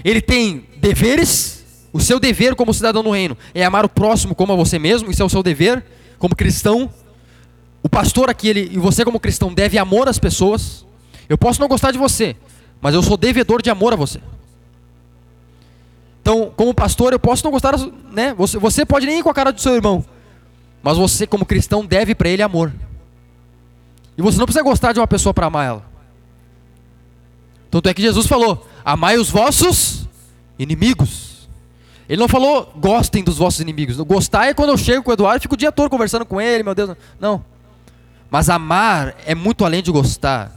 ele 0.04 0.20
tem 0.20 0.66
deveres. 0.76 1.64
O 1.94 2.02
seu 2.02 2.20
dever 2.20 2.54
como 2.54 2.74
cidadão 2.74 3.02
do 3.02 3.12
reino 3.12 3.38
é 3.56 3.64
amar 3.64 3.86
o 3.86 3.90
próximo 3.90 4.36
como 4.36 4.52
a 4.52 4.58
você 4.58 4.78
mesmo, 4.78 5.10
isso 5.10 5.22
é 5.22 5.26
o 5.26 5.30
seu 5.30 5.42
dever 5.42 5.86
como 6.20 6.36
cristão. 6.36 6.94
O 7.82 7.88
pastor 7.88 8.30
aqui, 8.30 8.50
ele, 8.50 8.70
e 8.74 8.78
você 8.78 9.06
como 9.06 9.22
cristão, 9.22 9.54
deve 9.54 9.78
amor 9.78 10.10
às 10.10 10.20
pessoas. 10.20 10.86
Eu 11.30 11.38
posso 11.38 11.62
não 11.62 11.70
gostar 11.70 11.92
de 11.92 11.98
você, 11.98 12.36
mas 12.82 12.94
eu 12.94 13.02
sou 13.02 13.16
devedor 13.16 13.62
de 13.62 13.70
amor 13.70 13.94
a 13.94 13.96
você. 13.96 14.20
Então, 16.22 16.52
como 16.58 16.74
pastor, 16.74 17.14
eu 17.14 17.20
posso 17.20 17.42
não 17.46 17.52
gostar, 17.52 17.74
né? 18.12 18.34
Você, 18.38 18.58
você 18.58 18.86
pode 18.86 19.06
nem 19.06 19.20
ir 19.20 19.24
com 19.24 19.30
a 19.30 19.34
cara 19.34 19.54
do 19.54 19.62
seu 19.62 19.76
irmão, 19.76 20.04
mas 20.84 20.98
você, 20.98 21.28
como 21.28 21.46
cristão, 21.46 21.86
deve 21.86 22.16
para 22.16 22.30
ele 22.30 22.42
amor. 22.42 22.74
E 24.18 24.22
você 24.22 24.38
não 24.38 24.46
precisa 24.46 24.64
gostar 24.64 24.94
de 24.94 25.00
uma 25.00 25.08
pessoa 25.08 25.34
para 25.34 25.48
amar 25.48 25.68
ela. 25.68 25.86
Tanto 27.70 27.88
é 27.88 27.94
que 27.94 28.02
Jesus 28.02 28.28
falou: 28.28 28.68
amai 28.84 29.18
os 29.18 29.30
vossos 29.30 30.08
inimigos. 30.60 31.50
Ele 32.10 32.20
não 32.20 32.28
falou 32.28 32.74
gostem 32.76 33.24
dos 33.24 33.38
vossos 33.38 33.62
inimigos. 33.62 33.96
Gostar 33.98 34.48
é 34.48 34.54
quando 34.54 34.72
eu 34.72 34.78
chego 34.78 35.02
com 35.02 35.12
o 35.12 35.14
Eduardo 35.14 35.38
e 35.38 35.42
fico 35.42 35.54
o 35.54 35.58
dia 35.58 35.72
todo 35.72 35.90
conversando 35.90 36.26
com 36.26 36.42
ele, 36.42 36.62
meu 36.62 36.76
Deus. 36.76 36.96
Não. 37.20 37.44
Mas 38.30 38.50
amar 38.50 39.16
é 39.26 39.34
muito 39.34 39.64
além 39.64 39.82
de 39.82 39.92
gostar. 39.92 40.52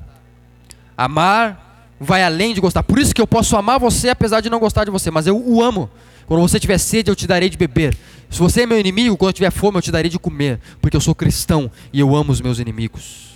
Amar 0.96 1.94
vai 2.00 2.24
além 2.24 2.54
de 2.54 2.60
gostar. 2.60 2.82
Por 2.82 2.98
isso 2.98 3.14
que 3.14 3.20
eu 3.20 3.26
posso 3.26 3.56
amar 3.56 3.78
você 3.78 4.08
apesar 4.08 4.40
de 4.40 4.50
não 4.50 4.58
gostar 4.58 4.84
de 4.84 4.90
você, 4.90 5.10
mas 5.10 5.28
eu 5.28 5.36
o 5.36 5.62
amo. 5.62 5.88
Quando 6.26 6.40
você 6.40 6.58
tiver 6.58 6.78
sede, 6.78 7.10
eu 7.10 7.16
te 7.16 7.26
darei 7.26 7.48
de 7.48 7.56
beber. 7.56 7.96
Se 8.30 8.38
você 8.38 8.62
é 8.62 8.66
meu 8.66 8.78
inimigo, 8.78 9.16
quando 9.16 9.30
eu 9.30 9.34
tiver 9.34 9.50
fome, 9.50 9.78
eu 9.78 9.82
te 9.82 9.92
darei 9.92 10.10
de 10.10 10.18
comer, 10.18 10.60
porque 10.80 10.96
eu 10.96 11.00
sou 11.00 11.14
cristão 11.14 11.70
e 11.92 12.00
eu 12.00 12.14
amo 12.16 12.32
os 12.32 12.40
meus 12.40 12.58
inimigos. 12.58 13.34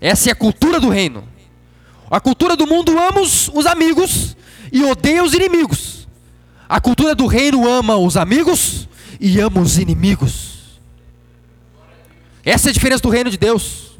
Essa 0.00 0.30
é 0.30 0.32
a 0.32 0.36
cultura 0.36 0.80
do 0.80 0.88
reino. 0.88 1.24
A 2.10 2.20
cultura 2.20 2.56
do 2.56 2.66
mundo 2.66 2.96
ama 2.98 3.20
os, 3.20 3.48
os 3.48 3.66
amigos 3.66 4.36
e 4.72 4.82
odeia 4.82 5.22
os 5.22 5.34
inimigos. 5.34 6.08
A 6.68 6.80
cultura 6.80 7.14
do 7.14 7.26
reino 7.26 7.68
ama 7.68 7.96
os 7.96 8.16
amigos 8.16 8.88
e 9.20 9.40
ama 9.40 9.60
os 9.60 9.78
inimigos. 9.78 10.80
Essa 12.44 12.68
é 12.68 12.70
a 12.70 12.72
diferença 12.72 13.02
do 13.02 13.10
reino 13.10 13.30
de 13.30 13.36
Deus. 13.36 13.98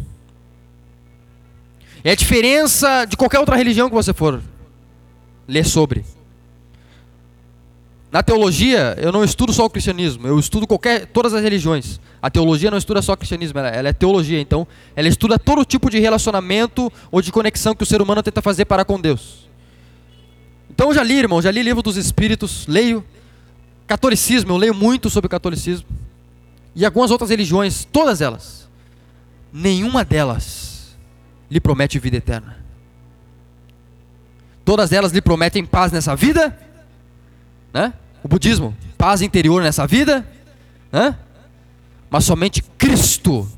É 2.02 2.12
a 2.12 2.14
diferença 2.14 3.04
de 3.04 3.16
qualquer 3.16 3.40
outra 3.40 3.56
religião 3.56 3.88
que 3.88 3.94
você 3.94 4.12
for 4.12 4.42
ler 5.46 5.66
sobre. 5.66 6.04
Na 8.10 8.22
teologia, 8.22 8.96
eu 8.98 9.12
não 9.12 9.22
estudo 9.22 9.52
só 9.52 9.66
o 9.66 9.70
cristianismo, 9.70 10.26
eu 10.26 10.38
estudo 10.38 10.66
qualquer, 10.66 11.06
todas 11.06 11.34
as 11.34 11.42
religiões. 11.42 12.00
A 12.22 12.30
teologia 12.30 12.70
não 12.70 12.78
estuda 12.78 13.02
só 13.02 13.12
o 13.12 13.16
cristianismo, 13.16 13.58
ela, 13.58 13.68
ela, 13.68 13.88
é 13.88 13.92
teologia, 13.92 14.40
então 14.40 14.66
ela 14.96 15.08
estuda 15.08 15.38
todo 15.38 15.62
tipo 15.64 15.90
de 15.90 15.98
relacionamento 15.98 16.90
ou 17.10 17.20
de 17.20 17.30
conexão 17.30 17.74
que 17.74 17.82
o 17.82 17.86
ser 17.86 18.00
humano 18.00 18.22
tenta 18.22 18.40
fazer 18.40 18.64
para 18.64 18.84
com 18.84 18.98
Deus. 18.98 19.46
Então 20.70 20.88
eu 20.88 20.94
já 20.94 21.02
li, 21.02 21.18
irmão, 21.18 21.42
já 21.42 21.50
li 21.50 21.62
livro 21.62 21.82
dos 21.82 21.98
Espíritos, 21.98 22.66
leio 22.66 23.04
catolicismo, 23.86 24.52
eu 24.52 24.56
leio 24.56 24.74
muito 24.74 25.10
sobre 25.10 25.28
catolicismo 25.28 25.86
e 26.74 26.86
algumas 26.86 27.10
outras 27.10 27.28
religiões, 27.28 27.84
todas 27.84 28.22
elas. 28.22 28.68
Nenhuma 29.52 30.02
delas 30.02 30.96
lhe 31.50 31.60
promete 31.60 31.98
vida 31.98 32.16
eterna. 32.16 32.56
Todas 34.64 34.92
elas 34.92 35.12
lhe 35.12 35.20
prometem 35.20 35.64
paz 35.64 35.92
nessa 35.92 36.14
vida 36.14 36.67
né? 37.72 37.92
O 38.22 38.28
budismo, 38.28 38.76
paz 38.96 39.22
interior 39.22 39.62
nessa 39.62 39.86
vida, 39.86 40.26
né? 40.90 41.16
Mas 42.10 42.24
somente 42.24 42.62
Cristo, 42.76 43.48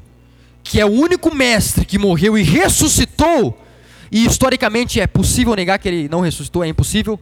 que 0.62 0.80
é 0.80 0.84
o 0.84 0.90
único 0.90 1.34
mestre 1.34 1.84
que 1.84 1.98
morreu 1.98 2.36
e 2.36 2.42
ressuscitou, 2.42 3.58
e 4.10 4.26
historicamente 4.26 5.00
é 5.00 5.06
possível 5.06 5.54
negar 5.54 5.78
que 5.78 5.88
ele 5.88 6.08
não 6.08 6.20
ressuscitou, 6.20 6.64
é 6.64 6.68
impossível. 6.68 7.18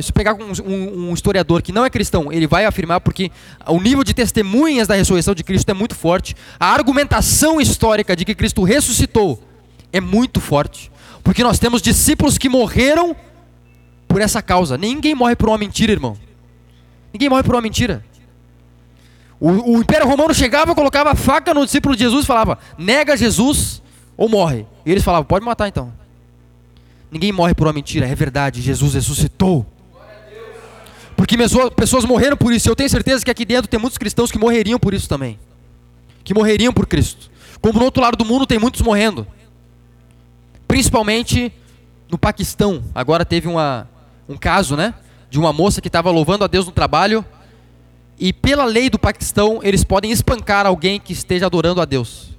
Se 0.00 0.12
pegar 0.12 0.34
um, 0.34 0.52
um, 0.64 1.08
um, 1.08 1.14
historiador 1.14 1.60
que 1.60 1.72
não 1.72 1.84
é 1.84 1.90
cristão, 1.90 2.32
ele 2.32 2.46
vai 2.46 2.64
afirmar 2.64 3.00
porque 3.00 3.32
o 3.66 3.80
nível 3.80 4.04
de 4.04 4.14
testemunhas 4.14 4.86
da 4.86 4.94
ressurreição 4.94 5.34
de 5.34 5.42
Cristo 5.42 5.68
é 5.68 5.74
muito 5.74 5.94
forte. 5.94 6.36
A 6.58 6.72
argumentação 6.72 7.60
histórica 7.60 8.14
de 8.14 8.24
que 8.24 8.34
Cristo 8.34 8.62
ressuscitou 8.62 9.42
é 9.92 10.00
muito 10.00 10.40
forte. 10.40 10.90
Porque 11.24 11.42
nós 11.42 11.58
temos 11.58 11.82
discípulos 11.82 12.38
que 12.38 12.48
morreram 12.48 13.16
por 14.06 14.20
essa 14.20 14.40
causa. 14.42 14.76
Ninguém 14.78 15.14
morre 15.14 15.36
por 15.36 15.48
uma 15.48 15.58
mentira, 15.58 15.92
irmão. 15.92 16.16
Ninguém 17.12 17.28
morre 17.28 17.42
por 17.42 17.54
uma 17.54 17.62
mentira. 17.62 18.04
O, 19.38 19.76
o 19.76 19.78
Império 19.78 20.06
Romano 20.06 20.34
chegava, 20.34 20.74
colocava 20.74 21.10
a 21.10 21.14
faca 21.14 21.52
no 21.52 21.64
discípulo 21.64 21.94
de 21.94 22.04
Jesus 22.04 22.24
e 22.24 22.26
falava: 22.26 22.58
nega 22.78 23.16
Jesus 23.16 23.82
ou 24.16 24.28
morre. 24.28 24.66
E 24.84 24.90
eles 24.90 25.04
falavam: 25.04 25.24
pode 25.24 25.44
matar 25.44 25.68
então. 25.68 25.92
Ninguém 27.10 27.32
morre 27.32 27.54
por 27.54 27.66
uma 27.66 27.72
mentira, 27.72 28.06
é 28.06 28.14
verdade. 28.14 28.60
Jesus 28.60 28.94
ressuscitou. 28.94 29.66
Porque 31.16 31.36
pessoas 31.74 32.04
morreram 32.04 32.36
por 32.36 32.52
isso. 32.52 32.68
Eu 32.68 32.76
tenho 32.76 32.90
certeza 32.90 33.24
que 33.24 33.30
aqui 33.30 33.44
dentro 33.44 33.68
tem 33.68 33.80
muitos 33.80 33.96
cristãos 33.96 34.30
que 34.30 34.38
morreriam 34.38 34.78
por 34.78 34.92
isso 34.92 35.08
também. 35.08 35.38
Que 36.22 36.34
morreriam 36.34 36.72
por 36.72 36.86
Cristo. 36.86 37.30
Como 37.60 37.78
no 37.78 37.84
outro 37.86 38.02
lado 38.02 38.16
do 38.16 38.24
mundo 38.24 38.46
tem 38.46 38.58
muitos 38.58 38.82
morrendo. 38.82 39.26
Principalmente 40.68 41.52
no 42.10 42.18
Paquistão. 42.18 42.84
Agora 42.94 43.24
teve 43.24 43.48
uma, 43.48 43.88
um 44.28 44.36
caso, 44.36 44.76
né? 44.76 44.94
De 45.30 45.38
uma 45.38 45.52
moça 45.52 45.80
que 45.80 45.88
estava 45.88 46.10
louvando 46.10 46.44
a 46.44 46.46
Deus 46.46 46.66
no 46.66 46.72
trabalho. 46.72 47.24
E 48.18 48.32
pela 48.32 48.64
lei 48.64 48.88
do 48.88 48.98
Paquistão, 48.98 49.60
eles 49.62 49.84
podem 49.84 50.10
espancar 50.10 50.66
alguém 50.66 50.98
que 50.98 51.12
esteja 51.12 51.46
adorando 51.46 51.80
a 51.80 51.84
Deus. 51.84 52.30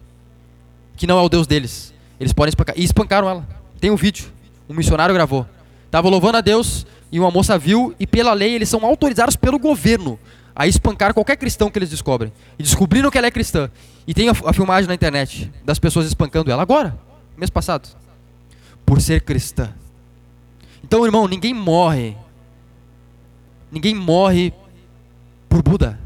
Que 0.96 1.06
não 1.06 1.20
é 1.20 1.22
o 1.22 1.30
Deus 1.30 1.46
deles. 1.46 1.94
Eles 2.20 2.34
podem 2.34 2.50
espancar. 2.50 2.76
E 2.78 2.84
espancaram 2.84 3.30
ela. 3.30 3.48
Tem 3.80 3.92
um 3.92 3.96
vídeo. 3.96 4.32
Um 4.68 4.74
missionário 4.74 5.14
gravou. 5.14 5.46
Estava 5.86 6.10
louvando 6.10 6.38
a 6.38 6.42
Deus 6.42 6.86
e 7.12 7.20
uma 7.20 7.32
moça 7.32 7.58
viu. 7.58 7.96
E 8.00 8.08
pela 8.08 8.34
lei, 8.34 8.54
eles 8.54 8.70
são 8.70 8.84
autorizados 8.86 9.36
pelo 9.36 9.60
governo 9.60 10.20
a 10.56 10.66
espancar 10.66 11.14
qualquer 11.14 11.38
cristão 11.38 11.70
que 11.70 11.78
eles 11.78 11.92
descobrem. 11.92 12.34
E 12.58 12.64
descobriram 12.64 13.12
que 13.12 13.18
ela 13.18 13.28
é 13.28 13.32
cristã. 13.32 13.70
E 14.08 14.14
tem 14.14 14.28
a, 14.28 14.32
a 14.32 14.54
filmagem 14.54 14.88
na 14.88 14.96
internet 14.96 15.52
das 15.64 15.78
pessoas 15.78 16.08
espancando 16.08 16.50
ela. 16.50 16.64
Agora, 16.64 16.98
mês 17.38 17.52
passado. 17.52 17.88
Por 18.84 19.00
ser 19.00 19.22
cristã. 19.22 19.70
Então, 20.84 21.06
irmão, 21.06 21.28
ninguém 21.28 21.54
morre. 21.54 22.16
Ninguém 23.72 23.94
morre 23.94 24.54
por 25.50 25.62
Buda. 25.62 26.00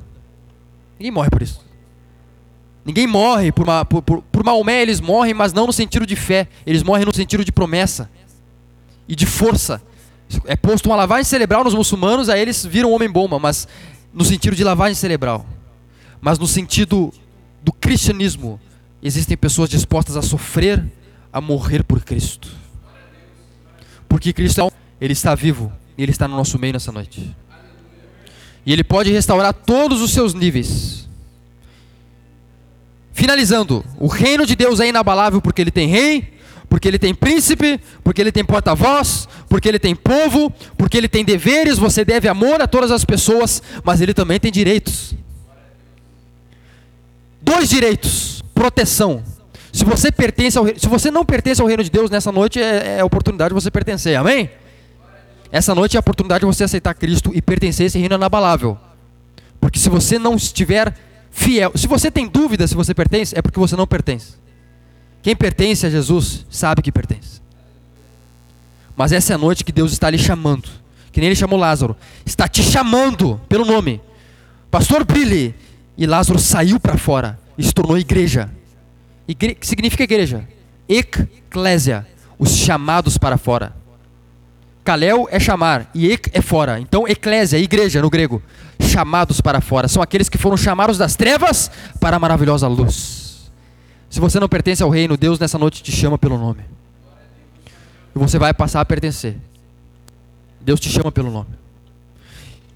Ninguém 0.98 1.12
morre 1.12 1.30
por 1.30 1.42
isso. 1.42 1.66
Ninguém 2.84 3.06
morre 3.06 3.52
por, 3.52 3.66
por, 3.86 4.02
por, 4.02 4.22
por 4.24 4.44
Maomé, 4.44 4.82
eles 4.82 5.00
morrem, 5.00 5.34
mas 5.34 5.54
não 5.54 5.68
no 5.68 5.74
sentido 5.74 6.06
de 6.06 6.16
fé. 6.16 6.48
Eles 6.66 6.82
morrem 6.82 7.06
no 7.06 7.14
sentido 7.14 7.46
de 7.46 7.52
promessa 7.52 8.10
e 9.08 9.16
de 9.16 9.26
força. 9.26 9.82
É 10.46 10.56
posto 10.56 10.88
uma 10.88 10.96
lavagem 10.96 11.26
cerebral 11.26 11.64
nos 11.64 11.76
muçulmanos, 11.76 12.30
aí 12.30 12.42
eles 12.42 12.66
viram 12.66 12.92
homem-bomba, 12.92 13.38
mas 13.38 13.68
no 14.14 14.24
sentido 14.24 14.56
de 14.56 14.64
lavagem 14.64 14.96
cerebral. 14.96 15.46
Mas 16.20 16.40
no 16.40 16.48
sentido 16.48 17.14
do 17.62 17.72
cristianismo, 17.72 18.60
existem 19.04 19.38
pessoas 19.38 19.70
dispostas 19.70 20.16
a 20.16 20.22
sofrer, 20.22 20.84
a 21.32 21.42
morrer 21.42 21.84
por 21.84 22.02
Cristo. 22.04 22.61
Porque 24.12 24.34
Cristo, 24.34 24.70
ele 25.00 25.14
está 25.14 25.34
vivo 25.34 25.72
e 25.98 26.04
ele 26.04 26.12
está 26.12 26.28
no 26.28 26.36
nosso 26.36 26.60
meio 26.60 26.74
nessa 26.74 26.92
noite. 26.92 27.34
E 28.66 28.74
ele 28.74 28.84
pode 28.84 29.10
restaurar 29.10 29.54
todos 29.54 30.02
os 30.02 30.12
seus 30.12 30.34
níveis. 30.34 31.08
Finalizando, 33.14 33.86
o 33.98 34.08
reino 34.08 34.46
de 34.46 34.54
Deus 34.54 34.82
é 34.82 34.90
inabalável 34.90 35.40
porque 35.40 35.62
ele 35.62 35.72
tem 35.72 35.88
rei, 35.88 36.34
porque 36.68 36.90
ele 36.90 37.00
tem 37.00 37.16
príncipe, 37.16 37.80
porque 38.04 38.20
ele 38.20 38.34
tem 38.34 38.44
porta-voz, 38.44 39.30
porque 39.48 39.70
ele 39.70 39.80
tem 39.80 39.96
povo, 39.96 40.54
porque 40.78 40.98
ele 40.98 41.08
tem 41.08 41.24
deveres, 41.24 41.78
você 41.78 42.04
deve 42.04 42.28
amor 42.28 42.62
a 42.62 42.68
todas 42.68 42.92
as 42.92 43.06
pessoas, 43.06 43.64
mas 43.82 44.02
ele 44.02 44.14
também 44.14 44.42
tem 44.42 44.52
direitos. 44.52 45.16
Dois 47.42 47.70
direitos: 47.70 48.44
proteção 48.54 49.24
se 49.72 49.86
você 49.86 50.12
pertence 50.12 50.58
ao, 50.58 50.66
se 50.68 50.88
você 50.88 51.10
não 51.10 51.24
pertence 51.24 51.62
ao 51.62 51.68
reino 51.68 51.84
de 51.84 51.90
Deus 51.90 52.10
nessa 52.10 52.32
noite 52.32 52.60
é, 52.60 52.98
é 52.98 53.00
a 53.00 53.06
oportunidade 53.06 53.50
de 53.50 53.62
você 53.62 53.72
pertencer. 53.72 54.18
Amém? 54.18 54.50
Essa 55.52 55.74
noite 55.76 55.96
é 55.96 55.98
a 55.98 56.02
oportunidade 56.02 56.42
de 56.42 56.46
você 56.46 56.64
aceitar 56.64 56.94
Cristo 56.94 57.32
e 57.34 57.42
pertencer 57.42 57.86
a 57.86 57.88
esse 57.88 58.00
reino 58.00 58.16
inabalável. 58.16 58.78
Porque 59.60 59.80
se 59.80 59.90
você 59.90 60.18
não 60.18 60.36
estiver 60.36 60.94
fiel, 61.30 61.72
se 61.76 61.88
você 61.88 62.10
tem 62.12 62.28
dúvida 62.28 62.68
se 62.68 62.76
você 62.76 62.94
pertence, 62.94 63.38
é 63.38 63.42
porque 63.42 63.60
você 63.60 63.76
não 63.76 63.88
pertence. 63.88 64.34
Quem 65.22 65.36
pertence 65.36 65.86
a 65.86 65.90
Jesus 65.90 66.46
sabe 66.50 66.82
que 66.82 66.92
pertence. 66.92 67.42
Mas 68.96 69.12
essa 69.12 69.34
é 69.34 69.36
a 69.36 69.38
noite 69.38 69.64
que 69.64 69.72
Deus 69.72 69.92
está 69.92 70.10
lhe 70.10 70.18
chamando. 70.18 70.68
Que 71.12 71.20
nem 71.20 71.28
ele 71.28 71.36
chamou 71.36 71.60
Lázaro. 71.60 71.96
Está 72.26 72.48
te 72.48 72.64
chamando 72.64 73.40
pelo 73.48 73.66
nome. 73.66 74.02
Pastor, 74.70 75.04
brilhe. 75.04 75.54
E 75.98 76.06
Lázaro 76.06 76.40
saiu 76.40 76.80
para 76.80 76.98
fora 76.98 77.40
e 77.58 77.64
se 77.64 77.74
tornou 77.74 77.98
igreja. 77.98 78.50
Igre 79.32 79.56
que 79.56 79.66
significa 79.66 80.04
igreja? 80.04 80.46
Eclésia, 80.90 82.06
os 82.38 82.58
chamados 82.58 83.18
para 83.18 83.38
fora. 83.38 83.74
Kalel 84.84 85.28
é 85.32 85.40
chamar 85.40 85.90
e 85.94 86.12
ek 86.12 86.30
é 86.34 86.42
fora. 86.42 86.80
Então, 86.80 87.08
eclésia, 87.08 87.58
igreja 87.58 88.02
no 88.02 88.10
grego, 88.10 88.42
chamados 88.80 89.40
para 89.40 89.62
fora. 89.62 89.88
São 89.88 90.02
aqueles 90.04 90.28
que 90.28 90.38
foram 90.38 90.58
chamados 90.58 90.98
das 90.98 91.16
trevas 91.16 91.72
para 92.00 92.18
a 92.18 92.20
maravilhosa 92.20 92.68
luz. 92.68 93.50
Se 94.10 94.20
você 94.20 94.40
não 94.40 94.50
pertence 94.50 94.84
ao 94.84 94.90
reino, 94.90 95.16
Deus 95.16 95.40
nessa 95.40 95.58
noite 95.58 95.82
te 95.82 95.92
chama 95.92 96.18
pelo 96.18 96.38
nome. 96.38 96.66
E 98.14 98.20
você 98.20 98.38
vai 98.38 98.54
passar 98.54 98.82
a 98.82 98.86
pertencer. 98.86 99.38
Deus 100.60 100.80
te 100.80 100.90
chama 100.90 101.12
pelo 101.12 101.32
nome. 101.32 101.50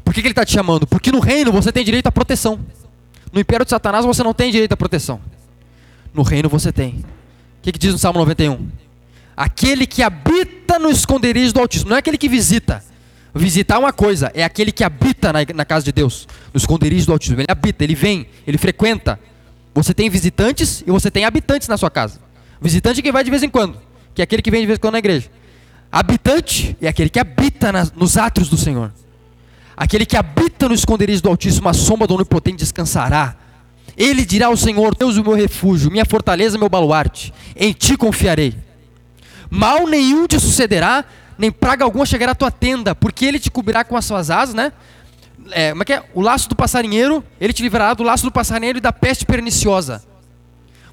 Por 0.06 0.14
que, 0.14 0.22
que 0.22 0.28
Ele 0.28 0.32
está 0.32 0.46
te 0.46 0.54
chamando? 0.54 0.88
Porque 0.88 1.12
no 1.12 1.20
reino 1.20 1.52
você 1.52 1.72
tem 1.72 1.84
direito 1.84 2.08
à 2.08 2.12
proteção. 2.12 2.60
No 3.34 3.42
império 3.42 3.66
de 3.66 3.72
Satanás 3.72 4.06
você 4.06 4.24
não 4.24 4.34
tem 4.34 4.52
direito 4.52 4.72
à 4.72 4.78
proteção. 4.78 5.20
No 6.16 6.24
reino 6.24 6.48
você 6.48 6.72
tem. 6.72 6.92
O 6.92 7.04
que, 7.62 7.74
que 7.74 7.80
diz 7.80 7.92
no 7.92 8.00
Salmo 8.00 8.20
91? 8.20 8.70
Aquele 9.36 9.86
que 9.86 10.02
habita 10.02 10.80
no 10.80 10.90
esconderijo 10.90 11.54
do 11.54 11.60
Altíssimo. 11.60 11.90
Não 11.90 11.98
é 11.98 12.00
aquele 12.00 12.18
que 12.18 12.30
visita. 12.30 12.82
Visitar 13.34 13.76
é 13.76 13.80
uma 13.80 13.92
coisa, 13.92 14.32
é 14.34 14.46
aquele 14.46 14.72
que 14.72 14.82
habita 14.82 15.34
na, 15.34 15.40
na 15.54 15.66
casa 15.66 15.84
de 15.84 15.92
Deus, 15.92 16.26
no 16.54 16.58
esconderijo 16.58 17.08
do 17.08 17.12
Altíssimo. 17.12 17.42
Ele 17.42 17.48
habita, 17.50 17.84
ele 17.84 17.94
vem, 17.94 18.28
ele 18.48 18.58
frequenta. 18.58 19.20
Você 19.74 19.94
tem 19.94 20.10
visitantes 20.10 20.82
e 20.88 20.90
você 20.90 21.12
tem 21.12 21.26
habitantes 21.26 21.68
na 21.68 21.76
sua 21.76 21.92
casa. 21.92 22.22
Visitante 22.62 23.02
é 23.02 23.04
quem 23.04 23.12
vai 23.12 23.26
de 23.26 23.30
vez 23.30 23.44
em 23.44 23.50
quando, 23.50 23.78
que 24.14 24.22
é 24.22 24.24
aquele 24.24 24.42
que 24.42 24.50
vem 24.50 24.62
de 24.62 24.68
vez 24.68 24.78
em 24.78 24.80
quando 24.80 24.94
na 24.94 25.00
igreja. 25.00 25.30
Habitante 25.92 26.78
é 26.82 26.88
aquele 26.88 27.10
que 27.10 27.20
habita 27.20 27.74
nos 27.94 28.16
átrios 28.16 28.48
do 28.48 28.56
Senhor. 28.56 28.94
Aquele 29.76 30.06
que 30.06 30.16
habita 30.16 30.70
no 30.70 30.74
esconderijo 30.74 31.22
do 31.22 31.30
Altíssimo, 31.30 31.68
a 31.68 31.74
sombra 31.74 32.08
do 32.08 32.16
Onipotente 32.16 32.60
descansará. 32.60 33.36
Ele 33.98 34.26
dirá 34.26 34.48
ao 34.48 34.58
Senhor: 34.58 34.96
Deus, 34.96 35.18
o 35.18 35.24
meu 35.24 35.34
refúgio, 35.34 35.92
minha 35.92 36.06
fortaleza, 36.06 36.58
meu 36.58 36.70
baluarte. 36.70 37.34
Em 37.56 37.74
ti 37.74 37.96
confiarei. 37.96 38.56
Mal 39.50 39.88
nenhum 39.88 40.28
te 40.28 40.40
sucederá, 40.40 41.06
nem 41.38 41.52
praga 41.52 41.84
alguma 41.84 42.06
chegará 42.06 42.32
à 42.32 42.36
tua 42.36 42.52
tenda, 42.52 42.96
porque 42.96 43.26
ele 43.26 43.40
te 43.40 43.50
cobrirá 43.52 43.84
com 43.84 43.96
as 43.96 44.06
suas 44.06 44.30
asas, 44.30 44.56
né? 44.56 44.72
É, 45.52 45.70
como 45.72 45.84
é 45.84 45.86
que 45.86 45.94
é? 45.94 46.04
O 46.14 46.22
laço 46.22 46.50
do 46.50 46.56
passarinheiro, 46.56 47.24
ele 47.40 47.54
te 47.54 47.62
livrará 47.62 47.94
do 47.94 48.04
laço 48.04 48.24
do 48.24 48.32
passarinheiro 48.32 48.80
e 48.80 48.82
da 48.82 48.92
peste 48.92 49.26
perniciosa. 49.26 50.04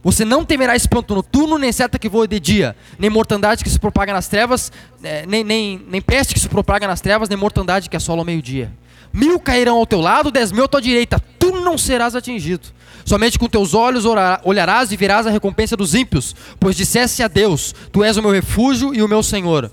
Você 0.03 0.25
não 0.25 0.45
temerá 0.45 0.75
espanto 0.75 1.15
noturno, 1.15 1.59
nem 1.59 1.71
seta 1.71 1.99
que 1.99 2.09
voa 2.09 2.27
de 2.27 2.41
dia, 2.41 2.77
nem 2.99 3.09
mortandade 3.09 3.63
que 3.63 3.71
se 3.71 3.79
propaga 3.79 4.13
nas 4.13 4.27
trevas, 4.27 4.73
é, 5.03 5.25
nem, 5.27 5.45
nem, 5.45 5.81
nem 5.89 6.03
peste 6.03 6.35
que 6.35 6.41
se 6.41 6.49
propaga 6.49 6.89
nas 6.89 7.01
trevas, 7.01 7.29
nem 7.29 7.39
mortandade 7.39 7.89
que 7.89 7.97
assola 7.97 8.21
ao 8.21 8.25
meio-dia. 8.25 8.73
Mil 9.13 9.39
cairão 9.39 9.77
ao 9.77 9.87
teu 9.87 10.01
lado, 10.01 10.31
dez 10.31 10.51
mil 10.51 10.65
à 10.65 10.69
tua 10.69 10.83
direita, 10.83 11.23
tu 11.39 11.53
não 11.61 11.79
serás 11.79 12.17
atingido. 12.17 12.69
Somente 13.05 13.39
com 13.39 13.49
teus 13.49 13.75
olhos 13.75 14.05
olharás 14.45 14.93
e 14.93 14.97
verás 14.97 15.27
a 15.27 15.31
recompensa 15.31 15.77
dos 15.77 15.95
ímpios, 15.95 16.35
pois 16.59 16.77
dissesse 16.77 17.23
a 17.23 17.29
Deus: 17.29 17.75
Tu 17.91 18.05
és 18.05 18.17
o 18.17 18.23
meu 18.23 18.31
refúgio 18.31 18.95
e 18.95 19.03
o 19.03 19.09
meu 19.09 19.23
Senhor. 19.23 19.71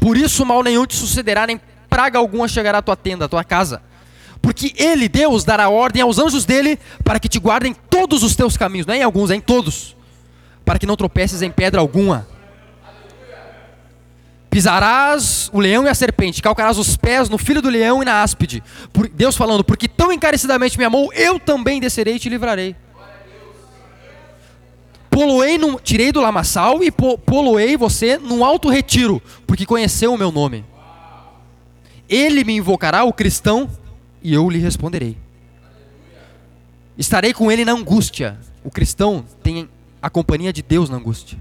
Por 0.00 0.16
isso 0.16 0.44
mal 0.44 0.62
nenhum 0.62 0.86
te 0.86 0.96
sucederá, 0.96 1.46
nem 1.46 1.60
praga 1.88 2.18
alguma 2.18 2.48
chegará 2.48 2.78
à 2.78 2.82
tua 2.82 2.96
tenda, 2.96 3.26
à 3.26 3.28
tua 3.28 3.44
casa. 3.44 3.82
Porque 4.40 4.74
Ele, 4.76 5.08
Deus, 5.08 5.44
dará 5.44 5.68
ordem 5.68 6.02
aos 6.02 6.18
anjos 6.18 6.44
dele 6.44 6.78
para 7.04 7.20
que 7.20 7.28
te 7.28 7.38
guardem 7.38 7.74
todos 7.88 8.24
os 8.24 8.34
teus 8.34 8.56
caminhos, 8.56 8.86
não 8.86 8.94
é 8.94 8.98
em 8.98 9.02
alguns, 9.02 9.30
é 9.30 9.36
em 9.36 9.40
todos, 9.40 9.96
para 10.64 10.78
que 10.78 10.86
não 10.86 10.96
tropeces 10.96 11.42
em 11.42 11.50
pedra 11.50 11.80
alguma. 11.80 12.26
Pisarás 14.52 15.48
o 15.50 15.58
leão 15.58 15.86
e 15.86 15.88
a 15.88 15.94
serpente, 15.94 16.42
calcarás 16.42 16.76
os 16.76 16.94
pés 16.94 17.30
no 17.30 17.38
filho 17.38 17.62
do 17.62 17.70
leão 17.70 18.02
e 18.02 18.04
na 18.04 18.22
áspide. 18.22 18.62
Por 18.92 19.08
Deus 19.08 19.34
falando, 19.34 19.64
porque 19.64 19.88
tão 19.88 20.12
encarecidamente 20.12 20.76
me 20.76 20.84
amou, 20.84 21.10
eu 21.14 21.40
também 21.40 21.80
descerei 21.80 22.16
e 22.16 22.18
te 22.18 22.28
livrarei. 22.28 22.76
Poloei 25.08 25.56
no, 25.56 25.80
tirei 25.80 26.12
do 26.12 26.20
lamaçal 26.20 26.84
e 26.84 26.90
po, 26.90 27.16
poloei 27.16 27.78
você 27.78 28.18
num 28.18 28.44
alto 28.44 28.68
retiro, 28.68 29.22
porque 29.46 29.64
conheceu 29.64 30.12
o 30.12 30.18
meu 30.18 30.30
nome. 30.30 30.66
Ele 32.06 32.44
me 32.44 32.54
invocará, 32.54 33.04
o 33.04 33.12
cristão, 33.12 33.70
e 34.22 34.34
eu 34.34 34.50
lhe 34.50 34.58
responderei. 34.58 35.16
Estarei 36.98 37.32
com 37.32 37.50
ele 37.50 37.64
na 37.64 37.72
angústia. 37.72 38.38
O 38.62 38.70
cristão 38.70 39.24
tem 39.42 39.66
a 40.02 40.10
companhia 40.10 40.52
de 40.52 40.60
Deus 40.60 40.90
na 40.90 40.98
angústia. 40.98 41.38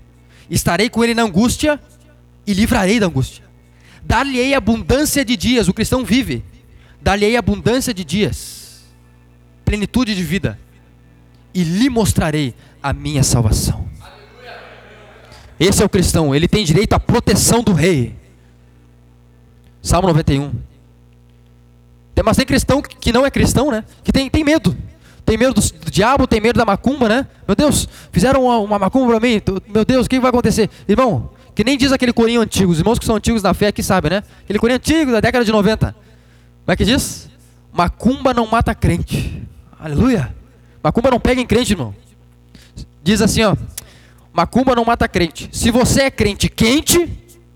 Estarei 0.49 0.89
com 0.89 1.03
ele 1.03 1.14
na 1.14 1.24
angústia 1.24 1.78
e 2.45 2.53
livrarei 2.53 2.99
da 2.99 3.07
angústia. 3.07 3.43
Dar-lhe-ei 4.03 4.53
abundância 4.53 5.23
de 5.23 5.37
dias, 5.37 5.67
o 5.67 5.73
cristão 5.73 6.03
vive. 6.03 6.43
Dar-lhe-ei 7.01 7.37
abundância 7.37 7.93
de 7.93 8.03
dias, 8.03 8.83
plenitude 9.65 10.15
de 10.15 10.23
vida, 10.23 10.59
e 11.53 11.63
lhe 11.63 11.89
mostrarei 11.89 12.53
a 12.81 12.93
minha 12.93 13.23
salvação. 13.23 13.89
Esse 15.59 15.83
é 15.83 15.85
o 15.85 15.89
cristão, 15.89 16.33
ele 16.33 16.47
tem 16.47 16.65
direito 16.65 16.93
à 16.93 16.99
proteção 16.99 17.61
do 17.61 17.73
rei. 17.73 18.15
Salmo 19.81 20.07
91. 20.07 20.51
Mas 22.23 22.37
tem 22.37 22.45
cristão 22.45 22.81
que 22.81 23.11
não 23.11 23.25
é 23.25 23.31
cristão, 23.31 23.71
né? 23.71 23.83
Que 24.03 24.11
tem, 24.11 24.29
tem 24.29 24.43
medo. 24.43 24.77
Tem 25.25 25.37
medo 25.37 25.53
do, 25.55 25.61
do 25.61 25.91
diabo, 25.91 26.27
tem 26.27 26.39
medo 26.39 26.57
da 26.57 26.65
macumba, 26.65 27.09
né? 27.09 27.27
Meu 27.47 27.55
Deus, 27.55 27.87
fizeram 28.11 28.43
uma, 28.45 28.57
uma 28.57 28.79
macumba 28.79 29.11
para 29.11 29.19
mim. 29.19 29.41
Meu 29.67 29.85
Deus, 29.85 30.05
o 30.05 30.09
que 30.09 30.19
vai 30.19 30.29
acontecer? 30.29 30.69
Irmão, 30.87 31.31
que 31.62 31.64
nem 31.64 31.78
diz 31.78 31.91
aquele 31.91 32.12
corinho 32.12 32.41
antigo, 32.41 32.72
os 32.72 32.80
irmãos 32.80 32.97
que 32.97 33.05
são 33.05 33.16
antigos 33.16 33.43
na 33.43 33.53
fé 33.53 33.68
aqui 33.68 33.84
sabem, 33.84 34.09
né? 34.09 34.24
Aquele 34.43 34.57
corinho 34.57 34.78
antigo 34.78 35.12
da 35.12 35.20
década 35.20 35.45
de 35.45 35.51
90. 35.51 35.95
Como 36.66 36.74
é 36.74 36.76
que 36.76 36.84
diz? 36.84 37.30
Macumba 37.72 38.34
não 38.34 38.47
mata 38.47 38.74
crente. 38.74 39.47
Aleluia. 39.80 40.36
Macumba 40.84 41.12
não 41.12 41.20
pega 41.20 41.39
em 41.39 41.45
crente, 41.45 41.74
irmão. 41.74 41.93
Diz 43.03 43.22
assim, 43.22 43.43
ó. 43.43 43.55
Macumba 44.34 44.76
não 44.76 44.84
mata 44.84 45.07
crente. 45.07 45.49
Se 45.51 45.70
você 45.70 46.01
é 46.01 46.09
crente 46.09 46.49
quente, 46.49 47.07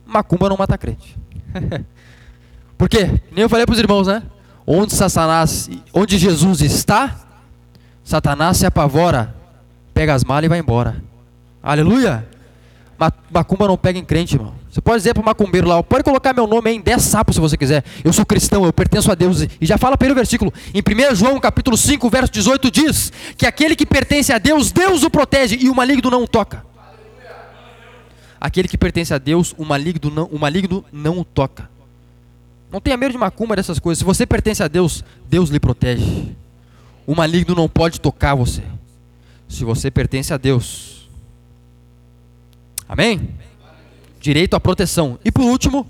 macumba 0.06 0.50
não 0.50 0.56
mata 0.56 0.78
crente. 0.78 1.18
Por 2.78 2.88
quê? 2.88 3.10
Nem 3.32 3.42
eu 3.42 3.50
falei 3.50 3.66
para 3.66 3.74
os 3.74 3.80
irmãos, 3.80 4.06
né? 4.06 4.22
Onde 4.68 4.94
Satanás, 4.94 5.68
onde 5.92 6.20
Jesus 6.20 6.62
está, 6.62 7.22
Satanás 8.04 8.58
se 8.58 8.68
apavora, 8.68 9.36
pega 9.96 10.14
as 10.14 10.24
malas 10.24 10.46
e 10.46 10.50
vai 10.50 10.60
embora. 10.60 11.04
Aleluia. 11.64 12.35
Macumba 13.32 13.68
não 13.68 13.78
pega 13.78 14.00
em 14.00 14.06
crente, 14.06 14.36
irmão. 14.36 14.54
Você 14.72 14.80
pode 14.80 14.98
dizer 14.98 15.14
para 15.14 15.22
o 15.22 15.26
macumbeiro 15.26 15.68
lá, 15.68 15.84
pode 15.84 16.04
colocar 16.04 16.34
meu 16.34 16.48
nome 16.48 16.70
aí 16.70 16.76
em 16.78 16.82
10 16.82 17.02
sapos 17.02 17.36
se 17.36 17.42
você 17.42 17.58
quiser. 17.58 17.84
Eu 18.04 18.14
sou 18.14 18.26
cristão, 18.26 18.66
eu 18.66 18.72
pertenço 18.72 19.12
a 19.12 19.16
Deus. 19.16 19.42
E 19.42 19.66
já 19.66 19.78
fala 19.78 19.98
para 19.98 20.06
ele 20.06 20.14
o 20.14 20.16
versículo. 20.16 20.54
Em 20.74 20.80
1 20.80 21.16
João 21.16 21.40
capítulo 21.40 21.76
5, 21.76 22.10
verso 22.10 22.32
18 22.32 22.72
diz 22.72 23.12
que 23.38 23.46
aquele 23.46 23.76
que 23.76 23.86
pertence 23.86 24.32
a 24.32 24.38
Deus, 24.38 24.72
Deus 24.72 25.04
o 25.04 25.10
protege 25.10 25.58
e 25.60 25.70
o 25.70 25.76
maligno 25.76 26.10
não 26.10 26.24
o 26.24 26.28
toca. 26.28 26.66
Aquele 28.40 28.68
que 28.68 28.78
pertence 28.78 29.14
a 29.14 29.18
Deus, 29.18 29.54
o 29.58 29.66
maligno 29.66 30.10
não 30.10 30.26
o, 30.26 30.40
maligno 30.40 30.86
não 30.92 31.20
o 31.20 31.26
toca. 31.26 31.70
Não 32.72 32.80
tenha 32.80 32.96
medo 32.96 33.12
de 33.12 33.18
macumba 33.18 33.56
dessas 33.56 33.80
coisas. 33.80 34.00
Se 34.00 34.06
você 34.06 34.26
pertence 34.26 34.64
a 34.64 34.68
Deus, 34.68 35.04
Deus 35.30 35.50
lhe 35.50 35.60
protege. 35.60 36.36
O 37.06 37.14
maligno 37.16 37.56
não 37.56 37.68
pode 37.68 38.00
tocar 38.00 38.36
você. 38.36 38.62
Se 39.48 39.64
você 39.64 39.92
pertence 39.92 40.34
a 40.34 40.38
Deus, 40.38 40.95
Amém? 42.88 43.30
Direito 44.20 44.56
à 44.56 44.60
proteção. 44.60 45.20
E 45.24 45.32
por 45.32 45.44
último, 45.44 45.88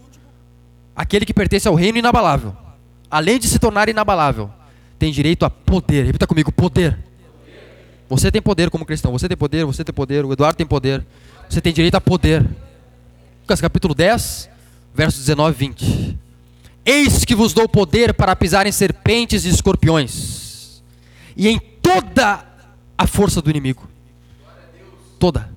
aquele 0.95 1.25
que 1.25 1.33
pertence 1.33 1.67
ao 1.67 1.75
reino 1.75 1.97
inabalável. 1.97 2.55
Além 3.09 3.39
de 3.39 3.47
se 3.47 3.59
tornar 3.59 3.89
inabalável, 3.89 4.49
tem 4.97 5.11
direito 5.11 5.45
a 5.45 5.49
poder. 5.49 6.05
Repita 6.05 6.25
comigo: 6.25 6.51
poder. 6.51 6.97
Você 8.09 8.31
tem 8.31 8.41
poder 8.41 8.69
como 8.69 8.85
cristão. 8.85 9.11
Você 9.11 9.27
tem 9.27 9.37
poder, 9.37 9.65
você 9.65 9.83
tem 9.83 9.93
poder. 9.93 10.25
O 10.25 10.33
Eduardo 10.33 10.57
tem 10.57 10.65
poder. 10.65 11.05
Você 11.49 11.61
tem 11.61 11.73
direito 11.73 11.95
a 11.95 12.01
poder. 12.01 12.45
Lucas 13.41 13.61
capítulo 13.61 13.93
10, 13.93 14.49
versos 14.93 15.19
19 15.25 15.55
e 15.55 15.67
20. 15.67 16.19
Eis 16.85 17.25
que 17.25 17.35
vos 17.35 17.53
dou 17.53 17.67
poder 17.67 18.13
para 18.13 18.35
pisar 18.35 18.67
em 18.67 18.71
serpentes 18.71 19.45
e 19.45 19.49
escorpiões, 19.49 20.83
e 21.35 21.47
em 21.47 21.59
toda 21.59 22.45
a 22.97 23.07
força 23.07 23.41
do 23.41 23.49
inimigo. 23.49 23.87
Toda 25.17 25.55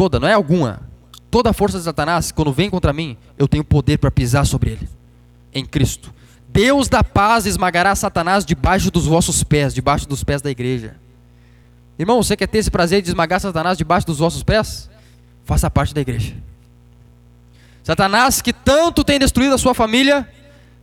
toda, 0.00 0.18
não 0.18 0.26
é 0.26 0.32
alguma. 0.32 0.80
Toda 1.30 1.50
a 1.50 1.52
força 1.52 1.76
de 1.76 1.84
Satanás, 1.84 2.32
quando 2.32 2.50
vem 2.54 2.70
contra 2.70 2.90
mim, 2.90 3.18
eu 3.36 3.46
tenho 3.46 3.62
poder 3.62 3.98
para 3.98 4.10
pisar 4.10 4.46
sobre 4.46 4.70
ele. 4.70 4.88
Em 5.52 5.62
Cristo. 5.62 6.10
Deus 6.48 6.88
da 6.88 7.04
paz 7.04 7.44
esmagará 7.44 7.94
Satanás 7.94 8.46
debaixo 8.46 8.90
dos 8.90 9.04
vossos 9.04 9.44
pés, 9.44 9.74
debaixo 9.74 10.08
dos 10.08 10.24
pés 10.24 10.40
da 10.40 10.50
igreja. 10.50 10.96
Irmão, 11.98 12.22
você 12.22 12.34
quer 12.34 12.46
ter 12.46 12.56
esse 12.56 12.70
prazer 12.70 13.02
de 13.02 13.10
esmagar 13.10 13.40
Satanás 13.40 13.76
debaixo 13.76 14.06
dos 14.06 14.16
vossos 14.20 14.42
pés? 14.42 14.88
Faça 15.44 15.70
parte 15.70 15.92
da 15.92 16.00
igreja. 16.00 16.34
Satanás 17.82 18.40
que 18.40 18.54
tanto 18.54 19.04
tem 19.04 19.18
destruído 19.18 19.54
a 19.54 19.58
sua 19.58 19.74
família, 19.74 20.26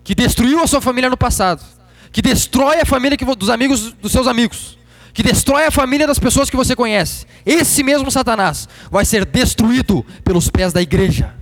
que 0.03 0.13
destruiu 0.13 0.61
a 0.61 0.67
sua 0.67 0.79
família 0.79 1.09
no 1.09 1.17
passado, 1.17 1.63
que 2.11 2.21
destrói 2.21 2.81
a 2.81 2.85
família 2.85 3.17
dos 3.35 3.49
amigos 3.49 3.93
dos 3.93 4.11
seus 4.11 4.27
amigos, 4.27 4.76
que 5.17 5.23
destrói 5.23 5.65
a 5.65 5.71
família 5.71 6.05
das 6.05 6.19
pessoas 6.19 6.47
que 6.47 6.55
você 6.55 6.75
conhece. 6.75 7.25
Esse 7.43 7.81
mesmo 7.81 8.11
Satanás 8.11 8.69
vai 8.91 9.03
ser 9.03 9.25
destruído 9.25 10.05
pelos 10.23 10.47
pés 10.47 10.71
da 10.71 10.79
igreja. 10.79 11.33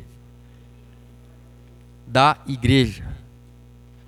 Da 2.08 2.38
igreja. 2.48 3.06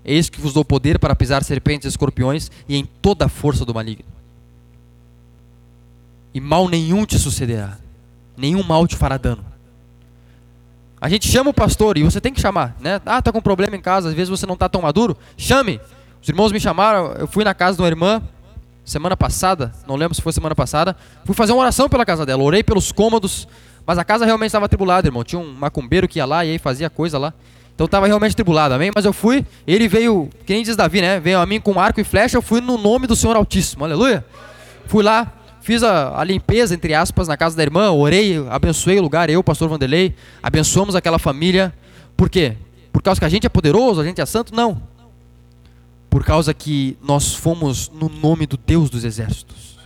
Eis 0.05 0.29
que 0.29 0.39
vos 0.39 0.53
dou 0.53 0.63
poder 0.63 0.97
para 0.97 1.13
pisar 1.13 1.43
serpentes 1.43 1.83
e 1.83 1.89
escorpiões 1.89 2.49
e 2.65 2.77
em 2.77 2.85
toda 2.85 3.25
a 3.25 3.27
força 3.27 3.65
do 3.65 3.73
maligno. 3.73 4.05
E 6.33 6.39
mal 6.39 6.69
nenhum 6.69 7.05
te 7.05 7.19
sucederá. 7.19 7.77
Nenhum 8.37 8.63
mal 8.63 8.87
te 8.87 8.95
fará 8.95 9.17
dano. 9.17 9.43
A 11.01 11.09
gente 11.09 11.27
chama 11.27 11.49
o 11.49 11.53
pastor 11.53 11.97
e 11.97 12.03
você 12.03 12.21
tem 12.21 12.33
que 12.33 12.39
chamar, 12.39 12.77
né? 12.79 13.01
Ah, 13.05 13.21
tá 13.21 13.33
com 13.33 13.41
problema 13.41 13.75
em 13.75 13.81
casa, 13.81 14.07
às 14.07 14.15
vezes 14.15 14.29
você 14.29 14.45
não 14.45 14.53
está 14.53 14.69
tão 14.69 14.83
maduro. 14.83 15.17
Chame. 15.35 15.81
Os 16.21 16.29
irmãos 16.29 16.53
me 16.53 16.59
chamaram, 16.59 17.11
eu 17.19 17.27
fui 17.27 17.43
na 17.43 17.53
casa 17.53 17.75
de 17.75 17.81
uma 17.81 17.87
irmã, 17.89 18.23
semana 18.87 19.17
passada, 19.17 19.73
não 19.85 19.97
lembro 19.97 20.15
se 20.15 20.21
foi 20.21 20.31
semana 20.31 20.55
passada, 20.55 20.95
fui 21.25 21.35
fazer 21.35 21.51
uma 21.51 21.61
oração 21.61 21.89
pela 21.89 22.05
casa 22.05 22.25
dela, 22.25 22.41
orei 22.41 22.63
pelos 22.63 22.89
cômodos, 22.89 23.45
mas 23.85 23.97
a 23.97 24.03
casa 24.03 24.25
realmente 24.25 24.47
estava 24.47 24.67
tribulada, 24.69 25.07
irmão. 25.07 25.25
Tinha 25.25 25.39
um 25.39 25.53
macumbeiro 25.53 26.07
que 26.07 26.19
ia 26.19 26.25
lá 26.25 26.45
e 26.45 26.51
aí 26.51 26.57
fazia 26.57 26.89
coisa 26.89 27.17
lá. 27.17 27.33
Então 27.75 27.85
estava 27.85 28.07
realmente 28.07 28.33
tribulado, 28.33 28.73
amém? 28.73 28.89
Mas 28.95 29.03
eu 29.03 29.11
fui, 29.11 29.45
ele 29.67 29.89
veio, 29.89 30.29
quem 30.45 30.63
diz 30.63 30.75
Davi, 30.77 31.01
né? 31.01 31.19
Veio 31.19 31.37
a 31.37 31.45
mim 31.45 31.59
com 31.59 31.77
arco 31.79 31.99
e 31.99 32.03
flecha, 32.03 32.37
eu 32.37 32.41
fui 32.41 32.61
no 32.61 32.77
nome 32.77 33.07
do 33.07 33.15
Senhor 33.15 33.35
Altíssimo, 33.35 33.83
aleluia. 33.83 34.25
Fui 34.85 35.03
lá, 35.03 35.33
fiz 35.61 35.83
a, 35.83 36.17
a, 36.17 36.23
limpeza, 36.23 36.73
entre 36.73 36.93
aspas, 36.93 37.27
na 37.27 37.35
casa 37.35 37.57
da 37.57 37.63
irmã, 37.63 37.91
orei, 37.91 38.37
abençoei 38.49 38.99
o 38.99 39.01
lugar, 39.01 39.29
eu, 39.29 39.43
pastor 39.43 39.67
Vanderlei, 39.67 40.15
abençoamos 40.41 40.95
aquela 40.95 41.19
família. 41.19 41.73
Por 42.15 42.29
quê? 42.29 42.55
Por 42.91 43.03
causa 43.03 43.19
que 43.19 43.25
a 43.25 43.29
gente 43.29 43.45
é 43.45 43.49
poderoso, 43.49 43.99
a 43.99 44.05
gente 44.05 44.21
é 44.21 44.25
santo? 44.25 44.55
Não 44.55 44.81
por 46.09 46.23
causa 46.23 46.53
que 46.53 46.97
nós 47.01 47.33
fomos 47.33 47.89
no 47.89 48.09
nome 48.09 48.45
do 48.45 48.57
Deus 48.57 48.89
dos 48.89 49.03
exércitos. 49.03 49.77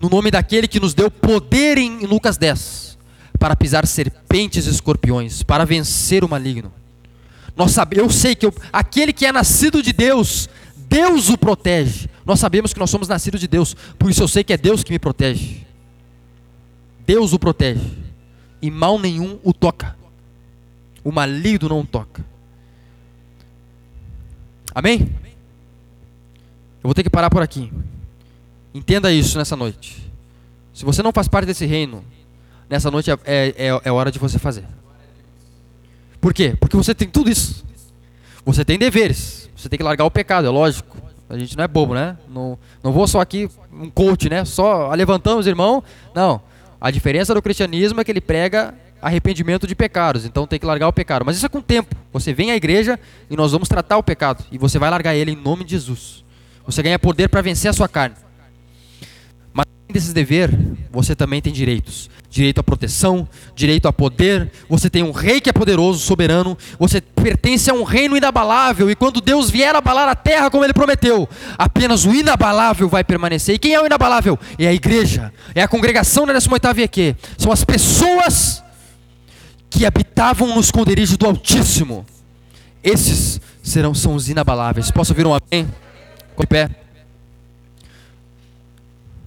No 0.00 0.08
nome 0.08 0.30
daquele 0.30 0.68
que 0.68 0.80
nos 0.80 0.94
deu 0.94 1.10
poder 1.10 1.78
em 1.78 2.06
Lucas 2.06 2.36
10 2.36 2.98
para 3.38 3.56
pisar 3.56 3.86
serpentes 3.86 4.66
e 4.66 4.70
escorpiões, 4.70 5.42
para 5.42 5.64
vencer 5.64 6.24
o 6.24 6.28
maligno. 6.28 6.72
Nós 7.56 7.72
sabe, 7.72 7.98
eu 7.98 8.08
sei 8.10 8.34
que 8.34 8.46
eu, 8.46 8.54
aquele 8.72 9.12
que 9.12 9.26
é 9.26 9.32
nascido 9.32 9.82
de 9.82 9.92
Deus, 9.92 10.48
Deus 10.76 11.28
o 11.28 11.38
protege. 11.38 12.08
Nós 12.24 12.40
sabemos 12.40 12.72
que 12.72 12.80
nós 12.80 12.90
somos 12.90 13.06
nascidos 13.06 13.40
de 13.40 13.48
Deus, 13.48 13.74
por 13.98 14.10
isso 14.10 14.22
eu 14.22 14.28
sei 14.28 14.42
que 14.42 14.52
é 14.52 14.56
Deus 14.56 14.82
que 14.82 14.92
me 14.92 14.98
protege. 14.98 15.64
Deus 17.06 17.32
o 17.32 17.38
protege 17.38 17.90
e 18.62 18.70
mal 18.70 18.98
nenhum 18.98 19.38
o 19.42 19.52
toca. 19.52 19.96
O 21.02 21.12
maligno 21.12 21.68
não 21.68 21.80
o 21.80 21.86
toca. 21.86 22.24
Amém? 24.74 25.08
Eu 26.82 26.88
vou 26.88 26.94
ter 26.94 27.02
que 27.02 27.10
parar 27.10 27.30
por 27.30 27.42
aqui. 27.42 27.72
Entenda 28.74 29.12
isso 29.12 29.38
nessa 29.38 29.54
noite. 29.54 30.10
Se 30.72 30.84
você 30.84 31.02
não 31.02 31.12
faz 31.12 31.28
parte 31.28 31.46
desse 31.46 31.64
reino, 31.64 32.04
nessa 32.68 32.90
noite 32.90 33.10
é, 33.10 33.18
é, 33.24 33.80
é 33.84 33.92
hora 33.92 34.10
de 34.10 34.18
você 34.18 34.38
fazer. 34.38 34.64
Por 36.20 36.34
quê? 36.34 36.56
Porque 36.58 36.76
você 36.76 36.94
tem 36.94 37.08
tudo 37.08 37.30
isso. 37.30 37.64
Você 38.44 38.64
tem 38.64 38.78
deveres. 38.78 39.48
Você 39.56 39.68
tem 39.68 39.78
que 39.78 39.84
largar 39.84 40.04
o 40.04 40.10
pecado, 40.10 40.46
é 40.46 40.50
lógico. 40.50 40.98
A 41.28 41.38
gente 41.38 41.56
não 41.56 41.64
é 41.64 41.68
bobo, 41.68 41.94
né? 41.94 42.18
Não, 42.28 42.58
não 42.82 42.92
vou 42.92 43.06
só 43.06 43.20
aqui 43.20 43.48
um 43.72 43.88
coach, 43.88 44.28
né? 44.28 44.44
Só 44.44 44.92
levantamos, 44.94 45.46
irmão. 45.46 45.82
Não. 46.14 46.40
A 46.80 46.90
diferença 46.90 47.32
do 47.32 47.40
cristianismo 47.40 48.00
é 48.00 48.04
que 48.04 48.10
ele 48.10 48.20
prega 48.20 48.74
arrependimento 49.06 49.66
de 49.66 49.74
pecados. 49.74 50.24
Então 50.24 50.46
tem 50.46 50.58
que 50.58 50.66
largar 50.66 50.88
o 50.88 50.92
pecado. 50.92 51.24
Mas 51.24 51.36
isso 51.36 51.46
é 51.46 51.48
com 51.48 51.58
o 51.58 51.62
tempo. 51.62 51.94
Você 52.12 52.32
vem 52.32 52.50
à 52.50 52.56
igreja 52.56 52.98
e 53.30 53.36
nós 53.36 53.52
vamos 53.52 53.68
tratar 53.68 53.98
o 53.98 54.02
pecado. 54.02 54.44
E 54.50 54.58
você 54.58 54.78
vai 54.78 54.90
largar 54.90 55.14
ele 55.14 55.32
em 55.32 55.36
nome 55.36 55.64
de 55.64 55.72
Jesus. 55.72 56.24
Você 56.66 56.82
ganha 56.82 56.98
poder 56.98 57.28
para 57.28 57.42
vencer 57.42 57.70
a 57.70 57.74
sua 57.74 57.88
carne 57.88 58.14
desses 59.94 60.12
deveres, 60.12 60.56
você 60.90 61.14
também 61.14 61.40
tem 61.40 61.52
direitos. 61.52 62.10
Direito 62.28 62.58
à 62.58 62.64
proteção, 62.64 63.28
direito 63.54 63.86
a 63.86 63.92
poder. 63.92 64.50
Você 64.68 64.90
tem 64.90 65.04
um 65.04 65.12
rei 65.12 65.40
que 65.40 65.48
é 65.48 65.52
poderoso, 65.52 66.00
soberano. 66.00 66.58
Você 66.80 67.00
pertence 67.00 67.70
a 67.70 67.74
um 67.74 67.84
reino 67.84 68.16
inabalável. 68.16 68.90
E 68.90 68.96
quando 68.96 69.20
Deus 69.20 69.48
vier 69.48 69.74
abalar 69.76 70.08
a 70.08 70.16
terra, 70.16 70.50
como 70.50 70.64
ele 70.64 70.72
prometeu, 70.72 71.28
apenas 71.56 72.04
o 72.04 72.12
inabalável 72.12 72.88
vai 72.88 73.04
permanecer. 73.04 73.54
E 73.54 73.58
quem 73.58 73.74
é 73.74 73.80
o 73.80 73.86
inabalável? 73.86 74.36
É 74.58 74.66
a 74.66 74.72
igreja. 74.72 75.32
É 75.54 75.62
a 75.62 75.68
congregação 75.68 76.26
da 76.26 76.32
18 76.32 76.80
EQ. 76.80 77.16
São 77.38 77.52
as 77.52 77.62
pessoas 77.62 78.63
que 79.74 79.84
habitavam 79.84 80.54
no 80.54 80.60
esconderijo 80.60 81.16
do 81.18 81.26
Altíssimo. 81.26 82.06
Esses 82.80 83.40
serão 83.60 83.92
são 83.92 84.14
os 84.14 84.28
inabaláveis. 84.28 84.88
Posso 84.92 85.12
ouvir 85.12 85.26
um 85.26 85.34
amém? 85.34 85.68
Com 86.36 86.44
pé. 86.44 86.70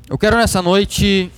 Eu 0.09 0.17
quero 0.17 0.37
nessa 0.37 0.61
noite 0.61 1.29